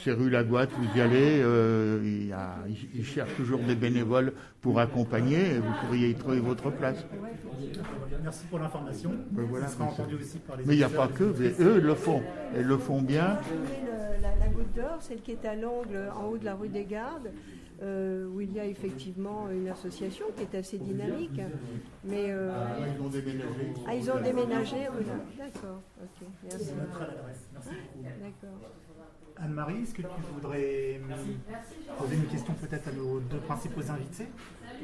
c'est 0.03 0.13
rue 0.13 0.31
Lagoite, 0.31 0.71
vous 0.77 0.99
y 0.99 1.01
allez, 1.01 1.41
euh, 1.43 2.01
il, 2.05 2.35
il, 2.95 3.05
cherche 3.05 3.35
toujours 3.37 3.61
des 3.61 3.75
bénévoles 3.75 4.33
pour 4.61 4.79
accompagner 4.81 5.39
et 5.39 5.59
vous 5.59 5.73
pourriez 5.85 6.11
y 6.11 6.15
trouver 6.15 6.41
votre 6.41 6.71
place. 6.71 7.05
Merci 8.23 8.45
pour 8.47 8.59
l'information. 8.59 9.13
Ben 9.31 9.45
voilà, 9.49 9.67
mais 10.65 10.75
il 10.75 10.79
n'y 10.79 10.85
a 10.85 10.89
pas 10.89 11.09
que, 11.09 11.35
mais 11.39 11.53
eux 11.61 11.81
le 11.81 11.95
font, 11.95 12.23
et 12.57 12.63
le 12.63 12.79
font 12.79 13.03
bien. 13.03 13.39
La, 14.23 14.35
la 14.37 14.49
goutte 14.49 14.73
d'or, 14.75 14.99
celle 15.01 15.21
qui 15.21 15.33
est 15.33 15.45
à 15.45 15.55
l'angle 15.55 16.11
en 16.17 16.29
haut 16.29 16.39
de 16.39 16.45
la 16.45 16.55
rue 16.55 16.69
des 16.69 16.85
Gardes. 16.85 17.31
Euh, 17.83 18.29
où 18.29 18.41
il 18.41 18.53
y 18.53 18.61
a 18.61 18.65
effectivement 18.65 19.51
une 19.51 19.67
association 19.67 20.27
qui 20.37 20.43
est 20.43 20.57
assez 20.57 20.79
dynamique. 20.79 21.41
Mais, 22.05 22.27
euh, 22.29 22.53
ah, 22.55 22.77
ils 22.87 23.03
ont 23.03 23.09
déménagé. 23.09 23.73
Ah, 23.89 23.95
ils 23.97 24.09
ont 24.09 24.21
déménagé, 24.23 24.77
oui. 24.97 25.05
D'accord, 25.37 25.81
ok, 26.01 26.29
merci. 26.45 26.71
D'accord. 28.21 28.59
Anne-Marie, 29.37 29.83
est-ce 29.83 29.95
que 29.95 30.03
tu 30.03 30.09
voudrais 30.33 31.01
poser 31.99 32.15
une 32.15 32.27
question 32.27 32.55
peut-être 32.55 32.87
à 32.87 32.93
nos 32.93 33.19
deux 33.19 33.39
principaux 33.39 33.91
invités? 33.91 34.29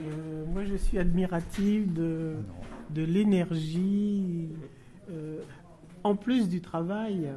Euh, 0.00 0.44
Moi, 0.46 0.64
je 0.64 0.74
suis 0.74 0.98
admirative 0.98 1.92
de, 1.92 2.34
de 2.90 3.02
l'énergie, 3.04 4.48
en 6.02 6.16
plus 6.16 6.48
du 6.48 6.60
travail, 6.60 7.30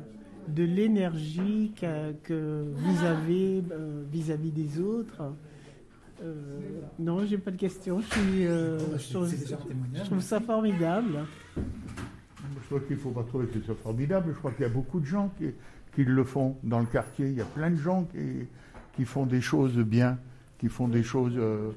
de 0.53 0.63
l'énergie 0.63 1.71
que, 1.79 2.13
que, 2.23 2.65
vous 2.75 3.05
avez 3.05 3.63
vis-à-vis 4.11 4.49
-vis 4.49 4.53
des 4.53 4.79
autres. 4.79 5.23
Euh, 6.23 6.59
non, 6.99 7.25
j'ai 7.25 7.37
pas 7.37 7.51
de 7.51 7.57
questions. 7.57 7.99
Je, 8.01 8.07
euh, 8.41 8.77
trouve, 9.11 10.21
ça 10.21 10.39
formidable. 10.39 11.25
Je 11.57 12.65
crois 12.67 12.79
qu'il 12.81 12.95
ne 12.95 13.01
faut 13.01 13.09
pas 13.09 13.23
trouver 13.23 13.47
que 13.47 13.59
c'est 13.65 13.73
formidable. 13.75 14.31
Je 14.33 14.37
crois 14.37 14.51
qu'il 14.51 14.61
y 14.61 14.69
a 14.69 14.69
beaucoup 14.69 14.99
de 14.99 15.05
gens 15.05 15.31
qui, 15.37 16.03
le 16.03 16.23
font 16.23 16.57
dans 16.63 16.79
le 16.79 16.85
quartier. 16.85 17.27
Il 17.27 17.35
y 17.35 17.41
a 17.41 17.45
plein 17.45 17.71
de 17.71 17.77
gens 17.77 18.07
qui, 18.95 19.05
font 19.05 19.25
des 19.25 19.41
choses 19.41 19.77
bien, 19.77 20.19
qui 20.59 20.67
font 20.67 20.87
des 20.87 21.03
choses, 21.03 21.33
euh, 21.37 21.71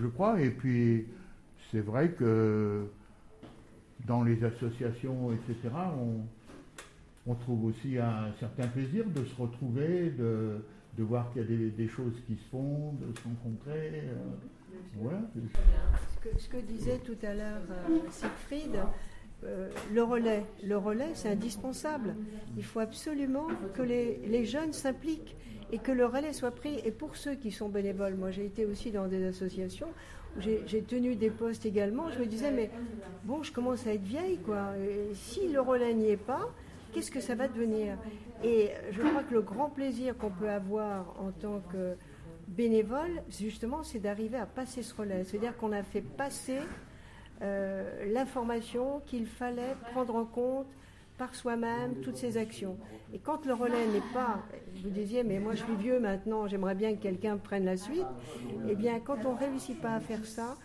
je 0.00 0.06
crois. 0.06 0.40
Et 0.40 0.50
puis, 0.50 1.04
c'est 1.70 1.80
vrai 1.80 2.10
que 2.10 2.86
dans 4.06 4.22
les 4.22 4.42
associations, 4.44 5.30
etc., 5.32 5.74
on, 5.98 6.22
on 7.26 7.34
trouve 7.34 7.66
aussi 7.66 7.98
un 7.98 8.32
certain 8.38 8.66
plaisir 8.68 9.04
de 9.06 9.24
se 9.24 9.34
retrouver, 9.40 10.10
de, 10.10 10.64
de 10.98 11.02
voir 11.02 11.32
qu'il 11.32 11.42
y 11.42 11.44
a 11.44 11.70
des, 11.70 11.88
choses 11.88 12.14
qui 12.26 12.36
se 12.36 12.44
font, 12.50 12.94
de 12.94 13.16
se 13.16 13.24
rencontrer. 13.24 13.92
Euh, 13.94 15.20
ce, 16.38 16.48
que, 16.48 16.58
disait 16.58 16.98
tout 16.98 17.16
à 17.22 17.34
l'heure 17.34 17.62
euh, 17.70 17.98
Siegfried, 18.10 18.76
euh, 19.44 19.70
le 19.92 20.02
relais, 20.02 20.44
le 20.64 20.76
relais, 20.76 21.10
c'est 21.14 21.30
indispensable. 21.30 22.16
Il 22.56 22.64
faut 22.64 22.80
absolument 22.80 23.46
que 23.74 23.82
les, 23.82 24.18
les 24.26 24.44
jeunes 24.44 24.72
s'impliquent 24.72 25.36
et 25.70 25.78
que 25.78 25.92
le 25.92 26.06
relais 26.06 26.32
soit 26.32 26.50
pris. 26.50 26.80
Et 26.84 26.90
pour 26.90 27.16
ceux 27.16 27.34
qui 27.34 27.52
sont 27.52 27.68
bénévoles, 27.68 28.14
moi 28.14 28.30
j'ai 28.30 28.44
été 28.44 28.66
aussi 28.66 28.90
dans 28.90 29.06
des 29.06 29.24
associations 29.24 29.88
j'ai 30.40 30.82
tenu 30.82 31.14
des 31.14 31.30
postes 31.30 31.66
également. 31.66 32.10
Je 32.10 32.18
me 32.18 32.26
disais, 32.26 32.50
mais 32.50 32.70
bon, 33.24 33.42
je 33.42 33.52
commence 33.52 33.86
à 33.86 33.92
être 33.92 34.02
vieille, 34.02 34.38
quoi. 34.38 34.70
Si 35.14 35.48
le 35.48 35.60
relais 35.60 35.94
n'y 35.94 36.10
est 36.10 36.16
pas, 36.16 36.48
qu'est-ce 36.92 37.10
que 37.10 37.20
ça 37.20 37.34
va 37.34 37.48
devenir 37.48 37.96
Et 38.44 38.70
je 38.90 39.00
crois 39.00 39.22
que 39.22 39.34
le 39.34 39.42
grand 39.42 39.70
plaisir 39.70 40.16
qu'on 40.16 40.30
peut 40.30 40.50
avoir 40.50 41.14
en 41.18 41.30
tant 41.32 41.60
que 41.72 41.96
bénévole, 42.48 43.22
justement, 43.30 43.82
c'est 43.82 43.98
d'arriver 43.98 44.38
à 44.38 44.46
passer 44.46 44.82
ce 44.82 44.94
relais. 44.94 45.24
C'est-à-dire 45.24 45.56
qu'on 45.56 45.72
a 45.72 45.82
fait 45.82 46.02
passer 46.02 46.58
euh, 47.40 48.12
l'information 48.12 49.00
qu'il 49.06 49.26
fallait 49.26 49.74
prendre 49.92 50.14
en 50.14 50.24
compte 50.24 50.66
par 51.18 51.34
soi-même 51.34 51.96
toutes 52.02 52.16
ces 52.16 52.36
actions. 52.36 52.76
Et 53.12 53.18
quand 53.18 53.46
le 53.46 53.54
relais 53.54 53.86
n'est 53.86 54.12
pas, 54.12 54.40
vous 54.82 54.90
disiez, 54.90 55.22
mais 55.24 55.38
moi 55.38 55.54
je 55.54 55.62
suis 55.62 55.76
vieux 55.76 56.00
maintenant, 56.00 56.46
j'aimerais 56.46 56.74
bien 56.74 56.94
que 56.94 57.02
quelqu'un 57.02 57.36
prenne 57.36 57.64
la 57.64 57.76
suite, 57.76 58.06
eh 58.68 58.74
bien 58.74 58.98
quand 58.98 59.24
on 59.26 59.34
ne 59.34 59.38
réussit 59.38 59.80
pas 59.80 59.94
à 59.94 60.00
faire 60.00 60.24
ça, 60.24 60.56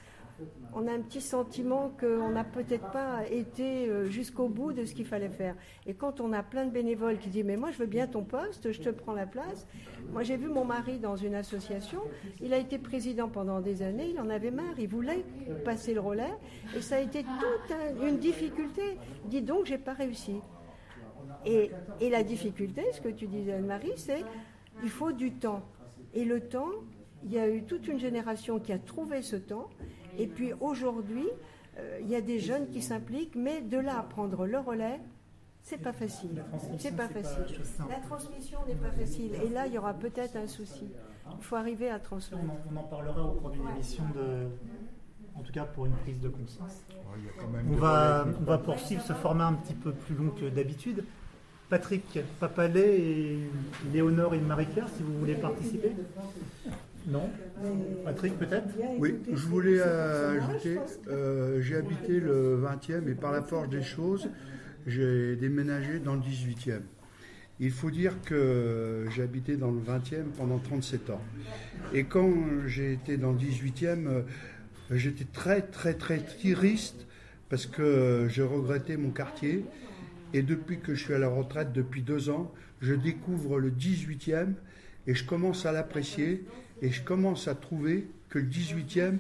on 0.74 0.88
a 0.88 0.92
un 0.92 1.00
petit 1.00 1.22
sentiment 1.22 1.92
qu'on 2.00 2.30
n'a 2.30 2.44
peut-être 2.44 2.92
pas 2.92 3.28
été 3.30 3.88
euh, 3.88 4.06
jusqu'au 4.06 4.48
bout 4.48 4.74
de 4.74 4.86
ce 4.86 4.94
qu'il 4.94 5.06
fallait 5.06 5.30
faire. 5.30 5.56
Et 5.86 5.94
quand 5.94 6.22
on 6.22 6.34
a 6.34 6.44
plein 6.44 6.66
de 6.66 6.72
bénévoles 6.72 7.18
qui 7.18 7.30
disent 7.30 7.46
Mais 7.46 7.58
moi, 7.58 7.72
je 7.72 7.78
veux 7.78 7.86
bien 7.88 8.08
ton 8.08 8.24
poste, 8.24 8.72
je 8.72 8.82
te 8.82 8.90
prends 8.90 9.14
la 9.14 9.26
place. 9.26 9.66
Moi, 10.12 10.24
j'ai 10.24 10.38
vu 10.38 10.48
mon 10.48 10.66
mari 10.66 11.00
dans 11.00 11.16
une 11.16 11.36
association. 11.36 12.02
Il 12.42 12.54
a 12.54 12.58
été 12.58 12.78
président 12.78 13.28
pendant 13.30 13.60
des 13.62 13.82
années. 13.82 14.10
Il 14.10 14.20
en 14.20 14.30
avait 14.30 14.52
marre. 14.52 14.78
Il 14.78 14.88
voulait 14.88 15.26
passer 15.66 15.94
le 15.94 16.02
relais. 16.02 16.34
Et 16.76 16.82
ça 16.82 16.98
a 16.98 17.00
été 17.00 17.24
toute 17.24 18.04
une 18.08 18.18
difficulté. 18.18 18.98
Dit 19.26 19.42
donc, 19.42 19.66
j'ai 19.66 19.78
pas 19.78 19.94
réussi. 19.94 20.36
Et, 21.46 21.72
et 22.02 22.10
la 22.10 22.24
difficulté, 22.24 22.84
ce 22.94 23.02
que 23.02 23.10
tu 23.10 23.28
disais, 23.28 23.54
Anne-Marie, 23.54 23.94
c'est 23.96 24.24
il 24.84 24.90
faut 24.90 25.12
du 25.12 25.32
temps. 25.32 25.64
Et 26.14 26.26
le 26.26 26.42
temps, 26.42 26.70
il 27.24 27.34
y 27.34 27.40
a 27.40 27.50
eu 27.50 27.64
toute 27.64 27.88
une 27.88 28.00
génération 28.00 28.60
qui 28.60 28.72
a 28.72 28.80
trouvé 28.80 29.22
ce 29.22 29.36
temps. 29.36 29.70
Et 30.18 30.28
puis 30.28 30.54
aujourd'hui, 30.60 31.28
euh, 31.78 32.00
il 32.02 32.10
y 32.10 32.16
a 32.16 32.22
des 32.22 32.40
jeunes 32.40 32.68
qui 32.70 32.82
s'impliquent, 32.82 33.36
mais 33.36 33.62
de 33.62 33.78
là 33.78 34.00
à 34.00 34.04
prendre 34.04 34.46
le 34.46 34.58
relais, 34.58 35.00
c'est 35.62 35.78
pas 35.78 35.94
facile. 35.94 36.44
C'est 36.78 36.96
pas 36.96 37.10
facile. 37.10 37.44
la 37.90 38.00
transmission 38.00 38.60
n'est 38.68 38.76
pas 38.76 38.92
facile. 38.92 39.32
Et 39.44 39.50
là, 39.50 39.68
il 39.68 39.74
y 39.74 39.78
aura 39.78 39.94
peut-être 39.94 40.38
un 40.38 40.48
souci. 40.48 40.88
Il 41.38 41.44
faut 41.44 41.58
arriver 41.58 41.90
à 41.90 42.00
transmettre. 42.00 42.44
On 42.72 42.78
en, 42.78 42.84
parlera 42.84 43.22
au 43.22 43.32
cours 43.32 43.50
d'une 43.50 43.68
émission 43.76 44.04
de, 44.16 44.48
en 45.36 45.42
tout 45.42 45.52
cas 45.52 45.66
pour 45.66 45.86
une 45.86 45.96
prise 45.98 46.22
de 46.22 46.30
conscience. 46.30 46.84
on, 47.70 47.76
va, 47.76 48.26
on 48.40 48.44
va 48.44 48.58
poursuivre 48.58 49.04
ce 49.04 49.14
format 49.14 49.48
un 49.48 49.54
petit 49.54 49.74
peu 49.74 49.92
plus 49.92 50.16
long 50.16 50.30
que 50.30 50.48
d'habitude. 50.50 51.04
Patrick 51.70 52.20
Papalet 52.40 53.00
et 53.00 53.40
Léonore 53.92 54.34
et 54.36 54.40
Marie-Claire, 54.40 54.88
si 54.96 55.04
vous 55.04 55.20
voulez 55.20 55.36
participer. 55.36 55.92
Non 57.08 57.30
Patrick, 58.04 58.38
peut-être 58.38 58.68
Oui, 59.00 59.16
je 59.32 59.48
voulais 59.48 59.82
ajouter, 59.82 60.78
euh, 61.08 61.62
j'ai 61.62 61.78
habité 61.78 62.20
le 62.20 62.62
20e 62.62 63.08
et 63.10 63.16
par 63.16 63.32
la 63.32 63.42
force 63.42 63.70
des 63.70 63.82
choses, 63.82 64.30
j'ai 64.86 65.38
déménagé 65.38 66.00
dans 66.00 66.16
le 66.16 66.20
18e. 66.22 66.82
Il 67.62 67.72
faut 67.72 67.90
dire 67.90 68.22
que 68.24 69.06
j'ai 69.16 69.24
habité 69.24 69.56
dans 69.56 69.72
le 69.72 69.80
20e 69.80 70.26
pendant 70.38 70.60
37 70.60 71.10
ans. 71.10 71.22
Et 71.94 72.04
quand 72.04 72.30
j'ai 72.68 72.94
été 72.94 73.18
dans 73.18 73.32
le 73.32 73.40
18e, 73.40 74.08
euh, 74.08 74.22
j'étais 74.92 75.26
très, 75.26 75.62
très, 75.62 75.94
très 75.94 76.20
triste 76.20 77.08
parce 77.50 77.66
que 77.66 78.28
je 78.30 78.42
regrettais 78.44 78.98
mon 78.98 79.12
quartier. 79.12 79.64
Et 80.34 80.42
depuis 80.42 80.80
que 80.80 80.94
je 80.94 81.06
suis 81.06 81.14
à 81.14 81.20
la 81.20 81.30
retraite, 81.30 81.72
depuis 81.72 82.02
deux 82.02 82.30
ans, 82.30 82.54
je 82.82 82.94
découvre 82.94 83.60
le 83.60 83.72
18e 83.72 84.54
et 85.08 85.16
je 85.16 85.24
commence 85.24 85.66
à 85.66 85.72
l'apprécier 85.72 86.46
et 86.82 86.92
je 86.92 87.02
commence 87.04 87.48
à 87.48 87.56
trouver 87.56 88.08
que 88.30 88.40
le 88.40 88.46
18e 88.46 89.18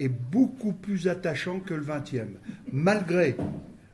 est 0.00 0.08
beaucoup 0.08 0.72
plus 0.72 1.08
attachant 1.08 1.60
que 1.60 1.74
le 1.74 1.84
20e. 1.84 2.28
Malgré, 2.72 3.36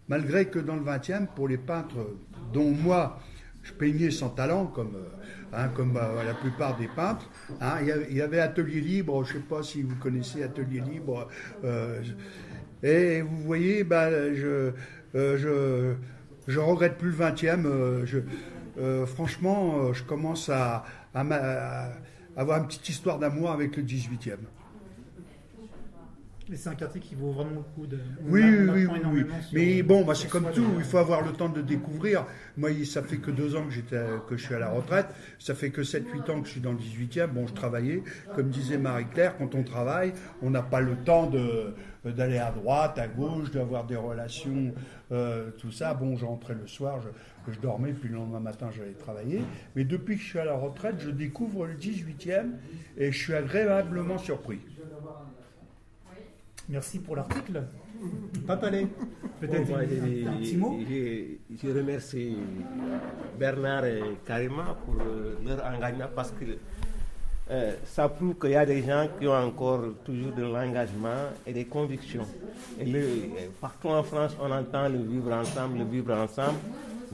malgré 0.09 0.47
que 0.47 0.59
dans 0.59 0.76
le 0.76 0.82
20e, 0.82 1.26
pour 1.35 1.49
les 1.49 1.57
peintres 1.57 2.07
dont 2.53 2.70
moi, 2.70 3.20
je 3.62 3.72
peignais 3.72 4.11
sans 4.11 4.28
talent, 4.28 4.66
comme, 4.66 4.95
euh, 4.97 5.55
hein, 5.55 5.68
comme 5.74 5.97
euh, 5.97 6.22
la 6.24 6.35
plupart 6.35 6.76
des 6.76 6.89
peintres, 6.89 7.30
hein, 7.61 7.78
il 8.11 8.16
y 8.16 8.20
avait 8.20 8.41
Atelier 8.41 8.80
Libre, 8.80 9.24
je 9.24 9.35
ne 9.35 9.39
sais 9.39 9.45
pas 9.45 9.62
si 9.62 9.82
vous 9.82 9.97
connaissez 9.97 10.43
Atelier 10.43 10.80
Libre, 10.80 11.28
euh, 11.64 12.03
et 12.82 13.22
vous 13.22 13.39
voyez, 13.39 13.82
bah, 13.82 14.11
je, 14.35 14.72
je, 15.14 15.95
je 16.47 16.59
regrette 16.59 16.99
plus 16.99 17.11
le 17.12 17.16
20e. 17.16 18.05
Je, 18.05 18.18
franchement, 19.07 19.95
je 19.95 20.03
commence 20.03 20.51
à, 20.51 20.85
à 21.14 21.24
avoir 22.37 22.59
une 22.59 22.66
petite 22.66 22.89
histoire 22.89 23.18
d'amour 23.18 23.51
avec 23.51 23.76
le 23.76 23.82
18e. 23.82 24.39
Mais 26.49 26.57
c'est 26.57 26.69
un 26.69 26.75
quartier 26.75 27.01
qui 27.01 27.15
vaut 27.15 27.31
vraiment 27.33 27.51
le 27.57 27.63
coup 27.75 27.87
de. 27.87 27.99
Oui, 28.23 28.43
a- 28.43 28.47
oui, 28.73 28.87
oui, 28.87 28.99
oui. 29.13 29.25
sur- 29.43 29.55
Mais 29.55 29.83
bon, 29.83 30.05
bah, 30.05 30.15
c'est 30.15 30.29
comme 30.29 30.51
tout, 30.53 30.65
il 30.77 30.85
faut 30.85 30.99
avoir 30.99 31.23
le 31.23 31.33
temps 31.33 31.49
de 31.49 31.63
découvrir. 31.63 32.27
Moi, 32.59 32.71
ça 32.85 33.03
fait 33.03 33.17
que 33.17 33.31
deux 33.31 33.57
ans 33.57 33.65
que, 33.65 33.73
j'étais, 33.73 34.05
que 34.29 34.37
je 34.37 34.45
suis 34.45 34.55
à 34.55 34.59
la 34.59 34.69
retraite, 34.69 35.07
ça 35.39 35.55
fait 35.55 35.71
que 35.71 35.83
7-8 35.83 36.29
ans 36.31 36.41
que 36.43 36.47
je 36.47 36.53
suis 36.53 36.61
dans 36.61 36.73
le 36.73 36.79
18e. 36.79 37.29
Bon, 37.31 37.47
je 37.47 37.55
travaillais, 37.55 38.03
comme 38.35 38.51
disait 38.51 38.77
Marie-Claire, 38.77 39.37
quand 39.39 39.55
on 39.55 39.63
travaille, 39.63 40.13
on 40.43 40.51
n'a 40.51 40.61
pas 40.63 40.83
le 40.83 40.97
temps 40.97 41.29
de, 41.31 41.75
d'aller 42.05 42.39
à 42.39 42.51
droite, 42.51 42.99
à 42.99 43.09
gauche, 43.09 43.51
d'avoir 43.51 43.87
des 43.87 43.97
relations, 43.97 44.75
euh, 45.13 45.51
tout 45.59 45.73
ça. 45.73 45.95
Bon, 45.95 46.15
je 46.17 46.27
rentrais 46.27 46.55
le 46.61 46.67
soir, 46.67 47.01
je, 47.01 47.53
je 47.55 47.59
dormais, 47.59 47.93
puis 47.93 48.11
le 48.11 48.17
lendemain 48.17 48.41
matin, 48.41 48.69
j'allais 48.77 48.93
travailler. 48.93 49.41
Mais 49.77 49.85
depuis 49.85 50.17
que 50.17 50.23
je 50.23 50.29
suis 50.29 50.39
à 50.39 50.45
la 50.45 50.55
retraite, 50.55 50.97
je 50.99 51.09
découvre 51.11 51.67
le 51.67 51.75
18e 51.75 52.51
et 52.99 53.13
je 53.13 53.19
suis 53.19 53.35
agréablement 53.35 54.19
surpris. 54.19 54.61
Merci 56.69 56.99
pour 56.99 57.17
l'article. 57.17 57.62
Papalais, 58.47 58.87
peut-être 59.41 59.67
Bon, 59.69 59.77
un, 59.77 59.85
petit 60.39 60.57
mot 60.57 60.79
je- 60.89 61.57
je 61.57 61.69
remercie 61.73 62.37
Bernard 63.39 63.85
et 63.87 64.03
Karima 64.27 64.77
pour 64.85 64.97
euh, 65.01 65.37
leur 65.47 65.65
engagement 65.65 66.07
parce 66.15 66.31
que 66.33 66.45
euh, 67.51 67.75
ça 67.85 68.09
prouve 68.09 68.35
qu'il 68.39 68.51
y 68.51 68.57
a 68.57 68.67
des 68.67 68.83
gens 68.83 69.07
qui 69.19 69.27
ont 69.27 69.33
encore 69.35 69.83
toujours 70.05 70.33
de 70.33 70.43
l'engagement 70.43 71.31
et 71.47 71.53
des 71.53 71.65
convictions. 71.67 72.27
Et 72.81 72.85
le- 72.85 73.09
partout 73.61 73.89
en 73.89 74.03
France, 74.03 74.37
on 74.41 74.51
entend 74.51 74.89
le 74.89 74.99
vivre 74.99 75.33
ensemble, 75.33 75.79
le 75.79 75.85
vivre 75.85 76.15
ensemble, 76.15 76.59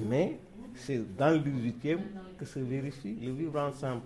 mais 0.09 0.39
c'est 0.75 1.01
dans 1.17 1.31
le 1.31 1.39
18e 1.41 1.99
que 2.39 2.45
se 2.45 2.59
vérifie 2.61 3.17
le 3.23 3.33
vivre 3.33 3.61
ensemble. 3.61 4.03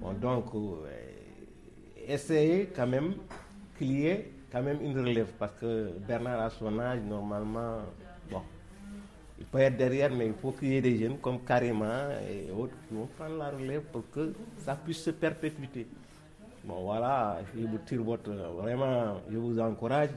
Bon, 0.00 0.12
donc, 0.12 0.46
euh, 0.54 0.86
essayez 2.08 2.68
quand 2.74 2.86
même 2.86 3.14
qu'il 3.78 3.92
y 4.00 4.06
ait 4.06 4.30
quand 4.50 4.62
même 4.62 4.80
une 4.82 4.98
relève 4.98 5.28
parce 5.38 5.52
que 5.60 5.90
Bernard 6.06 6.40
à 6.40 6.50
son 6.50 6.78
âge, 6.78 7.00
normalement, 7.02 7.78
bon, 8.30 8.42
il 9.38 9.46
peut 9.46 9.58
être 9.58 9.76
derrière, 9.76 10.10
mais 10.14 10.26
il 10.26 10.34
faut 10.34 10.52
qu'il 10.52 10.68
y 10.68 10.76
ait 10.76 10.80
des 10.80 10.98
jeunes 10.98 11.18
comme 11.18 11.40
Karima 11.44 12.20
et 12.28 12.50
autres 12.50 12.74
qui 12.88 12.94
vont 12.94 13.06
prendre 13.16 13.36
la 13.38 13.50
relève 13.50 13.82
pour 13.92 14.02
que 14.10 14.32
ça 14.58 14.74
puisse 14.76 15.02
se 15.02 15.10
perpétuer. 15.10 15.86
Bon, 16.64 16.82
voilà, 16.84 17.38
je 17.56 17.64
vous 17.66 17.78
tire 17.86 18.02
votre. 18.02 18.30
Vraiment, 18.30 19.20
je 19.30 19.38
vous 19.38 19.58
encourage. 19.58 20.10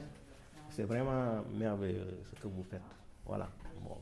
C'est 0.68 0.82
vraiment 0.82 1.42
merveilleux 1.56 2.18
ce 2.24 2.40
que 2.40 2.48
vous 2.48 2.64
faites. 2.64 2.80
Voilà. 3.24 3.48
Bon. 3.82 3.96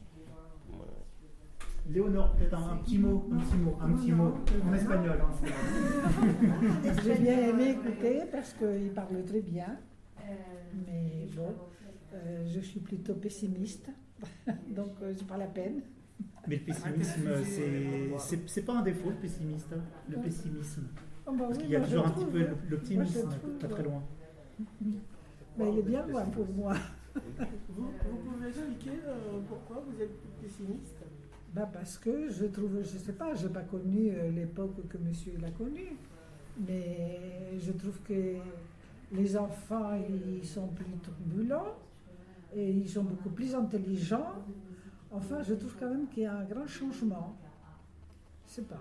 Léonore, 1.88 2.30
peut-être 2.32 2.54
un, 2.54 2.72
un 2.72 2.76
petit 2.78 2.98
mot, 2.98 3.28
un 3.32 3.38
petit 3.38 3.56
mot, 3.56 3.76
un 3.80 3.92
petit 3.92 4.12
mot 4.12 4.34
en 4.68 4.72
espagnol. 4.72 5.18
hein, 5.20 6.92
J'ai 7.04 7.14
bien 7.16 7.38
aimé 7.48 7.70
écouter 7.70 8.22
parce 8.30 8.52
qu'il 8.54 8.92
parle 8.94 9.24
très 9.24 9.40
bien. 9.40 9.76
Mais 10.86 11.26
bon, 11.36 11.54
euh, 12.14 12.44
je 12.46 12.60
suis 12.60 12.80
plutôt 12.80 13.14
pessimiste. 13.14 13.88
Donc, 14.70 14.92
euh, 15.02 15.12
c'est 15.16 15.26
pas 15.26 15.36
la 15.38 15.46
peine. 15.46 15.82
Mais 16.46 16.56
le 16.56 16.62
pessimisme, 16.62 17.28
c'est- 18.18 18.48
c'est 18.48 18.62
pas 18.62 18.74
un 18.78 18.82
défaut, 18.82 19.10
le 19.10 19.16
pessimiste. 19.16 19.72
hein, 19.72 19.82
Le 20.08 20.16
pessimisme. 20.18 20.88
Oh, 21.26 21.32
bah 21.32 21.44
Parce 21.46 21.58
qu'il 21.58 21.70
y 21.70 21.76
a 21.76 21.82
je 21.82 21.86
toujours 21.90 22.06
un 22.06 22.10
petit 22.10 22.24
peu 22.26 22.40
hein. 22.42 22.54
L'optimisme, 22.68 23.28
je 23.30 23.48
pas 23.60 23.68
très 23.68 23.82
ouais. 23.82 23.88
loin. 23.88 24.02
Mais 25.56 25.70
il 25.72 25.78
est 25.78 25.82
bien 25.82 26.06
loin 26.06 26.24
pour 26.26 26.46
moi. 26.48 26.74
Vous, 27.68 27.84
vous 28.10 28.16
pouvez 28.30 28.48
expliquer 28.48 28.98
euh, 29.06 29.38
pourquoi 29.48 29.84
vous 29.86 30.00
êtes 30.02 30.18
pessimiste? 30.40 30.96
Bah 31.54 31.68
parce 31.72 31.98
que 31.98 32.30
je 32.30 32.46
trouve, 32.46 32.78
je 32.82 32.98
sais 32.98 33.12
pas, 33.12 33.34
j'ai 33.34 33.50
pas 33.50 33.60
connu 33.62 34.10
euh, 34.10 34.30
l'époque 34.30 34.88
que 34.88 34.96
monsieur 34.98 35.34
l'a 35.40 35.50
connu, 35.50 35.96
mais 36.66 37.18
je 37.58 37.70
trouve 37.72 38.00
que 38.02 38.36
les 39.12 39.36
enfants 39.36 39.90
ils 40.40 40.44
sont 40.46 40.68
plus 40.68 40.86
turbulents 41.02 41.76
et 42.54 42.70
ils 42.70 42.88
sont 42.88 43.04
beaucoup 43.04 43.30
plus 43.30 43.54
intelligents. 43.54 44.32
Enfin, 45.10 45.42
je 45.42 45.54
trouve 45.54 45.74
quand 45.78 45.90
même 45.90 46.08
qu'il 46.08 46.22
y 46.22 46.26
a 46.26 46.34
un 46.36 46.44
grand 46.44 46.66
changement. 46.66 47.36
Je 48.46 48.52
sais 48.54 48.62
pas. 48.62 48.80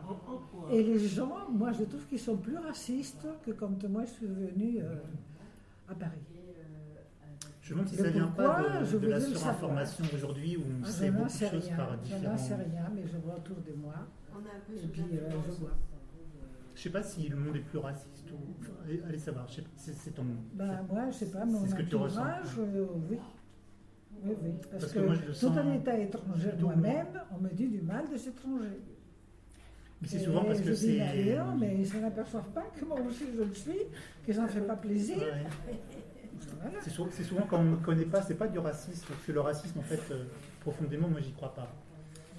Et 0.71 0.83
les 0.83 0.99
gens, 0.99 1.49
moi, 1.49 1.71
je 1.71 1.83
trouve 1.83 2.05
qu'ils 2.07 2.19
sont 2.19 2.37
plus 2.37 2.57
racistes 2.57 3.25
que 3.45 3.51
quand 3.51 3.81
moi 3.89 4.03
je 4.05 4.11
suis 4.11 4.25
venue 4.27 4.79
euh, 4.81 4.95
à 5.89 5.95
Paris. 5.95 6.19
Je 7.61 7.73
me 7.73 7.79
demande 7.79 7.89
si 7.93 7.95
ça 7.97 8.09
vient 8.09 8.27
pas 8.27 8.63
de, 8.63 8.85
je 8.85 8.91
de 8.91 8.97
voudrais 8.97 9.09
la 9.11 9.21
surinformation 9.21 10.03
aujourd'hui 10.13 10.57
où 10.57 10.61
on 10.61 10.83
Ah, 10.83 10.89
sait 10.89 11.11
beaucoup 11.11 11.25
de 11.25 11.29
sais 11.31 11.49
choses 11.49 11.67
rien, 11.67 11.77
par 11.77 11.89
je 11.91 11.95
n'en 11.95 12.17
différents. 12.19 12.37
sais 12.37 12.55
rien, 12.55 12.89
mais 12.93 13.03
je 13.07 13.17
vois 13.17 13.35
autour 13.35 13.57
de 13.57 13.73
moi. 13.73 13.93
Et 14.75 14.87
puis 14.87 15.03
euh, 15.13 15.29
je 15.45 15.51
vois. 15.51 15.69
Je 16.75 16.81
sais 16.81 16.89
pas 16.89 17.03
si 17.03 17.29
le 17.29 17.37
monde 17.37 17.55
est 17.55 17.59
plus 17.59 17.77
raciste 17.79 18.20
ou. 18.33 18.55
enfin, 18.59 18.71
allez- 19.07 19.19
savoir, 19.19 19.47
c'est 19.77 20.15
ton. 20.15 20.25
Ben, 20.53 20.79
moi, 20.91 21.09
je 21.11 21.15
sais 21.15 21.31
pas, 21.31 21.45
mon 21.45 21.63
C'est 21.65 21.71
ce 21.71 21.75
que 21.75 21.81
tu 21.83 21.95
ressens. 21.95 22.23
euh, 22.59 22.85
oui. 23.09 23.17
Oui, 24.23 24.33
oui. 24.43 24.51
Parce, 24.69 24.83
Parce 24.83 24.93
que, 24.93 24.99
que 24.99 25.05
moi, 25.05 25.15
je 25.15 25.21
le 25.21 25.27
tout 25.27 25.33
sens 25.33 25.57
en 25.57 25.73
état 25.73 25.97
étranger 25.97 26.51
doublement. 26.57 26.77
moi-même, 26.81 27.07
on 27.35 27.41
me 27.41 27.49
dit 27.49 27.67
du 27.67 27.81
mal 27.81 28.09
de 28.11 28.17
cet 28.17 28.35
étranger. 28.37 28.79
Mais 30.01 30.07
c'est 30.07 30.19
souvent 30.19 30.43
parce 30.43 30.61
que 30.61 30.73
c'est. 30.73 30.97
mais 30.97 31.35
non, 31.37 31.55
mais 31.57 31.73
ils 31.75 31.79
ne 31.81 31.85
s'aperçoivent 31.85 32.49
pas 32.49 32.63
que 32.75 32.83
moi 32.85 32.99
aussi 33.07 33.23
je 33.35 33.41
le 33.43 33.53
suis, 33.53 33.79
que 34.25 34.33
ça 34.33 34.43
ne 34.43 34.47
fait 34.47 34.61
pas 34.61 34.75
plaisir. 34.75 35.17
Ouais. 35.17 35.45
Voilà. 36.59 36.77
C'est 36.81 36.89
sou- 36.89 37.07
c'est 37.11 37.23
souvent 37.23 37.45
quand 37.47 37.59
on 37.59 37.63
ne 37.63 37.75
connaît 37.77 38.05
pas, 38.05 38.21
c'est 38.21 38.33
pas 38.35 38.47
du 38.47 38.57
racisme, 38.59 39.05
parce 39.07 39.23
que 39.23 39.31
le 39.31 39.41
racisme, 39.41 39.77
en 39.79 39.83
fait, 39.83 40.01
euh, 40.11 40.25
profondément, 40.59 41.07
moi, 41.07 41.19
j'y 41.21 41.31
crois 41.33 41.53
pas. 41.53 41.71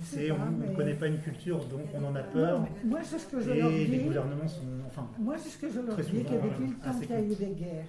C'est 0.03 0.31
on 0.31 0.39
ne 0.51 0.67
mais- 0.69 0.75
connaît 0.75 0.95
pas 0.95 1.07
une 1.09 1.19
culture, 1.21 1.59
donc 1.67 1.83
on 1.95 2.05
en 2.05 2.15
a 2.15 2.23
peur. 2.23 2.61
Non, 2.61 2.67
moi, 2.85 3.01
c'est 3.03 3.19
ce 3.19 3.27
que 3.27 3.41
je 3.41 3.51
leur 3.53 3.71
Et 3.71 3.85
les 3.87 3.99
dis. 3.99 4.05
gouvernements 4.05 4.49
sont. 4.49 4.63
Enfin, 4.87 5.09
Moi, 5.19 5.37
c'est 5.39 5.49
ce 5.51 5.59
que 5.59 5.69
je 5.71 5.81
leur 5.81 5.97
dis, 5.97 6.03
que 6.03 6.03
souvent, 6.03 6.19
depuis 6.45 6.67
le 6.67 6.75
temps 6.75 6.91
assez 6.91 7.07
qu'il 7.07 7.15
y 7.15 7.19
a 7.19 7.23
eu 7.23 7.35
des 7.35 7.55
guerres 7.55 7.87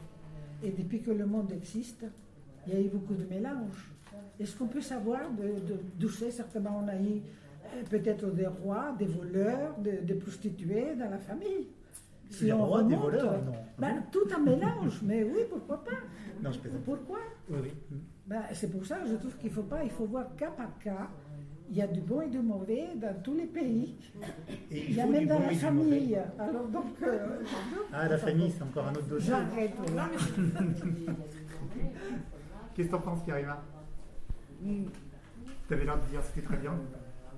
et 0.64 0.72
depuis 0.72 1.02
que 1.02 1.12
le 1.12 1.26
monde 1.26 1.52
existe, 1.52 2.06
il 2.68 2.74
y 2.74 2.78
a 2.78 2.80
eu 2.82 2.88
beaucoup 2.90 3.14
de 3.16 3.26
mélanges. 3.26 3.90
Est-ce 4.40 4.56
qu'on 4.58 4.68
peut 4.68 4.82
savoir 4.82 5.22
d'où 6.00 6.10
c'est? 6.10 6.32
Certainement, 6.32 6.82
on 6.84 6.88
a 6.88 6.96
eu 6.96 7.22
euh, 7.66 7.84
peut-être 7.90 8.28
des 8.32 8.48
rois, 8.48 8.96
des 8.98 9.06
voleurs, 9.06 9.76
des, 9.80 9.98
des 9.98 10.14
prostituées 10.16 10.96
dans 10.96 11.10
la 11.10 11.18
famille. 11.20 11.68
Des 12.42 12.52
rois, 12.52 12.82
des 12.84 12.96
remonte, 12.96 13.12
voleurs, 13.12 13.44
non. 13.44 13.52
ben, 13.78 14.04
Tout 14.12 14.28
un 14.36 14.40
mélange, 14.40 15.02
mais 15.04 15.24
oui, 15.24 15.42
pourquoi 15.50 15.84
pas? 15.84 15.92
Non, 16.42 16.52
je 16.52 16.60
plaisante. 16.60 16.82
Pourquoi? 16.84 17.20
Oui, 17.50 17.60
oui. 17.64 17.98
ben, 18.26 18.42
C'est 18.54 18.72
pour 18.72 18.84
ça 18.86 18.98
que 19.00 19.10
je 19.10 19.16
trouve 19.16 19.38
qu'il 19.38 19.52
faut 19.52 19.62
pas, 19.64 19.84
il 19.84 19.92
faut 19.92 20.06
voir 20.06 20.36
cas 20.36 20.50
par 20.52 20.78
cas. 20.80 21.10
Il 21.74 21.80
y 21.80 21.82
a 21.82 21.88
du 21.88 22.02
bon 22.02 22.22
et 22.22 22.28
du 22.28 22.38
mauvais 22.38 22.90
dans 22.98 23.16
tous 23.24 23.34
les 23.34 23.48
pays. 23.48 23.96
Et 24.70 24.78
Il 24.84 24.90
il 24.92 24.96
y 24.96 25.02
a 25.02 25.08
même 25.08 25.26
dans 25.26 25.40
bon 25.40 25.48
la 25.50 25.56
famille. 25.56 26.20
Alors 26.38 26.68
donc. 26.68 27.02
euh, 27.02 27.40
Ah, 27.92 28.08
la 28.08 28.18
famille, 28.20 28.52
c'est 28.56 28.62
encore 28.64 28.88
un 28.90 28.92
autre 28.92 29.08
dossier. 29.08 29.32
J'arrête. 29.34 29.72
Qu'est-ce 32.76 32.88
que 32.88 32.92
t'en 32.92 33.00
penses, 33.02 33.24
Karima? 33.26 33.60
T'avais 35.68 35.84
l'air 35.86 35.98
de 35.98 36.10
dire 36.12 36.22
c'était 36.24 36.46
très 36.46 36.58
bien. 36.58 36.74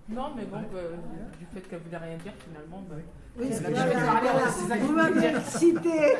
Non, 0.09 0.33
mais 0.35 0.43
bon, 0.45 0.57
euh, 0.75 0.95
du 1.39 1.45
fait 1.45 1.61
qu'elle 1.61 1.79
voulait 1.79 1.97
rien 1.97 2.17
dire, 2.17 2.33
finalement, 2.45 2.83
bah, 2.89 2.95
Oui, 3.39 3.47
c'est 3.51 3.73
ça 3.73 4.77
Vous 4.77 4.93
m'avez 4.93 5.39
cité. 5.45 6.15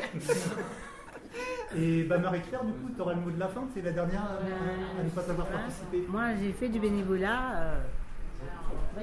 Et 1.76 2.04
bah, 2.04 2.16
Marie-Claire, 2.18 2.64
du 2.64 2.72
coup, 2.72 2.88
tu 2.94 3.00
auras 3.02 3.12
le 3.14 3.20
mot 3.20 3.30
de 3.30 3.38
la 3.38 3.48
fin, 3.48 3.64
c'est 3.74 3.82
la 3.82 3.92
dernière 3.92 4.22
à, 4.22 5.00
à 5.00 5.04
ne 5.04 5.10
pas 5.10 5.20
savoir 5.22 5.46
participer. 5.48 6.04
Moi, 6.08 6.34
j'ai 6.40 6.52
fait 6.52 6.68
du 6.70 6.80
bénévolat 6.80 7.52
euh, 7.60 7.78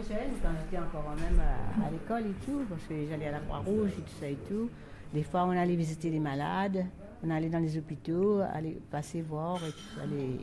jeune, 0.08 0.32
quand 0.42 0.50
j'étais 0.60 0.78
encore 0.78 1.16
même 1.16 1.40
à, 1.40 1.88
à 1.88 1.92
l'école 1.92 2.32
et 2.32 2.46
tout, 2.46 2.62
parce 2.70 2.84
que 2.84 2.94
j'allais 3.10 3.28
à 3.28 3.32
la 3.32 3.40
Croix-Rouge 3.40 3.92
et 3.98 4.02
tout 4.02 4.16
ça 4.20 4.28
et 4.28 4.38
tout. 4.48 4.70
Des 5.14 5.24
fois, 5.24 5.46
on 5.46 5.52
allait 5.52 5.76
visiter 5.76 6.10
les 6.10 6.20
malades, 6.20 6.86
on 7.24 7.30
allait 7.30 7.50
dans 7.50 7.60
les 7.60 7.78
hôpitaux, 7.78 8.42
aller 8.54 8.82
passer 8.90 9.22
voir 9.22 9.58
et 9.64 9.72
tout, 9.72 10.02
aller 10.02 10.40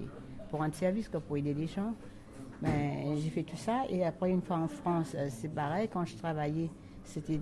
pour 0.48 0.60
rendre 0.60 0.74
service, 0.74 1.08
quoi, 1.08 1.20
pour 1.20 1.36
aider 1.36 1.54
les 1.54 1.66
gens. 1.66 1.94
Ben, 2.62 3.16
j'ai 3.16 3.30
fait 3.30 3.42
tout 3.42 3.56
ça 3.56 3.84
et 3.88 4.04
après, 4.04 4.30
une 4.30 4.42
fois 4.42 4.58
en 4.58 4.68
France, 4.68 5.14
euh, 5.14 5.28
c'est 5.30 5.48
pareil, 5.48 5.88
quand 5.90 6.04
je 6.04 6.16
travaillais, 6.16 6.68
c'était 7.04 7.40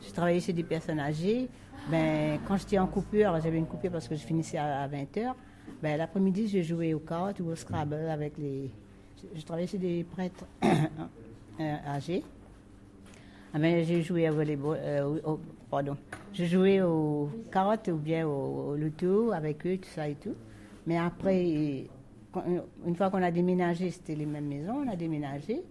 je 0.00 0.12
travaillais 0.12 0.40
chez 0.40 0.52
des 0.52 0.62
personnes 0.62 1.00
âgées. 1.00 1.48
Ben, 1.90 2.38
quand 2.46 2.56
j'étais 2.56 2.78
en 2.78 2.86
coupure, 2.86 3.38
j'avais 3.42 3.58
une 3.58 3.66
coupure 3.66 3.90
parce 3.90 4.08
que 4.08 4.14
je 4.14 4.24
finissais 4.24 4.58
à, 4.58 4.86
20h. 4.88 5.34
Ben, 5.82 5.96
L'après-midi, 5.96 6.48
je 6.48 6.62
jouais 6.62 6.94
aux 6.94 7.00
cartes 7.00 7.40
ou 7.40 7.48
au 7.48 7.54
Scrabble 7.54 8.08
avec 8.08 8.36
les. 8.38 8.70
Je, 9.20 9.40
je 9.40 9.44
travaillais 9.44 9.66
chez 9.68 9.78
des 9.78 10.04
prêtres 10.04 10.44
euh, 10.64 11.76
âgés. 11.86 12.22
Ah 13.52 13.58
ben, 13.58 13.84
j'ai 13.84 14.02
joué 14.02 14.28
au 14.30 14.34
volleyball, 14.34 14.78
euh, 14.80 15.18
au- 15.24 15.40
pardon. 15.70 15.96
Je 16.32 16.44
jouais 16.44 16.80
aux 16.82 17.28
cartes 17.50 17.88
ou 17.88 17.96
bien 17.96 18.26
au, 18.26 18.70
au 18.70 18.76
loto 18.76 19.32
avec 19.32 19.66
eux, 19.66 19.76
tout 19.76 19.88
ça 19.88 20.08
et 20.08 20.14
tout. 20.14 20.34
Mais 20.86 20.96
après, 20.96 21.86
quand- 22.32 22.44
une 22.86 22.94
fois 22.96 23.10
qu'on 23.10 23.22
a 23.22 23.30
déménagé, 23.30 23.90
c'était 23.90 24.14
les 24.14 24.26
mêmes 24.26 24.46
maisons, 24.46 24.84
on 24.86 24.88
a 24.88 24.96
déménagé. 24.96 25.62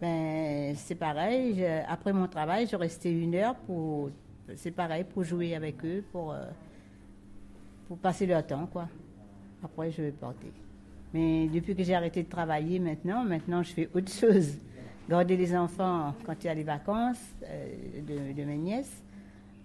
Ben, 0.00 0.74
c'est 0.74 0.96
pareil. 0.96 1.64
après 1.88 2.12
mon 2.12 2.26
travail, 2.26 2.66
je 2.66 2.74
restais 2.76 3.12
une 3.12 3.34
heure 3.36 3.54
pour. 3.54 4.10
C'est 4.56 4.72
pareil, 4.72 5.04
pour 5.04 5.22
jouer 5.22 5.54
avec 5.54 5.84
eux, 5.84 6.02
pour, 6.10 6.32
euh, 6.32 6.44
pour 7.86 7.96
passer 7.98 8.26
leur 8.26 8.44
temps, 8.44 8.66
quoi. 8.66 8.88
Après, 9.62 9.90
je 9.92 10.02
vais 10.02 10.10
porter. 10.10 10.50
Mais 11.12 11.46
depuis 11.48 11.74
que 11.74 11.82
j'ai 11.82 11.94
arrêté 11.94 12.22
de 12.22 12.28
travailler 12.28 12.78
maintenant, 12.78 13.24
maintenant, 13.24 13.62
je 13.62 13.72
fais 13.72 13.88
autre 13.94 14.10
chose. 14.10 14.58
Garder 15.08 15.36
les 15.36 15.54
enfants 15.54 16.14
quand 16.24 16.34
il 16.42 16.46
y 16.46 16.50
a 16.50 16.54
les 16.54 16.62
vacances 16.62 17.22
euh, 17.44 18.32
de, 18.34 18.44
mes 18.44 18.56
nièces. 18.56 19.02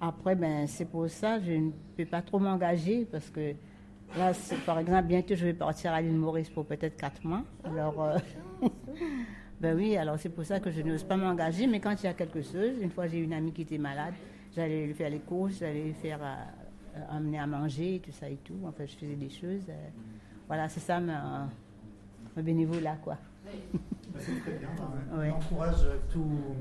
Après, 0.02 0.36
ben, 0.36 0.68
c'est 0.68 0.86
pour 0.86 1.10
ça 1.10 1.40
que 1.40 1.46
je 1.46 1.54
ne 1.54 1.72
peux 1.96 2.06
pas 2.06 2.22
trop 2.22 2.40
m'engager 2.40 3.06
parce 3.10 3.30
que 3.30 3.54
là, 4.18 4.32
par 4.66 4.80
exemple, 4.80 5.08
bientôt 5.08 5.36
je 5.36 5.46
vais 5.46 5.54
partir 5.54 5.94
à 5.94 6.02
l'île 6.02 6.16
Maurice 6.16 6.50
pour 6.50 6.66
peut-être 6.66 6.98
quatre 6.98 7.24
mois. 7.24 7.44
Alors, 7.64 8.04
euh, 8.04 8.18
ben 9.62 9.76
oui, 9.76 9.96
alors 9.96 10.20
c'est 10.20 10.30
pour 10.30 10.44
ça 10.44 10.60
que 10.60 10.70
je 10.70 10.82
n'ose 10.82 11.04
pas 11.04 11.18
m'engager. 11.18 11.66
Mais 11.66 11.80
quand 11.80 11.96
il 12.02 12.06
y 12.06 12.10
a 12.10 12.14
quelque 12.14 12.42
chose, 12.42 12.82
une 12.82 12.92
fois 12.92 13.08
j'ai 13.08 13.20
une 13.20 13.34
amie 13.34 13.54
qui 13.54 13.62
était 13.62 13.78
malade, 13.78 14.14
j'allais 14.56 14.86
lui 14.86 14.94
faire 14.94 15.10
les 15.10 15.20
courses, 15.20 15.60
j'allais 15.60 15.84
lui 15.84 15.94
faire 15.94 16.20
euh, 16.22 16.36
euh, 16.98 17.16
amener 17.18 17.40
à 17.40 17.48
manger, 17.48 18.02
tout 18.04 18.12
ça 18.12 18.30
et 18.30 18.38
tout. 18.38 18.58
En 18.66 18.72
fait, 18.72 18.88
je 18.88 18.96
faisais 18.96 19.16
des 19.16 19.30
choses. 19.30 19.64
euh, 19.70 19.90
voilà, 20.48 20.70
c'est 20.70 20.80
ça 20.80 21.00
ma, 21.00 21.48
ma 22.36 22.42
bénévolat, 22.42 22.96
quoi. 23.04 23.18
C'est 24.20 24.40
très 24.42 24.54
bien. 24.54 24.70
Ouais. 25.18 25.32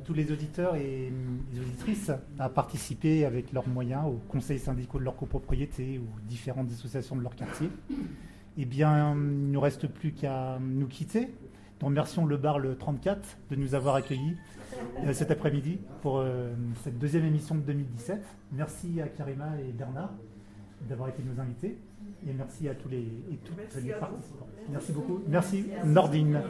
Tous- 0.04 0.14
les 0.14 0.30
auditeurs 0.30 0.76
et 0.76 1.12
les 1.52 1.60
auditrices 1.60 2.10
à 2.38 2.48
participer 2.48 3.24
avec 3.24 3.52
leurs 3.52 3.66
moyens 3.66 4.04
aux 4.06 4.20
conseils 4.28 4.58
syndicaux 4.58 4.98
de 4.98 5.04
leur 5.04 5.16
copropriété 5.16 5.98
ou 5.98 6.06
différentes 6.28 6.70
associations 6.70 7.16
de 7.16 7.22
leur 7.22 7.34
quartier. 7.34 7.70
Eh 8.58 8.64
bien, 8.66 9.12
il 9.14 9.18
ne 9.20 9.52
nous 9.52 9.60
reste 9.60 9.86
plus 9.86 10.12
qu'à 10.12 10.58
nous 10.60 10.86
quitter. 10.86 11.34
Nous 11.80 11.86
remercions 11.88 12.24
le 12.24 12.36
bar 12.36 12.58
le 12.58 12.76
34 12.76 13.36
de 13.50 13.56
nous 13.56 13.74
avoir 13.74 13.96
accueillis 13.96 14.36
euh, 15.04 15.12
cet 15.12 15.30
après-midi 15.30 15.78
pour 16.02 16.18
euh, 16.18 16.54
cette 16.82 16.98
deuxième 16.98 17.24
émission 17.24 17.54
de 17.54 17.60
2017. 17.60 18.22
Merci 18.52 19.00
à 19.02 19.08
Karima 19.08 19.58
et 19.60 19.72
Bernard 19.72 20.12
d'avoir 20.82 21.08
été 21.08 21.22
nos 21.22 21.40
invités. 21.40 21.78
Et 22.26 22.32
merci 22.32 22.68
à 22.68 22.74
tous 22.74 22.88
les, 22.88 22.98
et 22.98 23.38
toutes 23.44 23.56
les 23.82 23.92
participants. 23.92 24.46
Merci 24.70 24.92
beaucoup. 24.92 25.22
Merci 25.28 25.66
Nordine. 25.84 26.40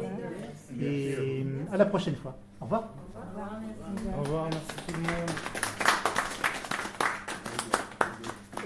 Et 0.81 1.45
à 1.73 1.77
la 1.77 1.87
prochaine 1.87 2.17
fois. 2.17 2.37
Au 2.61 2.65
revoir. 2.65 2.95
Au 4.17 4.21
revoir, 4.23 4.49
merci 4.51 4.77
tout 4.87 4.95
le 4.95 5.01
monde. 5.01 5.96